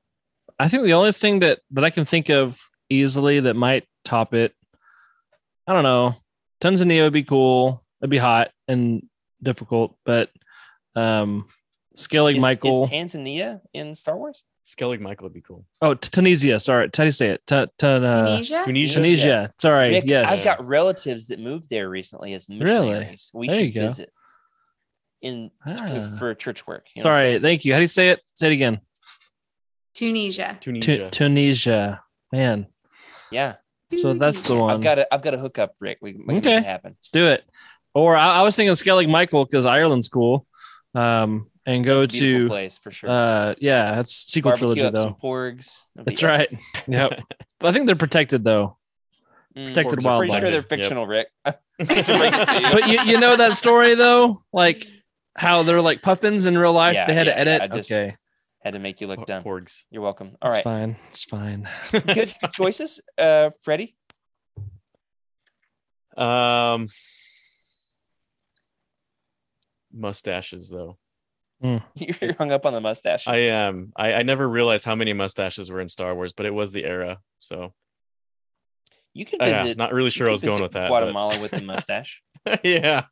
[0.59, 2.61] I think the only thing that that I can think of
[2.91, 4.53] easily that might top it,
[5.67, 6.15] I don't know.
[6.61, 7.81] Tanzania would be cool.
[8.03, 9.07] It'd be hot and
[9.43, 10.31] difficult, but
[10.97, 11.47] um,
[11.97, 12.85] Skellig Is, Michael.
[12.85, 14.45] is Tanzania in Star Wars?
[14.67, 15.65] Skellig Michael would be cool.
[15.81, 16.59] oh, Tunisia.
[16.61, 17.47] Sorry, how do you say it?
[17.47, 18.63] T- t- uh, Tunisia?
[18.67, 18.95] Tunisia.
[18.95, 19.55] Tunisia.
[19.61, 19.91] Sorry.
[19.91, 20.31] Rick, yes.
[20.41, 22.89] I've got relatives that moved there recently as Really?
[22.89, 23.31] missionaries.
[23.33, 24.13] We There should visit
[25.23, 25.75] in Ah.
[25.75, 26.87] for, for church work.
[26.95, 27.39] you know what I'm Sorry.
[27.41, 27.73] Thank you.
[27.73, 28.21] How do you say it?
[28.35, 28.81] Say it again.
[29.95, 30.57] Tunisia.
[30.61, 31.11] Tu- Tunisia.
[31.11, 32.03] Tunisia.
[32.33, 32.67] Man.
[33.31, 33.57] Yeah,
[33.95, 34.75] So that's the one.
[34.75, 35.15] I've got to.
[35.15, 35.99] I've got to hook up Rick.
[36.01, 36.57] We, we can Okay.
[36.57, 36.93] make it happen.
[36.93, 37.45] Let's do it.
[37.95, 40.47] Or I, I was thinking of Skellig Michael because Ireland's cool.
[40.95, 43.11] Um, and go It's a beautiful to place for sure.
[43.11, 45.29] uh, yeah, that's sequel Barbecue trilogy up some though.
[45.29, 45.81] porgs.
[45.97, 46.49] It'll That's right.
[46.89, 47.21] Yep.
[47.61, 48.79] but I think they're protected though.
[49.57, 50.29] Mm, Protected Porgs are wildlife.
[50.29, 50.69] Pretty sure they're Yep.
[50.69, 51.29] fictional, Rick.
[51.79, 54.87] But you, you know that story though, like
[55.37, 56.95] how they're like puffins in real life.
[56.95, 57.63] Yeah, they had yeah, to edit.
[57.63, 58.15] I just- okay,
[58.69, 59.43] Had to make you look dumb.
[59.43, 59.87] Porgs.
[59.91, 60.37] You're welcome.
[60.43, 60.97] All it's right, fine.
[61.09, 61.67] It's fine.
[61.91, 63.97] good choices, uh, Freddie.
[66.19, 66.89] Um,
[69.91, 70.99] mustaches though.
[71.63, 73.27] You're hung up on the mustaches.
[73.27, 73.91] I am.
[73.97, 76.85] I, I never realized how many mustaches were in Star Wars, but it was the
[76.85, 77.21] era.
[77.41, 77.73] So
[79.15, 79.79] you could uh, yeah, visit.
[79.79, 80.91] not really sure I was going with that.
[80.91, 82.23] but- Guatemala with the mustache.
[82.63, 83.05] yeah.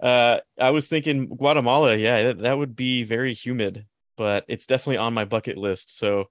[0.00, 1.94] Uh, I was thinking Guatemala.
[1.94, 3.86] Yeah, that, that would be very humid,
[4.20, 5.96] but it's definitely on my bucket list.
[5.96, 6.26] So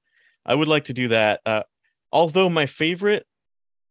[0.45, 1.41] I would like to do that.
[1.43, 1.63] Uh,
[2.11, 3.25] although my favorite,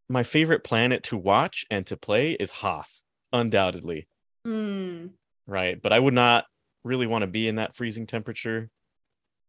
[0.08, 3.02] my favorite planet to watch and to play is Hoth,
[3.32, 4.06] undoubtedly.
[4.44, 5.08] Hmm.
[5.48, 5.82] Right.
[5.82, 6.44] But I would not
[6.84, 8.70] really want to be in that freezing temperature.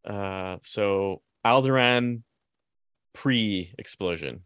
[0.03, 2.23] Uh, so Alderaan
[3.13, 4.41] pre-explosion.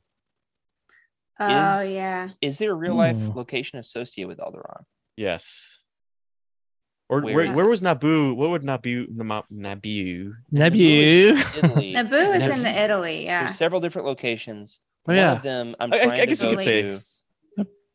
[1.40, 2.30] Oh Is- yeah.
[2.42, 3.38] Is there a real life Hmm.
[3.38, 4.84] location associated with Alderaan?
[5.16, 5.83] Yes.
[7.10, 8.36] Or Where where, is where, was Naboo?
[8.36, 10.34] What would Naboo Nama- Naboo?
[10.52, 10.78] Nebu.
[11.58, 11.94] Italy.
[11.94, 13.26] Naboo is in the Italy.
[13.26, 13.42] Yeah.
[13.44, 14.80] There's several different locations.
[15.08, 15.32] Oh, One yeah.
[15.34, 16.88] of them, I'm I- I- trying I to guess you go could say- to.
[16.90, 17.20] Lakes.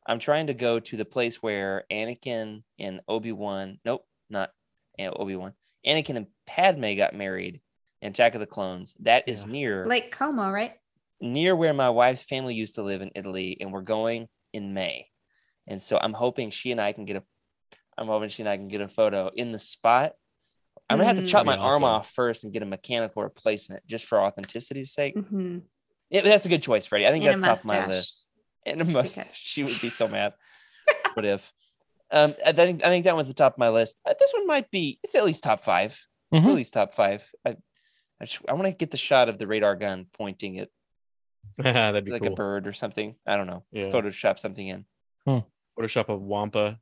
[0.06, 4.50] I'm trying to go to the place where Anakin and Obi Wan, nope, not
[4.98, 5.52] Obi Wan,
[5.86, 7.60] Anakin and Padme got married
[8.00, 8.94] in Attack of the Clones.
[9.00, 9.50] That is Yeah.
[9.52, 10.72] near It's Lake Como, right?
[11.20, 15.08] near where my wife's family used to live in Italy, and we're going in May.
[15.66, 17.22] And so I'm hoping she and I can get a,
[17.98, 20.12] I'm hoping she and I can get a photo in the spot.
[20.88, 21.28] I'm gonna have to Mm.
[21.28, 21.84] chop my That'd be arm awesome.
[21.84, 25.18] off first and get a mechanical replacement just for authenticity's sake.
[25.18, 25.58] hmm
[26.10, 27.06] Yeah, that's a good choice, Freddie.
[27.06, 28.22] I think And that's top of my list.
[28.64, 29.24] and a Just mustache.
[29.24, 29.34] because.
[29.36, 30.32] She would be so mad.
[31.14, 31.52] what if?
[32.10, 34.00] Um, I think I think that one's the top of my list.
[34.06, 34.98] Uh, this one might be.
[35.02, 36.00] It's at least top 5
[36.32, 36.46] Mhm.
[36.46, 37.28] At least top five.
[37.44, 37.56] I
[38.20, 40.68] I, just- I want to get the shot of the radar gun pointing at
[41.58, 42.32] That'd be like cool.
[42.32, 43.14] a bird or something.
[43.26, 43.64] I don't know.
[43.72, 43.90] Yeah.
[43.90, 44.84] Photoshop something in.
[45.78, 46.78] Photoshop a wampa.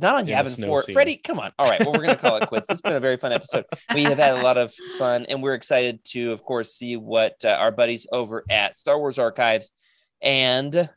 [0.00, 0.82] Not on Yeah, Yavin snow Four.
[0.82, 0.92] scene.
[0.92, 1.52] Freddie, come on.
[1.58, 1.80] All right.
[1.80, 2.68] Well, we're going to call it quits.
[2.68, 3.64] It's been a very fun episode.
[3.94, 7.36] We have had a lot of fun, and we're excited to, of course, see what
[7.44, 9.72] uh, our buddies over at Star Wars Archives
[10.20, 10.88] and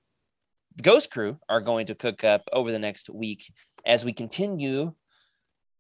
[0.81, 3.51] Ghost Crew are going to cook up over the next week
[3.85, 4.93] as we continue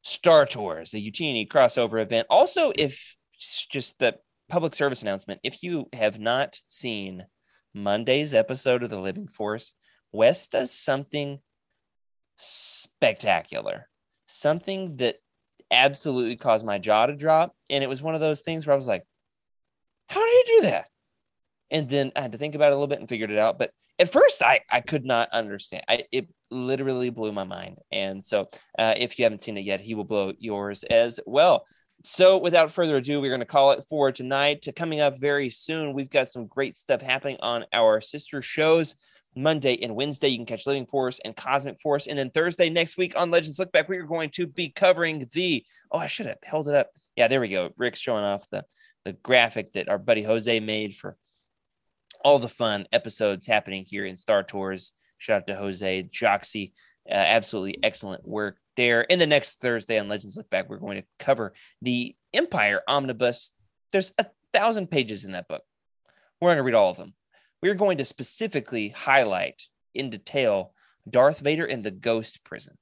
[0.01, 2.27] Star Tours, the UTN crossover event.
[2.29, 4.15] Also, if just the
[4.49, 7.25] public service announcement, if you have not seen
[7.73, 9.73] Monday's episode of The Living Force,
[10.11, 11.39] Wes does something
[12.39, 13.87] spectacular,
[14.27, 15.17] something that
[15.71, 17.53] absolutely caused my jaw to drop.
[17.69, 19.03] And it was one of those things where I was like,
[20.07, 20.87] how did he do that?
[21.71, 23.59] And then I had to think about it a little bit and figured it out.
[23.59, 25.83] But at first, I, I could not understand.
[25.87, 27.77] I, it literally blew my mind.
[27.91, 31.65] And so, uh, if you haven't seen it yet, he will blow yours as well.
[32.03, 34.63] So, without further ado, we're going to call it for tonight.
[34.63, 38.95] To Coming up very soon, we've got some great stuff happening on our sister shows.
[39.41, 42.07] Monday and Wednesday, you can catch Living Force and Cosmic Force.
[42.07, 45.27] And then Thursday next week on Legends Look Back, we are going to be covering
[45.33, 45.65] the.
[45.91, 46.91] Oh, I should have held it up.
[47.15, 47.71] Yeah, there we go.
[47.77, 48.65] Rick's showing off the,
[49.05, 51.17] the graphic that our buddy Jose made for
[52.23, 54.93] all the fun episodes happening here in Star Tours.
[55.17, 56.73] Shout out to Jose Joxy.
[57.09, 59.05] Uh, absolutely excellent work there.
[59.11, 63.53] And the next Thursday on Legends Look Back, we're going to cover the Empire Omnibus.
[63.91, 65.63] There's a thousand pages in that book.
[66.39, 67.13] We're going to read all of them.
[67.61, 69.63] We're going to specifically highlight
[69.93, 70.73] in detail
[71.09, 72.77] Darth Vader in the Ghost Prison.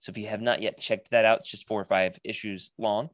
[0.00, 2.70] So if you have not yet checked that out, it's just four or five issues
[2.78, 3.10] long.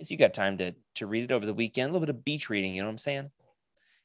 [0.00, 2.24] So you got time to to read it over the weekend, a little bit of
[2.24, 3.30] beach reading, you know what I'm saying?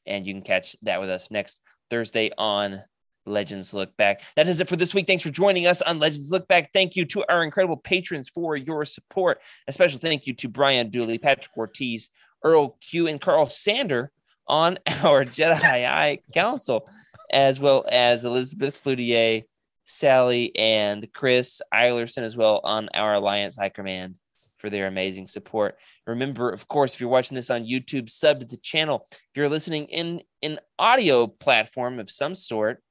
[0.06, 1.60] And you can catch that with us next
[1.90, 2.82] Thursday on
[3.26, 4.22] Legends Look Back.
[4.36, 5.06] That is it for this week.
[5.06, 6.72] Thanks for joining us on Legends Look Back.
[6.72, 9.40] Thank you to our incredible patrons for your support.
[9.68, 12.10] A special thank you to Brian Dooley, Patrick Ortiz,
[12.42, 14.10] Earl Q, and Carl Sander
[14.46, 16.88] on our Jedi Council,
[17.30, 19.44] as well as Elizabeth Cloutier,
[19.86, 24.18] Sally, and Chris Eilerson as well on our Alliance High Command
[24.58, 25.76] for their amazing support.
[26.06, 29.06] Remember, of course, if you're watching this on YouTube, sub to the channel.
[29.10, 32.82] If you're listening in an audio platform of some sort,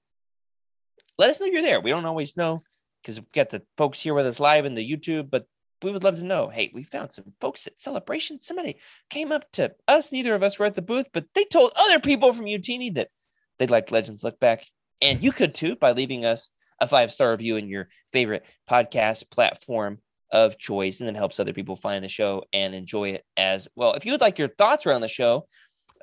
[1.17, 1.81] let us know you're there.
[1.81, 2.63] We don't always know
[3.01, 5.47] because we've got the folks here with us live in the YouTube, but
[5.83, 6.49] we would love to know.
[6.49, 8.39] Hey, we found some folks at Celebration.
[8.39, 8.77] Somebody
[9.09, 10.11] came up to us.
[10.11, 13.09] Neither of us were at the booth, but they told other people from Utini that
[13.59, 14.65] they'd like Legends Look Back.
[15.01, 16.49] And you could too by leaving us
[16.79, 19.99] a five star review in your favorite podcast platform
[20.31, 23.93] of choice, and then helps other people find the show and enjoy it as well.
[23.93, 25.45] If you would like your thoughts around the show,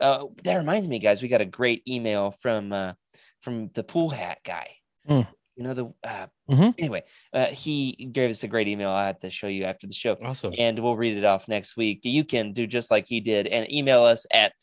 [0.01, 2.93] uh, that reminds me, guys, we got a great email from uh,
[3.41, 4.69] from the pool hat guy.
[5.09, 5.27] Mm.
[5.61, 6.75] You know the uh, Mhm.
[6.79, 7.03] anyway,
[7.35, 8.89] uh, he gave us a great email.
[8.89, 10.55] I have to show you after the show Awesome.
[10.57, 12.01] and we'll read it off next week.
[12.03, 14.55] You can do just like he did and email us at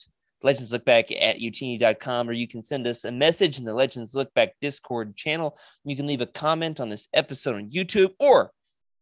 [0.43, 4.53] legendslookback at utini.com or you can send us a message in the Legends Look Back
[4.59, 5.55] Discord channel.
[5.85, 8.49] You can leave a comment on this episode on YouTube or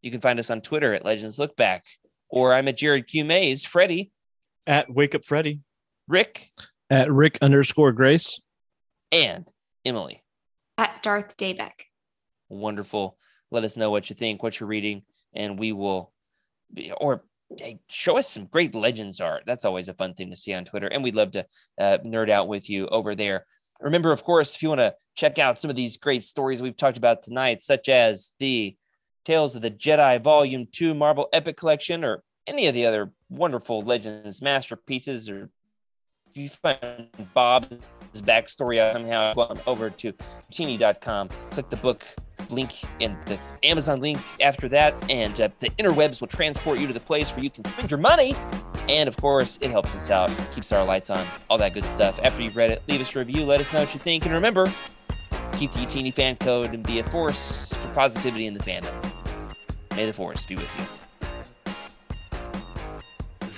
[0.01, 1.85] you can find us on Twitter at Legends Look Back.
[2.29, 3.23] Or I'm at Jared Q.
[3.23, 4.11] Mays, Freddie,
[4.67, 5.61] At Wake Up Freddy.
[6.09, 6.49] Rick,
[6.89, 8.41] At Rick underscore Grace.
[9.13, 9.47] and
[9.85, 10.21] Emily.
[10.77, 11.85] At Darth Daybeck.
[12.49, 13.17] wonderful.
[13.51, 15.03] Let us know what you think, what you're reading,
[15.33, 16.11] and we will,
[16.73, 17.23] be, or
[17.57, 19.43] hey, show us some great legends art.
[19.45, 21.45] That's always a fun thing to see on Twitter, and we'd love to
[21.79, 23.45] uh, nerd out with you over there.
[23.79, 26.77] Remember, of course, if you want to check out some of these great stories we've
[26.77, 28.75] talked about tonight, such as the
[29.23, 33.81] Tales of the Jedi Volume 2 Marvel Epic Collection, or any of the other wonderful
[33.81, 35.49] Legends masterpieces, or
[36.29, 37.09] if you find
[38.21, 40.13] Bob's backstory somehow, go on over to
[40.51, 42.05] utini.com, click the book
[42.49, 46.93] link and the Amazon link after that, and uh, the interwebs will transport you to
[46.93, 48.35] the place where you can spend your money.
[48.87, 52.19] And of course, it helps us out, keeps our lights on, all that good stuff.
[52.23, 54.33] After you've read it, leave us a review, let us know what you think, and
[54.33, 54.71] remember,
[55.53, 58.93] keep the Utini fan code and be a force for positivity in the fandom.
[59.95, 60.85] May the force be with you.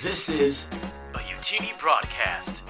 [0.02, 0.70] This is
[1.14, 2.62] a Utini broadcast.